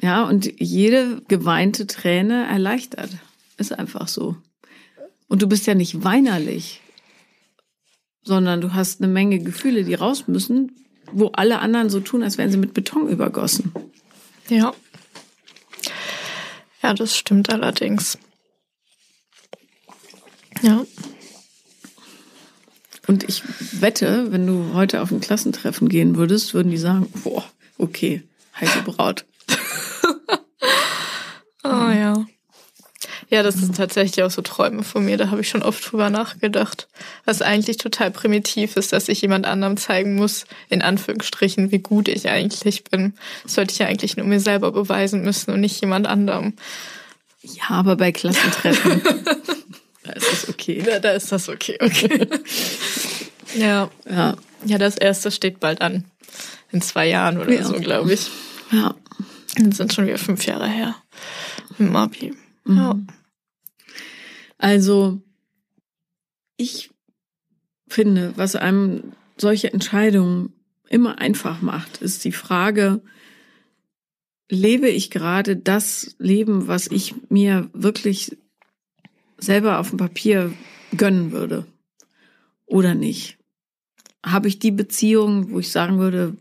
ja, 0.01 0.23
und 0.23 0.61
jede 0.61 1.21
geweinte 1.27 1.87
Träne 1.87 2.45
erleichtert. 2.47 3.11
Ist 3.57 3.73
einfach 3.73 4.07
so. 4.07 4.37
Und 5.27 5.41
du 5.41 5.47
bist 5.47 5.67
ja 5.67 5.75
nicht 5.75 6.03
weinerlich 6.03 6.81
sondern 8.29 8.61
du 8.61 8.75
hast 8.75 9.01
eine 9.01 9.11
Menge 9.11 9.39
Gefühle, 9.39 9.83
die 9.83 9.95
raus 9.95 10.27
müssen, 10.27 10.71
wo 11.11 11.29
alle 11.29 11.59
anderen 11.59 11.89
so 11.89 11.99
tun, 11.99 12.21
als 12.21 12.37
wären 12.37 12.51
sie 12.51 12.59
mit 12.59 12.75
Beton 12.75 13.09
übergossen. 13.09 13.73
Ja. 14.49 14.71
Ja, 16.83 16.93
das 16.93 17.17
stimmt 17.17 17.49
allerdings. 17.49 18.19
Ja. 20.61 20.85
Und 23.07 23.27
ich 23.27 23.41
wette, 23.81 24.31
wenn 24.31 24.45
du 24.45 24.75
heute 24.75 25.01
auf 25.01 25.09
ein 25.09 25.21
Klassentreffen 25.21 25.89
gehen 25.89 26.15
würdest, 26.15 26.53
würden 26.53 26.69
die 26.69 26.77
sagen, 26.77 27.11
boah, 27.23 27.43
okay, 27.79 28.21
heiße 28.61 28.83
Braut. 28.83 29.25
oh 31.63 31.67
ja. 31.67 32.27
Ja, 33.29 33.43
das 33.43 33.55
sind 33.55 33.77
tatsächlich 33.77 34.23
auch 34.23 34.31
so 34.31 34.41
Träume 34.41 34.83
von 34.83 35.05
mir. 35.05 35.15
Da 35.15 35.29
habe 35.29 35.41
ich 35.41 35.49
schon 35.49 35.61
oft 35.61 35.91
drüber 35.91 36.09
nachgedacht. 36.09 36.87
Was 37.25 37.43
eigentlich 37.43 37.77
total 37.77 38.09
primitiv 38.09 38.75
ist, 38.75 38.91
dass 38.91 39.07
ich 39.07 39.21
jemand 39.21 39.45
anderem 39.45 39.77
zeigen 39.77 40.15
muss, 40.15 40.45
in 40.69 40.81
Anführungsstrichen, 40.81 41.71
wie 41.71 41.77
gut 41.77 42.07
ich 42.07 42.27
eigentlich 42.27 42.83
bin. 42.85 43.13
Das 43.43 43.53
sollte 43.53 43.71
ich 43.71 43.79
ja 43.79 43.85
eigentlich 43.85 44.17
nur 44.17 44.25
mir 44.25 44.39
selber 44.39 44.71
beweisen 44.71 45.21
müssen 45.21 45.51
und 45.53 45.61
nicht 45.61 45.79
jemand 45.79 46.07
anderem. 46.07 46.53
Ja, 47.41 47.69
aber 47.69 47.95
bei 47.97 48.11
Klassentreffen. 48.11 49.01
da 50.03 50.11
ist 50.13 50.31
das 50.31 50.49
okay. 50.49 50.83
Ja, 50.85 50.99
da 50.99 51.11
ist 51.11 51.31
das 51.31 51.49
okay, 51.49 51.77
okay. 51.81 52.27
ja. 53.55 53.91
ja. 54.09 54.35
Ja, 54.65 54.77
das 54.77 54.97
erste 54.97 55.31
steht 55.31 55.59
bald 55.59 55.81
an. 55.81 56.03
In 56.71 56.81
zwei 56.81 57.07
Jahren 57.07 57.37
oder 57.39 57.53
ja. 57.53 57.63
so, 57.63 57.73
glaube 57.73 58.13
ich. 58.13 58.27
Ja. 58.71 58.95
Dann 59.55 59.71
sind 59.71 59.93
schon 59.93 60.07
wieder 60.07 60.17
fünf 60.17 60.45
Jahre 60.45 60.67
her. 60.67 60.95
Im 61.77 61.95
Abi. 61.95 62.33
Ja. 62.67 62.95
Also 64.59 65.21
ich 66.57 66.91
finde, 67.87 68.33
was 68.35 68.55
einem 68.55 69.13
solche 69.37 69.73
Entscheidungen 69.73 70.53
immer 70.89 71.19
einfach 71.19 71.61
macht, 71.61 72.01
ist 72.01 72.25
die 72.25 72.33
Frage, 72.33 73.01
lebe 74.49 74.89
ich 74.89 75.09
gerade 75.09 75.55
das 75.55 76.15
Leben, 76.19 76.67
was 76.67 76.87
ich 76.87 77.15
mir 77.29 77.69
wirklich 77.73 78.37
selber 79.37 79.79
auf 79.79 79.89
dem 79.89 79.97
Papier 79.97 80.53
gönnen 80.95 81.31
würde 81.31 81.65
oder 82.65 82.95
nicht? 82.95 83.37
Habe 84.25 84.49
ich 84.49 84.59
die 84.59 84.71
Beziehung, 84.71 85.51
wo 85.51 85.59
ich 85.59 85.71
sagen 85.71 85.99
würde, 85.99 86.35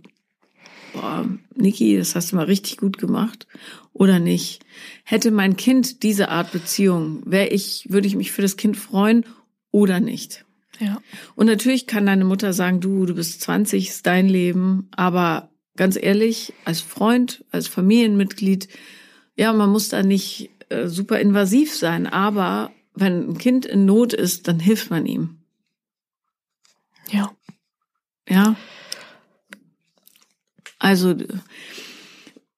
boah, 1.00 1.28
Niki, 1.54 1.96
das 1.96 2.14
hast 2.14 2.32
du 2.32 2.36
mal 2.36 2.46
richtig 2.46 2.76
gut 2.78 2.98
gemacht 2.98 3.46
oder 3.92 4.18
nicht? 4.18 4.64
Hätte 5.04 5.30
mein 5.30 5.56
Kind 5.56 6.02
diese 6.02 6.28
Art 6.28 6.52
Beziehung, 6.52 7.22
wäre 7.24 7.48
ich, 7.48 7.86
würde 7.88 8.06
ich 8.06 8.16
mich 8.16 8.32
für 8.32 8.42
das 8.42 8.56
Kind 8.56 8.76
freuen 8.76 9.24
oder 9.70 10.00
nicht? 10.00 10.44
Ja. 10.80 11.00
Und 11.34 11.46
natürlich 11.46 11.86
kann 11.86 12.06
deine 12.06 12.24
Mutter 12.24 12.52
sagen, 12.52 12.80
du, 12.80 13.06
du 13.06 13.14
bist 13.14 13.40
20, 13.42 13.88
ist 13.88 14.06
dein 14.06 14.28
Leben, 14.28 14.88
aber 14.92 15.50
ganz 15.76 15.96
ehrlich, 16.00 16.52
als 16.64 16.80
Freund, 16.80 17.44
als 17.50 17.68
Familienmitglied, 17.68 18.68
ja, 19.36 19.52
man 19.52 19.70
muss 19.70 19.88
da 19.88 20.02
nicht 20.02 20.50
äh, 20.68 20.88
super 20.88 21.20
invasiv 21.20 21.74
sein, 21.74 22.06
aber 22.06 22.72
wenn 22.94 23.30
ein 23.30 23.38
Kind 23.38 23.66
in 23.66 23.86
Not 23.86 24.12
ist, 24.12 24.48
dann 24.48 24.58
hilft 24.58 24.90
man 24.90 25.06
ihm. 25.06 25.38
Ja. 27.10 27.32
Ja. 28.28 28.56
Also, 30.78 31.14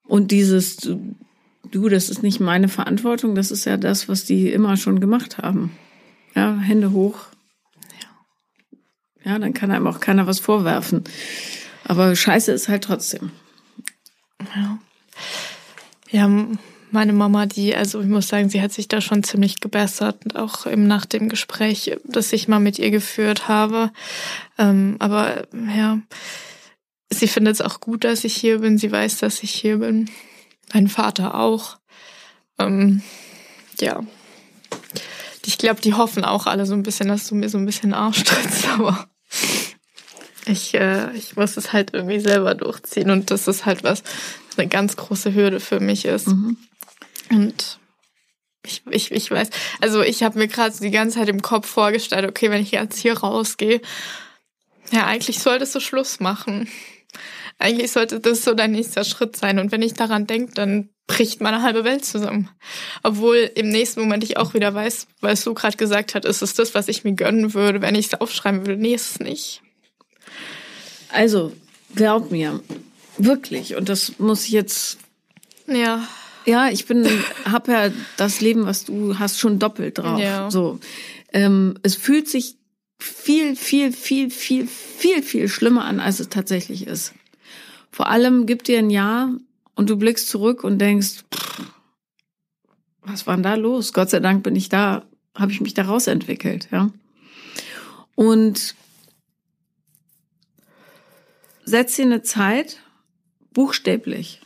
und 0.06 0.30
dieses, 0.30 0.76
du, 0.76 1.88
das 1.88 2.10
ist 2.10 2.22
nicht 2.22 2.40
meine 2.40 2.68
Verantwortung, 2.68 3.34
das 3.34 3.50
ist 3.50 3.64
ja 3.64 3.76
das, 3.76 4.08
was 4.08 4.24
die 4.24 4.50
immer 4.50 4.76
schon 4.76 5.00
gemacht 5.00 5.38
haben. 5.38 5.72
Ja, 6.34 6.58
Hände 6.58 6.92
hoch. 6.92 7.26
Ja, 9.24 9.38
dann 9.38 9.52
kann 9.52 9.70
einem 9.70 9.86
auch 9.86 10.00
keiner 10.00 10.26
was 10.26 10.40
vorwerfen. 10.40 11.04
Aber 11.84 12.14
Scheiße 12.16 12.52
ist 12.52 12.68
halt 12.68 12.84
trotzdem. 12.84 13.32
Ja. 14.56 14.78
Ja, 16.10 16.28
meine 16.90 17.12
Mama, 17.12 17.46
die, 17.46 17.76
also 17.76 18.00
ich 18.00 18.08
muss 18.08 18.28
sagen, 18.28 18.48
sie 18.48 18.60
hat 18.60 18.72
sich 18.72 18.88
da 18.88 19.00
schon 19.00 19.22
ziemlich 19.22 19.60
gebessert, 19.60 20.36
auch 20.36 20.66
eben 20.66 20.86
nach 20.86 21.06
dem 21.06 21.28
Gespräch, 21.28 21.96
das 22.04 22.32
ich 22.32 22.48
mal 22.48 22.58
mit 22.58 22.78
ihr 22.78 22.90
geführt 22.90 23.46
habe. 23.46 23.92
Ähm, 24.58 24.96
aber 24.98 25.46
ja, 25.52 26.00
sie 27.12 27.28
findet 27.28 27.54
es 27.54 27.60
auch 27.60 27.80
gut, 27.80 28.04
dass 28.04 28.24
ich 28.24 28.36
hier 28.36 28.58
bin. 28.58 28.78
Sie 28.78 28.90
weiß, 28.90 29.18
dass 29.18 29.42
ich 29.42 29.52
hier 29.52 29.78
bin. 29.78 30.10
Mein 30.72 30.88
Vater 30.88 31.34
auch. 31.34 31.78
Ähm, 32.58 33.02
ja. 33.80 34.00
Ich 35.44 35.58
glaube, 35.58 35.80
die 35.80 35.94
hoffen 35.94 36.24
auch 36.24 36.46
alle 36.46 36.66
so 36.66 36.74
ein 36.74 36.82
bisschen, 36.82 37.08
dass 37.08 37.26
du 37.26 37.34
mir 37.34 37.48
so 37.48 37.58
ein 37.58 37.66
bisschen 37.66 37.94
Arsch 37.94 38.22
trittst, 38.24 38.68
aber 38.74 39.08
ich, 40.46 40.74
äh, 40.74 41.12
ich 41.14 41.36
muss 41.36 41.56
es 41.56 41.72
halt 41.72 41.92
irgendwie 41.92 42.20
selber 42.20 42.54
durchziehen 42.54 43.10
und 43.10 43.30
das 43.30 43.48
ist 43.48 43.66
halt 43.66 43.82
was, 43.82 44.02
eine 44.56 44.68
ganz 44.68 44.96
große 44.96 45.34
Hürde 45.34 45.60
für 45.60 45.80
mich 45.80 46.04
ist. 46.04 46.28
Mhm. 46.28 46.56
Und 47.30 47.78
ich, 48.64 48.82
ich, 48.90 49.10
ich 49.12 49.30
weiß, 49.30 49.50
also 49.80 50.02
ich 50.02 50.22
habe 50.22 50.38
mir 50.38 50.48
gerade 50.48 50.74
so 50.74 50.82
die 50.82 50.90
ganze 50.90 51.18
Zeit 51.18 51.28
im 51.28 51.42
Kopf 51.42 51.68
vorgestellt, 51.68 52.28
okay, 52.28 52.50
wenn 52.50 52.62
ich 52.62 52.72
jetzt 52.72 52.98
hier 52.98 53.18
rausgehe, 53.18 53.80
ja, 54.92 55.06
eigentlich 55.06 55.38
solltest 55.38 55.74
du 55.74 55.80
Schluss 55.80 56.20
machen. 56.20 56.68
Eigentlich 57.58 57.92
sollte 57.92 58.20
das 58.20 58.44
so 58.44 58.54
dein 58.54 58.72
nächster 58.72 59.04
Schritt 59.04 59.36
sein. 59.36 59.58
Und 59.58 59.72
wenn 59.72 59.82
ich 59.82 59.94
daran 59.94 60.26
denke, 60.26 60.54
dann 60.54 60.88
bricht 61.06 61.40
meine 61.40 61.62
halbe 61.62 61.84
Welt 61.84 62.04
zusammen. 62.04 62.48
Obwohl 63.02 63.50
im 63.54 63.68
nächsten 63.68 64.00
Moment 64.00 64.22
ich 64.22 64.36
auch 64.36 64.54
wieder 64.54 64.72
weiß, 64.72 65.08
weil 65.20 65.34
du 65.34 65.54
gerade 65.54 65.76
gesagt 65.76 66.14
hast, 66.14 66.24
ist 66.24 66.42
es 66.42 66.54
das, 66.54 66.74
was 66.74 66.88
ich 66.88 67.04
mir 67.04 67.14
gönnen 67.14 67.52
würde, 67.52 67.82
wenn 67.82 67.96
ich 67.96 68.06
es 68.06 68.20
aufschreiben 68.20 68.66
würde. 68.66 68.80
Nee, 68.80 68.94
ist 68.94 69.10
es 69.10 69.20
nicht. 69.20 69.62
Also, 71.08 71.52
glaub 71.96 72.30
mir, 72.30 72.60
wirklich, 73.18 73.74
und 73.74 73.88
das 73.88 74.18
muss 74.18 74.44
ich 74.44 74.52
jetzt. 74.52 74.98
Ja. 75.66 76.06
Ja, 76.46 76.68
ich 76.70 76.86
bin, 76.86 77.06
hab 77.44 77.68
ja 77.68 77.90
das 78.16 78.40
Leben, 78.40 78.64
was 78.64 78.84
du 78.84 79.18
hast, 79.18 79.38
schon 79.38 79.58
doppelt 79.58 79.98
drauf. 79.98 80.20
Ja. 80.20 80.50
So. 80.50 80.78
Ähm, 81.32 81.78
es 81.82 81.96
fühlt 81.96 82.28
sich 82.28 82.56
viel, 83.00 83.56
viel, 83.56 83.92
viel, 83.92 84.30
viel, 84.30 84.66
viel, 84.66 85.22
viel 85.22 85.48
schlimmer 85.48 85.84
an, 85.84 86.00
als 86.00 86.20
es 86.20 86.28
tatsächlich 86.28 86.86
ist. 86.86 87.14
Vor 87.90 88.08
allem 88.08 88.46
gibt 88.46 88.68
dir 88.68 88.78
ein 88.78 88.90
Jahr 88.90 89.32
und 89.74 89.90
du 89.90 89.96
blickst 89.96 90.28
zurück 90.28 90.62
und 90.62 90.78
denkst, 90.78 91.24
was 93.02 93.26
war 93.26 93.34
denn 93.34 93.42
da 93.42 93.54
los? 93.54 93.92
Gott 93.92 94.10
sei 94.10 94.20
Dank 94.20 94.42
bin 94.42 94.54
ich 94.54 94.68
da, 94.68 95.06
habe 95.34 95.52
ich 95.52 95.60
mich 95.60 95.74
da 95.74 95.84
rausentwickelt, 95.84 96.68
ja. 96.70 96.90
Und 98.14 98.74
setz 101.64 101.96
dir 101.96 102.04
eine 102.04 102.22
Zeit, 102.22 102.80
buchstäblich. 103.52 104.42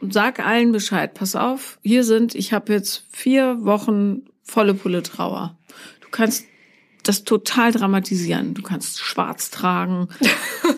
Und 0.00 0.12
sag 0.12 0.38
allen 0.38 0.70
Bescheid. 0.70 1.12
Pass 1.14 1.34
auf, 1.34 1.80
hier 1.82 2.04
sind, 2.04 2.36
ich 2.36 2.52
habe 2.52 2.72
jetzt 2.72 3.04
vier 3.10 3.64
Wochen 3.64 4.26
volle 4.42 4.74
Pulle 4.74 5.02
Trauer. 5.02 5.58
Du 6.00 6.08
kannst 6.10 6.46
das 7.08 7.24
total 7.24 7.72
dramatisieren. 7.72 8.52
Du 8.52 8.60
kannst 8.60 9.00
schwarz 9.00 9.50
tragen, 9.50 10.08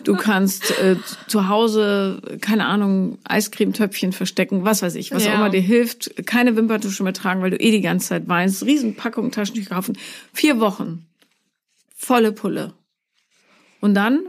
du 0.05 0.15
kannst 0.15 0.71
äh, 0.79 0.95
zu 1.27 1.49
Hause, 1.49 2.21
keine 2.39 2.67
Ahnung, 2.67 3.17
Eiscremetöpfchen 3.25 4.13
verstecken, 4.13 4.63
was 4.63 4.81
weiß 4.81 4.95
ich, 4.95 5.11
was 5.11 5.25
ja. 5.25 5.31
auch 5.31 5.35
immer 5.35 5.49
dir 5.49 5.59
hilft. 5.59 6.25
Keine 6.25 6.55
Wimperntusche 6.55 7.03
mehr 7.03 7.11
tragen, 7.11 7.41
weil 7.41 7.49
du 7.49 7.57
eh 7.57 7.71
die 7.71 7.81
ganze 7.81 8.07
Zeit 8.07 8.29
weinst. 8.29 8.65
Riesenpackung 8.65 9.31
Taschentücher 9.31 9.75
kaufen. 9.75 9.97
Vier 10.31 10.61
Wochen. 10.61 11.05
Volle 11.93 12.31
Pulle. 12.31 12.73
Und 13.81 13.93
dann 13.93 14.21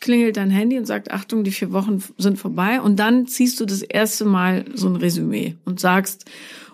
klingelt 0.00 0.36
dein 0.36 0.50
Handy 0.50 0.76
und 0.76 0.84
sagt, 0.84 1.10
Achtung, 1.10 1.44
die 1.44 1.50
vier 1.50 1.72
Wochen 1.72 2.04
sind 2.18 2.38
vorbei. 2.38 2.82
Und 2.82 2.96
dann 2.96 3.26
ziehst 3.26 3.58
du 3.58 3.64
das 3.64 3.80
erste 3.80 4.26
Mal 4.26 4.66
so 4.74 4.86
ein 4.86 4.96
Resümee 4.96 5.56
und 5.64 5.80
sagst, 5.80 6.26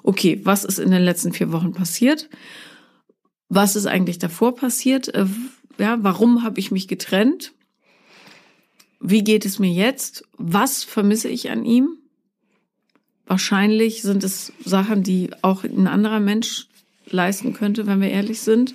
okay, 0.02 0.40
was 0.42 0.64
ist 0.64 0.80
in 0.80 0.90
den 0.90 1.02
letzten 1.02 1.32
vier 1.32 1.52
Wochen 1.52 1.72
passiert? 1.72 2.28
Was 3.48 3.76
ist 3.76 3.86
eigentlich 3.86 4.18
davor 4.18 4.54
passiert? 4.54 5.08
Äh, 5.14 5.26
ja, 5.78 5.98
warum 6.00 6.42
habe 6.42 6.60
ich 6.60 6.70
mich 6.70 6.88
getrennt? 6.88 7.52
Wie 9.00 9.22
geht 9.22 9.44
es 9.44 9.58
mir 9.58 9.70
jetzt? 9.70 10.24
Was 10.38 10.84
vermisse 10.84 11.28
ich 11.28 11.50
an 11.50 11.64
ihm? 11.64 11.98
Wahrscheinlich 13.26 14.02
sind 14.02 14.24
es 14.24 14.52
Sachen, 14.64 15.02
die 15.02 15.30
auch 15.42 15.64
ein 15.64 15.86
anderer 15.86 16.20
Mensch 16.20 16.68
leisten 17.06 17.52
könnte, 17.52 17.86
wenn 17.86 18.00
wir 18.00 18.10
ehrlich 18.10 18.40
sind. 18.40 18.74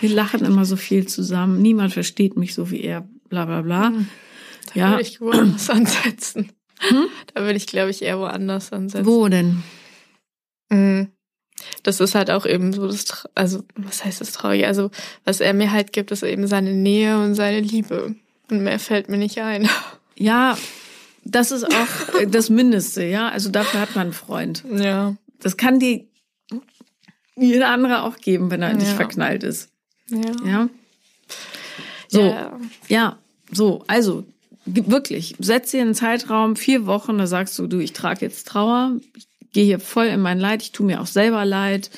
Wir 0.00 0.10
lachen 0.10 0.44
immer 0.44 0.64
so 0.64 0.76
viel 0.76 1.06
zusammen. 1.06 1.62
Niemand 1.62 1.92
versteht 1.92 2.36
mich 2.36 2.54
so 2.54 2.70
wie 2.70 2.80
er 2.80 3.08
bla 3.28 3.44
bla 3.44 3.62
bla. 3.62 3.88
Hm. 3.88 4.08
Da 4.74 4.80
ja. 4.80 4.90
würde 4.90 5.02
ich 5.02 5.20
woanders 5.20 5.70
ansetzen. 5.70 6.52
Hm? 6.80 7.06
Da 7.32 7.42
würde 7.42 7.56
ich, 7.56 7.66
glaube 7.66 7.90
ich, 7.90 8.02
eher 8.02 8.18
woanders 8.18 8.72
ansetzen. 8.72 9.06
Wo 9.06 9.28
denn? 9.28 9.62
Mhm. 10.70 11.08
Das 11.82 12.00
ist 12.00 12.14
halt 12.14 12.30
auch 12.30 12.46
eben 12.46 12.72
so 12.72 12.86
das, 12.86 13.28
also 13.34 13.64
was 13.76 14.04
heißt 14.04 14.20
das 14.20 14.32
Traurige? 14.32 14.66
Also 14.66 14.90
was 15.24 15.40
er 15.40 15.54
mir 15.54 15.70
halt 15.70 15.92
gibt, 15.92 16.10
ist 16.10 16.22
eben 16.22 16.46
seine 16.46 16.72
Nähe 16.72 17.18
und 17.18 17.34
seine 17.34 17.60
Liebe. 17.60 18.14
Und 18.50 18.62
mehr 18.62 18.78
fällt 18.78 19.08
mir 19.08 19.18
nicht 19.18 19.38
ein. 19.38 19.68
Ja, 20.16 20.56
das 21.24 21.50
ist 21.50 21.64
auch 21.64 22.20
das 22.28 22.48
Mindeste, 22.48 23.04
ja. 23.04 23.30
Also 23.30 23.50
dafür 23.50 23.80
hat 23.80 23.96
man 23.96 24.02
einen 24.02 24.12
Freund. 24.12 24.62
Ja. 24.72 25.16
Das 25.40 25.56
kann 25.56 25.80
dir 25.80 26.04
jeder 27.34 27.70
andere 27.70 28.04
auch 28.04 28.18
geben, 28.18 28.48
wenn 28.52 28.62
er 28.62 28.70
ja. 28.70 28.76
nicht 28.76 28.92
verknallt 28.92 29.42
ist. 29.42 29.70
Ja. 30.08 30.20
Ja. 30.46 30.68
So, 32.08 32.20
ja. 32.20 32.60
ja, 32.86 33.18
so, 33.50 33.82
also 33.88 34.24
wirklich, 34.66 35.34
setz 35.38 35.72
dir 35.72 35.82
einen 35.82 35.94
Zeitraum, 35.94 36.56
vier 36.56 36.86
Wochen, 36.86 37.18
da 37.18 37.26
sagst 37.26 37.58
du, 37.58 37.66
du, 37.66 37.80
ich 37.80 37.92
trage 37.92 38.20
jetzt 38.20 38.48
Trauer, 38.48 38.92
ich 39.16 39.26
gehe 39.54 39.64
hier 39.64 39.80
voll 39.80 40.06
in 40.06 40.20
mein 40.20 40.38
Leid, 40.38 40.60
ich 40.60 40.72
tue 40.72 40.84
mir 40.84 41.00
auch 41.00 41.06
selber 41.06 41.46
leid. 41.46 41.90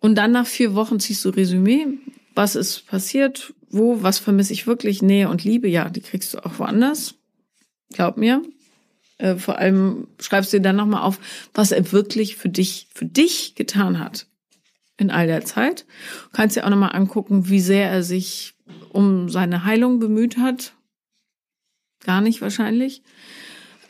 Und 0.00 0.14
dann 0.14 0.32
nach 0.32 0.46
vier 0.46 0.74
Wochen 0.74 0.98
ziehst 0.98 1.22
du 1.26 1.28
Resümee, 1.28 1.86
was 2.34 2.56
ist 2.56 2.86
passiert, 2.86 3.52
wo, 3.68 4.02
was 4.02 4.18
vermisse 4.18 4.54
ich 4.54 4.66
wirklich, 4.66 5.02
Nähe 5.02 5.28
und 5.28 5.44
Liebe, 5.44 5.68
ja, 5.68 5.90
die 5.90 6.00
kriegst 6.00 6.32
du 6.32 6.38
auch 6.38 6.58
woanders, 6.58 7.16
glaub 7.92 8.16
mir. 8.16 8.42
Äh, 9.18 9.36
vor 9.36 9.58
allem 9.58 10.08
schreibst 10.18 10.52
du 10.52 10.56
dir 10.56 10.62
dann 10.62 10.76
nochmal 10.76 11.02
auf, 11.02 11.18
was 11.52 11.72
er 11.72 11.92
wirklich 11.92 12.36
für 12.36 12.48
dich, 12.48 12.88
für 12.94 13.04
dich 13.04 13.54
getan 13.56 13.98
hat 13.98 14.26
in 14.96 15.10
all 15.10 15.26
der 15.26 15.44
Zeit. 15.44 15.84
Du 16.24 16.30
kannst 16.32 16.56
dir 16.56 16.64
auch 16.64 16.70
nochmal 16.70 16.94
angucken, 16.94 17.48
wie 17.48 17.60
sehr 17.60 17.90
er 17.90 18.02
sich 18.02 18.54
um 18.90 19.28
seine 19.28 19.64
Heilung 19.64 19.98
bemüht 19.98 20.38
hat. 20.38 20.74
Gar 22.04 22.22
nicht 22.22 22.40
wahrscheinlich. 22.40 23.02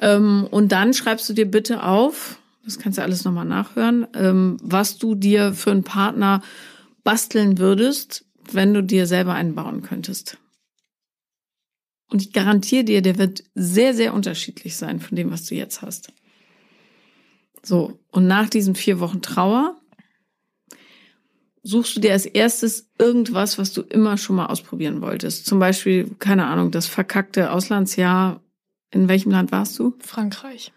Ähm, 0.01 0.49
und 0.51 0.73
dann 0.73 0.95
schreibst 0.95 1.29
du 1.29 1.33
dir 1.33 1.49
bitte 1.49 1.85
auf, 1.85 2.41
das 2.65 2.79
kannst 2.79 2.99
du 2.99 3.03
alles 3.03 3.25
nochmal 3.25 3.47
nachhören, 3.47 4.07
ähm, 4.15 4.57
was 4.63 4.99
du 4.99 5.15
dir 5.15 5.53
für 5.53 5.71
einen 5.71 5.85
Partner 5.85 6.43
basteln 7.05 7.59
würdest, 7.59 8.27
wenn 8.53 8.75
du 8.75 8.83
dir 8.83 9.07
selber 9.07 9.35
einen 9.35 9.55
bauen 9.55 9.83
könntest. 9.83 10.39
Und 12.11 12.23
ich 12.23 12.33
garantiere 12.33 12.85
dir, 12.85 13.03
der 13.03 13.19
wird 13.19 13.45
sehr, 13.55 13.95
sehr 13.95 14.13
unterschiedlich 14.15 14.77
sein 14.77 15.01
von 15.01 15.17
dem, 15.17 15.31
was 15.31 15.47
du 15.47 15.55
jetzt 15.55 15.81
hast. 15.81 16.13
So, 17.63 18.01
und 18.11 18.27
nach 18.27 18.49
diesen 18.49 18.75
vier 18.75 19.01
Wochen 19.01 19.23
Trauer 19.23 19.77
suchst 21.63 21.97
du 21.97 22.01
dir 22.01 22.13
als 22.13 22.27
erstes 22.27 22.91
irgendwas, 22.99 23.59
was 23.59 23.73
du 23.73 23.83
immer 23.83 24.17
schon 24.17 24.37
mal 24.37 24.47
ausprobieren 24.47 25.03
wolltest. 25.03 25.47
Zum 25.47 25.59
Beispiel, 25.59 26.11
keine 26.19 26.47
Ahnung, 26.47 26.71
das 26.71 26.87
verkackte 26.87 27.53
Auslandsjahr. 27.53 28.43
In 28.91 29.09
welchem 29.09 29.31
Land 29.31 29.53
warst 29.53 29.79
du? 29.79 29.95
Frankreich. 30.01 30.73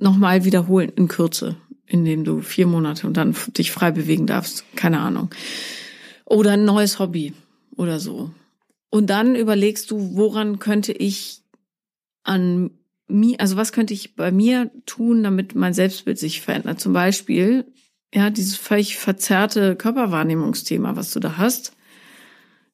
Nochmal 0.00 0.44
wiederholen 0.44 0.92
in 0.96 1.08
Kürze, 1.08 1.56
indem 1.86 2.24
du 2.24 2.40
vier 2.40 2.66
Monate 2.66 3.06
und 3.06 3.16
dann 3.16 3.36
dich 3.56 3.72
frei 3.72 3.90
bewegen 3.90 4.26
darfst. 4.26 4.64
Keine 4.76 5.00
Ahnung. 5.00 5.30
Oder 6.24 6.52
ein 6.52 6.64
neues 6.64 6.98
Hobby 6.98 7.34
oder 7.76 8.00
so. 8.00 8.30
Und 8.90 9.10
dann 9.10 9.34
überlegst 9.34 9.90
du, 9.90 10.16
woran 10.16 10.58
könnte 10.58 10.92
ich 10.92 11.42
an 12.24 12.70
mir, 13.08 13.40
also 13.40 13.56
was 13.56 13.72
könnte 13.72 13.94
ich 13.94 14.16
bei 14.16 14.32
mir 14.32 14.70
tun, 14.86 15.22
damit 15.22 15.54
mein 15.54 15.74
Selbstbild 15.74 16.18
sich 16.18 16.40
verändert? 16.40 16.80
Zum 16.80 16.92
Beispiel 16.92 17.66
ja, 18.14 18.30
dieses 18.30 18.56
völlig 18.56 18.98
verzerrte 18.98 19.76
Körperwahrnehmungsthema, 19.76 20.96
was 20.96 21.12
du 21.12 21.20
da 21.20 21.38
hast, 21.38 21.74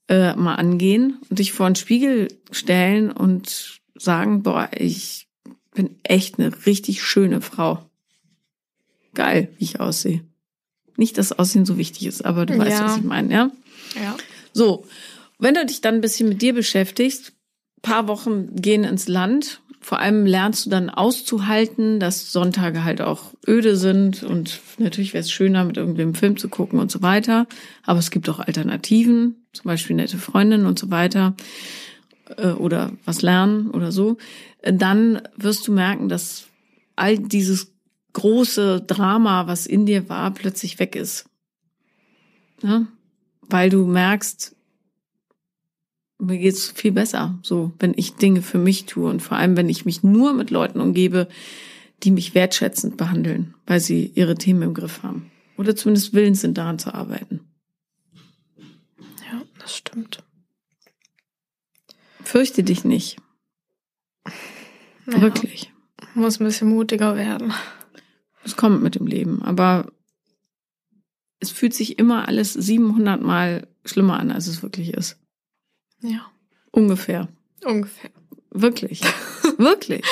äh, 0.08 0.34
mal 0.34 0.56
angehen 0.56 1.18
und 1.28 1.38
dich 1.38 1.52
vor 1.52 1.66
einen 1.66 1.76
Spiegel 1.76 2.28
stellen 2.50 3.12
und 3.12 3.80
sagen, 3.94 4.42
boah, 4.42 4.68
ich 4.76 5.27
bin 5.78 5.96
echt 6.02 6.38
eine 6.38 6.66
richtig 6.66 7.02
schöne 7.02 7.40
Frau. 7.40 7.88
Geil, 9.14 9.48
wie 9.58 9.64
ich 9.64 9.80
aussehe. 9.80 10.24
Nicht, 10.96 11.16
dass 11.18 11.38
Aussehen 11.38 11.64
so 11.64 11.78
wichtig 11.78 12.06
ist, 12.06 12.24
aber 12.24 12.46
du 12.46 12.54
ja. 12.54 12.58
weißt, 12.58 12.82
was 12.82 12.96
ich 12.96 13.04
meine, 13.04 13.32
ja? 13.32 13.50
Ja. 13.94 14.16
So, 14.52 14.84
wenn 15.38 15.54
du 15.54 15.64
dich 15.64 15.80
dann 15.80 15.94
ein 15.94 16.00
bisschen 16.00 16.28
mit 16.28 16.42
dir 16.42 16.52
beschäftigst, 16.52 17.32
paar 17.80 18.08
Wochen 18.08 18.56
gehen 18.56 18.82
ins 18.82 19.06
Land 19.06 19.60
vor 19.80 20.00
allem 20.00 20.26
lernst 20.26 20.66
du 20.66 20.70
dann 20.70 20.90
auszuhalten, 20.90 21.98
dass 21.98 22.30
Sonntage 22.32 22.84
halt 22.84 23.00
auch 23.00 23.32
öde 23.46 23.76
sind 23.76 24.22
und 24.22 24.60
natürlich 24.76 25.14
wäre 25.14 25.22
es 25.22 25.30
schöner, 25.30 25.64
mit 25.64 25.78
irgendeinem 25.78 26.14
Film 26.14 26.36
zu 26.36 26.48
gucken 26.48 26.78
und 26.78 26.90
so 26.90 27.00
weiter. 27.00 27.46
Aber 27.84 27.98
es 27.98 28.10
gibt 28.10 28.28
auch 28.28 28.40
Alternativen, 28.40 29.46
zum 29.54 29.64
Beispiel 29.64 29.96
nette 29.96 30.18
Freundinnen 30.18 30.66
und 30.66 30.78
so 30.78 30.90
weiter 30.90 31.34
äh, 32.36 32.52
oder 32.52 32.92
was 33.04 33.22
lernen 33.22 33.70
oder 33.70 33.92
so. 33.92 34.16
Dann 34.62 35.22
wirst 35.36 35.66
du 35.66 35.72
merken, 35.72 36.08
dass 36.08 36.46
all 36.96 37.18
dieses 37.18 37.72
große 38.12 38.82
Drama, 38.82 39.46
was 39.46 39.66
in 39.66 39.86
dir 39.86 40.08
war, 40.08 40.32
plötzlich 40.32 40.78
weg 40.78 40.96
ist. 40.96 41.26
Ja? 42.62 42.86
Weil 43.42 43.70
du 43.70 43.86
merkst, 43.86 44.56
mir 46.18 46.38
geht's 46.38 46.68
viel 46.68 46.92
besser, 46.92 47.38
so, 47.42 47.72
wenn 47.78 47.94
ich 47.96 48.14
Dinge 48.16 48.42
für 48.42 48.58
mich 48.58 48.86
tue 48.86 49.08
und 49.08 49.22
vor 49.22 49.36
allem, 49.36 49.56
wenn 49.56 49.68
ich 49.68 49.84
mich 49.84 50.02
nur 50.02 50.32
mit 50.32 50.50
Leuten 50.50 50.80
umgebe, 50.80 51.28
die 52.02 52.10
mich 52.10 52.34
wertschätzend 52.34 52.96
behandeln, 52.96 53.54
weil 53.66 53.80
sie 53.80 54.12
ihre 54.14 54.34
Themen 54.34 54.62
im 54.62 54.74
Griff 54.74 55.02
haben. 55.02 55.30
Oder 55.56 55.74
zumindest 55.76 56.14
willens 56.14 56.40
sind, 56.40 56.58
daran 56.58 56.78
zu 56.78 56.94
arbeiten. 56.94 57.40
Ja, 58.58 59.42
das 59.60 59.76
stimmt. 59.76 60.22
Fürchte 62.28 62.62
dich 62.62 62.84
nicht. 62.84 63.16
Ja, 65.06 65.22
Wirklich. 65.22 65.72
Muss 66.12 66.38
ein 66.38 66.44
bisschen 66.44 66.68
mutiger 66.68 67.16
werden. 67.16 67.54
Es 68.44 68.54
kommt 68.54 68.82
mit 68.82 68.96
dem 68.96 69.06
Leben, 69.06 69.40
aber 69.40 69.90
es 71.40 71.50
fühlt 71.50 71.72
sich 71.72 71.98
immer 71.98 72.28
alles 72.28 72.52
700 72.52 73.22
Mal 73.22 73.66
schlimmer 73.86 74.20
an, 74.20 74.30
als 74.30 74.46
es 74.46 74.62
wirklich 74.62 74.92
ist. 74.92 75.16
Ja. 76.02 76.30
Ungefähr. 76.70 77.28
Ungefähr. 77.64 78.10
Wirklich. 78.50 79.00
Wirklich. 79.56 80.04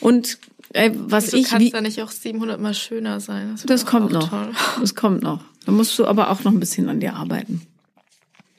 Und 0.00 0.38
Ey, 0.72 0.92
was 0.94 1.26
Wieso 1.26 1.36
ich 1.36 1.48
kann 1.48 1.60
es 1.60 1.72
da 1.72 1.82
nicht 1.82 2.00
auch 2.00 2.10
700 2.10 2.58
mal 2.58 2.72
schöner 2.72 3.20
sein? 3.20 3.50
Das, 3.52 3.66
das 3.66 3.84
kommt 3.84 4.12
noch. 4.12 4.30
Toll. 4.30 4.52
Das 4.80 4.94
kommt 4.94 5.22
noch. 5.22 5.44
Da 5.66 5.72
musst 5.72 5.98
du 5.98 6.06
aber 6.06 6.30
auch 6.30 6.42
noch 6.42 6.52
ein 6.52 6.60
bisschen 6.60 6.88
an 6.88 7.00
dir 7.00 7.14
arbeiten. 7.14 7.66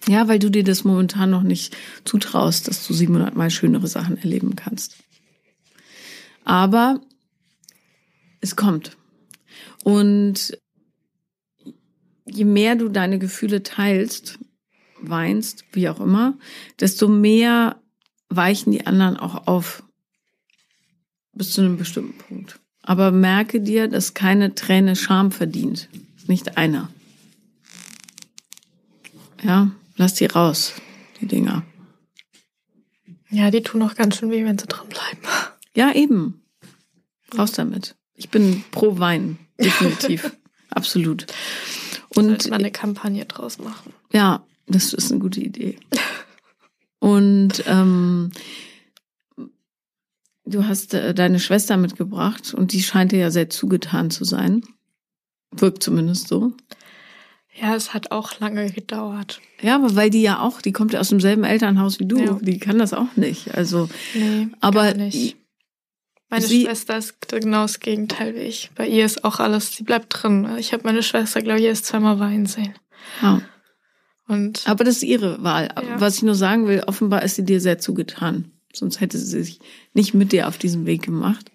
Ja, 0.07 0.27
weil 0.27 0.39
du 0.39 0.49
dir 0.49 0.63
das 0.63 0.83
momentan 0.83 1.31
noch 1.31 1.41
nicht 1.41 1.75
zutraust, 2.03 2.67
dass 2.67 2.85
du 2.85 2.93
700 2.93 3.35
mal 3.35 3.49
schönere 3.49 3.87
Sachen 3.87 4.17
erleben 4.17 4.55
kannst. 4.55 4.97
Aber 6.43 7.01
es 8.39 8.55
kommt. 8.55 8.97
Und 9.83 10.57
je 12.25 12.45
mehr 12.45 12.75
du 12.75 12.89
deine 12.89 13.17
Gefühle 13.17 13.63
teilst, 13.63 14.37
weinst, 15.01 15.65
wie 15.71 15.89
auch 15.89 15.99
immer, 15.99 16.37
desto 16.79 17.07
mehr 17.07 17.81
weichen 18.29 18.71
die 18.71 18.85
anderen 18.85 19.17
auch 19.17 19.47
auf. 19.47 19.83
Bis 21.33 21.51
zu 21.51 21.61
einem 21.61 21.77
bestimmten 21.77 22.17
Punkt. 22.17 22.59
Aber 22.81 23.11
merke 23.11 23.59
dir, 23.61 23.87
dass 23.87 24.13
keine 24.13 24.53
Träne 24.55 24.95
Scham 24.95 25.31
verdient. 25.31 25.89
Nicht 26.27 26.57
einer. 26.57 26.89
Ja, 29.43 29.71
lass 29.95 30.13
die 30.13 30.25
raus, 30.25 30.73
die 31.19 31.25
Dinger. 31.27 31.63
Ja, 33.29 33.51
die 33.51 33.61
tun 33.61 33.81
auch 33.81 33.95
ganz 33.95 34.17
schön 34.17 34.31
weh, 34.31 34.45
wenn 34.45 34.57
sie 34.57 34.67
drin 34.67 34.89
bleiben. 34.89 35.21
Ja, 35.77 35.91
eben. 35.91 36.41
Raus 37.37 37.51
damit. 37.51 37.97
Ich 38.13 38.29
bin 38.29 38.63
pro 38.71 38.97
Wein, 38.97 39.37
definitiv. 39.59 40.31
Absolut. 40.69 41.25
Und 42.15 42.27
Sollte 42.27 42.49
man 42.49 42.61
eine 42.61 42.71
Kampagne 42.71 43.25
draus 43.25 43.57
machen. 43.57 43.91
Ja, 44.13 44.45
das 44.67 44.93
ist 44.93 45.11
eine 45.11 45.19
gute 45.19 45.41
Idee. 45.41 45.77
Und 46.99 47.65
ähm, 47.67 48.31
du 50.45 50.65
hast 50.65 50.93
äh, 50.93 51.13
deine 51.13 51.41
Schwester 51.41 51.75
mitgebracht 51.75 52.53
und 52.53 52.71
die 52.71 52.81
scheint 52.81 53.11
dir 53.11 53.19
ja 53.19 53.31
sehr 53.31 53.49
zugetan 53.49 54.11
zu 54.11 54.23
sein. 54.23 54.63
Wirkt 55.51 55.83
zumindest 55.83 56.29
so. 56.29 56.53
Ja, 57.59 57.73
es 57.73 57.93
hat 57.93 58.11
auch 58.11 58.39
lange 58.39 58.69
gedauert. 58.69 59.39
Ja, 59.61 59.75
aber 59.75 59.95
weil 59.95 60.09
die 60.09 60.21
ja 60.21 60.39
auch, 60.39 60.61
die 60.61 60.73
kommt 60.73 60.93
ja 60.93 60.99
aus 60.99 61.09
demselben 61.09 61.45
Elternhaus 61.45 61.99
wie 61.99 62.05
du, 62.05 62.17
ja. 62.19 62.37
die 62.41 62.59
kann 62.59 62.77
das 62.77 62.93
auch 62.93 63.15
nicht. 63.15 63.55
Also, 63.55 63.87
nee, 64.13 64.49
aber 64.59 64.93
nicht. 64.93 65.37
Meine 66.29 66.45
sie, 66.45 66.63
Schwester 66.63 66.97
ist 66.97 67.27
genau 67.29 67.61
das 67.61 67.79
Gegenteil 67.79 68.35
wie 68.35 68.39
ich. 68.39 68.71
Bei 68.75 68.87
ihr 68.87 69.05
ist 69.05 69.23
auch 69.23 69.39
alles, 69.39 69.73
sie 69.73 69.83
bleibt 69.83 70.07
drin. 70.09 70.49
Ich 70.57 70.73
habe 70.73 70.83
meine 70.83 71.03
Schwester, 71.03 71.41
glaube 71.41 71.59
ich, 71.59 71.65
erst 71.65 71.85
zweimal 71.85 72.19
weinen 72.19 72.45
sehen. 72.45 72.73
Ja. 73.21 73.41
Und 74.27 74.67
aber 74.67 74.83
das 74.83 74.97
ist 74.97 75.03
ihre 75.03 75.41
Wahl. 75.43 75.69
Ja. 75.75 76.01
Was 76.01 76.17
ich 76.17 76.23
nur 76.23 76.35
sagen 76.35 76.67
will, 76.67 76.83
offenbar 76.87 77.23
ist 77.23 77.35
sie 77.35 77.45
dir 77.45 77.61
sehr 77.61 77.77
zugetan. 77.77 78.51
Sonst 78.73 78.99
hätte 78.99 79.17
sie 79.17 79.43
sich 79.43 79.59
nicht 79.93 80.13
mit 80.13 80.33
dir 80.33 80.47
auf 80.47 80.57
diesen 80.57 80.85
Weg 80.85 81.03
gemacht. 81.03 81.51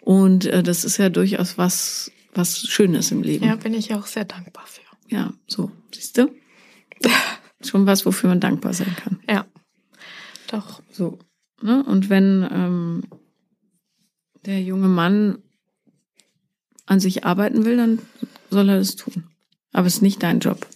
Und 0.00 0.46
äh, 0.46 0.62
das 0.62 0.84
ist 0.84 0.96
ja 0.96 1.10
durchaus 1.10 1.58
was, 1.58 2.10
was 2.34 2.60
Schönes 2.60 3.12
im 3.12 3.22
Leben. 3.22 3.44
Ja, 3.44 3.56
bin 3.56 3.74
ich 3.74 3.94
auch 3.94 4.06
sehr 4.06 4.24
dankbar 4.24 4.64
für. 4.66 4.87
Ja, 5.08 5.32
so, 5.46 5.70
siehst 5.94 6.18
du? 6.18 6.30
Schon 7.60 7.86
was, 7.86 8.06
wofür 8.06 8.30
man 8.30 8.40
dankbar 8.40 8.72
sein 8.72 8.94
kann. 8.96 9.20
Ja, 9.28 9.46
doch. 10.48 10.82
So. 10.90 11.18
Ne? 11.62 11.84
Und 11.84 12.10
wenn 12.10 12.46
ähm, 12.50 13.02
der 14.46 14.62
junge 14.62 14.88
Mann 14.88 15.38
an 16.86 17.00
sich 17.00 17.24
arbeiten 17.24 17.64
will, 17.64 17.76
dann 17.76 17.98
soll 18.50 18.68
er 18.68 18.78
das 18.78 18.96
tun. 18.96 19.24
Aber 19.72 19.86
es 19.86 19.96
ist 19.96 20.02
nicht 20.02 20.22
dein 20.22 20.40
Job. 20.40 20.66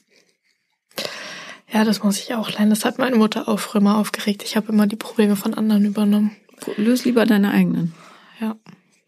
Ja, 1.73 1.85
das 1.85 2.03
muss 2.03 2.19
ich 2.19 2.35
auch 2.35 2.51
lernen. 2.51 2.71
Das 2.71 2.85
hat 2.85 2.99
meine 2.99 3.17
Mutter 3.17 3.49
auch 3.49 3.59
früher 3.59 3.81
mal 3.81 3.99
aufgeregt. 3.99 4.43
Ich 4.43 4.57
habe 4.57 4.71
immer 4.71 4.87
die 4.87 4.97
Probleme 4.97 5.37
von 5.37 5.55
anderen 5.55 5.87
übernommen. 5.87 6.37
Löse 6.77 7.05
lieber 7.05 7.25
deine 7.25 7.51
eigenen. 7.51 7.95
Ja. 8.41 8.57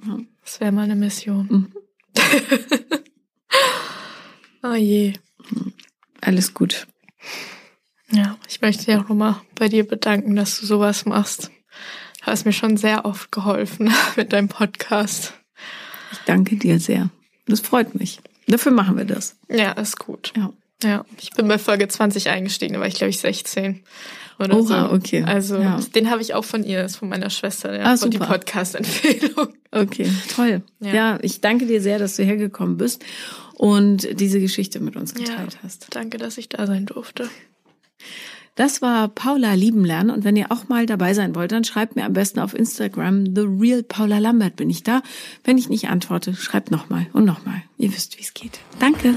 ja. 0.06 0.18
Das 0.42 0.60
wäre 0.60 0.72
meine 0.72 0.96
Mission. 0.96 1.46
Mhm. 1.50 1.72
oh 4.64 4.74
je. 4.74 5.12
Alles 6.20 6.54
gut. 6.54 6.86
Ja, 8.10 8.36
ich 8.48 8.60
möchte 8.60 8.86
dich 8.86 8.96
auch 8.96 9.08
nochmal 9.08 9.36
bei 9.54 9.68
dir 9.68 9.86
bedanken, 9.86 10.36
dass 10.36 10.58
du 10.58 10.66
sowas 10.66 11.04
machst. 11.04 11.50
Du 12.20 12.26
hast 12.26 12.46
mir 12.46 12.52
schon 12.52 12.76
sehr 12.76 13.04
oft 13.04 13.30
geholfen 13.30 13.92
mit 14.16 14.32
deinem 14.32 14.48
Podcast. 14.48 15.34
Ich 16.12 16.18
danke 16.26 16.56
dir 16.56 16.80
sehr. 16.80 17.10
Das 17.46 17.60
freut 17.60 17.94
mich. 17.94 18.20
Dafür 18.46 18.72
machen 18.72 18.96
wir 18.96 19.04
das. 19.04 19.36
Ja, 19.48 19.72
ist 19.72 19.98
gut. 19.98 20.32
Ja. 20.36 20.52
Ja, 20.82 21.04
ich 21.20 21.30
bin 21.30 21.48
bei 21.48 21.58
Folge 21.58 21.88
20 21.88 22.28
eingestiegen, 22.28 22.74
da 22.74 22.80
war 22.80 22.86
ich 22.86 22.96
glaube 22.96 23.08
ich 23.08 23.18
16 23.18 23.82
oder 24.38 24.56
Oha, 24.56 24.88
so. 24.88 24.94
okay. 24.94 25.22
Also 25.22 25.56
ja. 25.56 25.78
den 25.94 26.10
habe 26.10 26.20
ich 26.20 26.34
auch 26.34 26.44
von 26.44 26.62
ihr, 26.62 26.84
ist 26.84 26.96
von 26.96 27.08
meiner 27.08 27.30
Schwester, 27.30 27.74
ja, 27.74 27.84
ah, 27.84 27.96
von 27.96 28.10
die 28.10 28.18
Podcast-Empfehlung. 28.18 29.54
Okay, 29.70 30.10
toll. 30.34 30.62
Ja. 30.80 30.92
ja. 30.92 31.18
ich 31.22 31.40
danke 31.40 31.66
dir 31.66 31.80
sehr, 31.80 31.98
dass 31.98 32.16
du 32.16 32.24
hergekommen 32.24 32.76
bist 32.76 33.02
und 33.56 34.20
diese 34.20 34.40
Geschichte 34.40 34.80
mit 34.80 34.96
uns 34.96 35.14
geteilt 35.14 35.54
ja, 35.54 35.58
hast. 35.62 35.88
Danke, 35.90 36.18
dass 36.18 36.38
ich 36.38 36.48
da 36.48 36.66
sein 36.66 36.86
durfte. 36.86 37.28
Das 38.56 38.82
war 38.82 39.08
Paula 39.08 39.54
lieben 39.54 39.84
lernen 39.84 40.10
und 40.10 40.22
wenn 40.22 40.36
ihr 40.36 40.52
auch 40.52 40.68
mal 40.68 40.86
dabei 40.86 41.12
sein 41.12 41.34
wollt, 41.34 41.50
dann 41.50 41.64
schreibt 41.64 41.96
mir 41.96 42.04
am 42.04 42.12
besten 42.12 42.38
auf 42.38 42.54
Instagram 42.54 43.34
The 43.34 43.42
Real 43.42 43.82
Paula 43.82 44.18
Lambert 44.18 44.54
bin 44.54 44.70
ich 44.70 44.84
da. 44.84 45.02
Wenn 45.42 45.58
ich 45.58 45.68
nicht 45.68 45.88
antworte, 45.88 46.34
schreibt 46.34 46.70
nochmal 46.70 47.06
und 47.12 47.24
nochmal. 47.24 47.62
Ihr 47.78 47.92
wisst, 47.92 48.16
wie 48.16 48.22
es 48.22 48.32
geht. 48.32 48.60
Danke. 48.78 49.14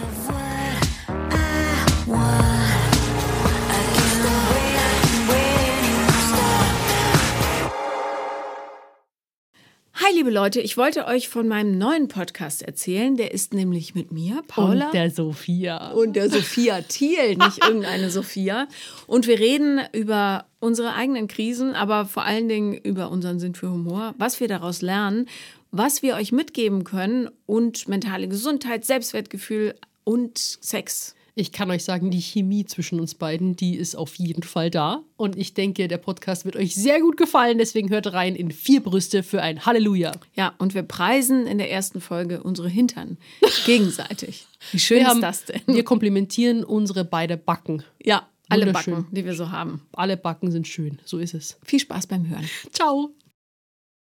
Hi, 10.08 10.16
liebe 10.16 10.30
Leute, 10.30 10.62
ich 10.62 10.78
wollte 10.78 11.05
euch 11.05 11.28
von 11.28 11.49
meinem 11.49 11.78
neuen 11.78 12.08
Podcast 12.08 12.62
erzählen. 12.62 13.18
Der 13.18 13.34
ist 13.34 13.53
nämlich 13.53 13.93
mit 13.93 14.10
mir, 14.14 14.41
Paula. 14.47 14.86
Und 14.86 14.93
der 14.93 15.12
Sophia. 15.12 15.91
Und 15.91 16.16
der 16.16 16.30
Sophia 16.30 16.80
Thiel, 16.82 17.36
nicht 17.36 17.62
irgendeine 17.62 18.10
Sophia. 18.10 18.70
Und 19.05 19.28
wir 19.28 19.38
reden 19.38 19.82
über 19.91 20.45
unsere 20.62 20.93
eigenen 20.93 21.28
Krisen, 21.28 21.74
aber 21.74 22.05
vor 22.05 22.24
allen 22.24 22.47
Dingen 22.47 22.74
über 22.74 23.12
unseren 23.12 23.39
Sinn 23.39 23.53
für 23.53 23.70
Humor, 23.70 24.16
was 24.18 24.39
wir 24.39 24.47
daraus 24.47 24.82
lernen, 24.82 25.28
was 25.72 26.01
wir 26.01 26.16
euch 26.16 26.32
mitgeben 26.32 26.86
können 26.86 27.30
und 27.45 27.89
mentale 27.89 28.30
Gesundheit, 28.30 28.86
Selbstwertgefühl 28.86 29.76
und 30.05 30.38
Sex. 30.38 31.16
Ich 31.40 31.52
kann 31.52 31.70
euch 31.70 31.84
sagen, 31.84 32.10
die 32.10 32.20
Chemie 32.20 32.66
zwischen 32.66 33.00
uns 33.00 33.14
beiden, 33.14 33.56
die 33.56 33.76
ist 33.76 33.96
auf 33.96 34.16
jeden 34.16 34.42
Fall 34.42 34.72
da. 34.72 35.04
Und 35.18 35.38
ich 35.38 35.54
denke, 35.54 35.88
der 35.88 36.00
Podcast 36.00 36.46
wird 36.46 36.56
euch 36.56 36.74
sehr 36.74 37.00
gut 37.00 37.16
gefallen. 37.16 37.60
Deswegen 37.60 37.92
hört 37.92 38.12
rein 38.12 38.36
in 38.36 38.50
vier 38.50 38.82
Brüste 38.82 39.22
für 39.22 39.40
ein 39.44 39.64
Halleluja. 39.64 40.14
Ja, 40.36 40.56
und 40.58 40.74
wir 40.74 40.82
preisen 40.82 41.46
in 41.46 41.60
der 41.60 41.70
ersten 41.70 42.02
Folge 42.02 42.42
unsere 42.42 42.70
Hintern 42.70 43.18
gegenseitig. 43.68 44.48
Wie 44.72 44.80
schön 44.80 45.06
wir 45.06 45.12
ist 45.12 45.22
das 45.22 45.46
denn? 45.46 45.62
Wir 45.68 45.84
komplimentieren 45.84 46.64
unsere 46.64 47.06
beide 47.06 47.38
Backen. 47.38 47.84
Ja, 48.04 48.28
alle 48.50 48.74
Backen, 48.74 49.06
die 49.12 49.24
wir 49.24 49.36
so 49.36 49.52
haben. 49.52 49.86
Alle 49.94 50.18
Backen 50.18 50.50
sind 50.52 50.68
schön. 50.68 50.98
So 51.06 51.20
ist 51.20 51.36
es. 51.36 51.60
Viel 51.64 51.80
Spaß 51.80 52.08
beim 52.08 52.28
Hören. 52.28 52.50
Ciao. 52.72 53.12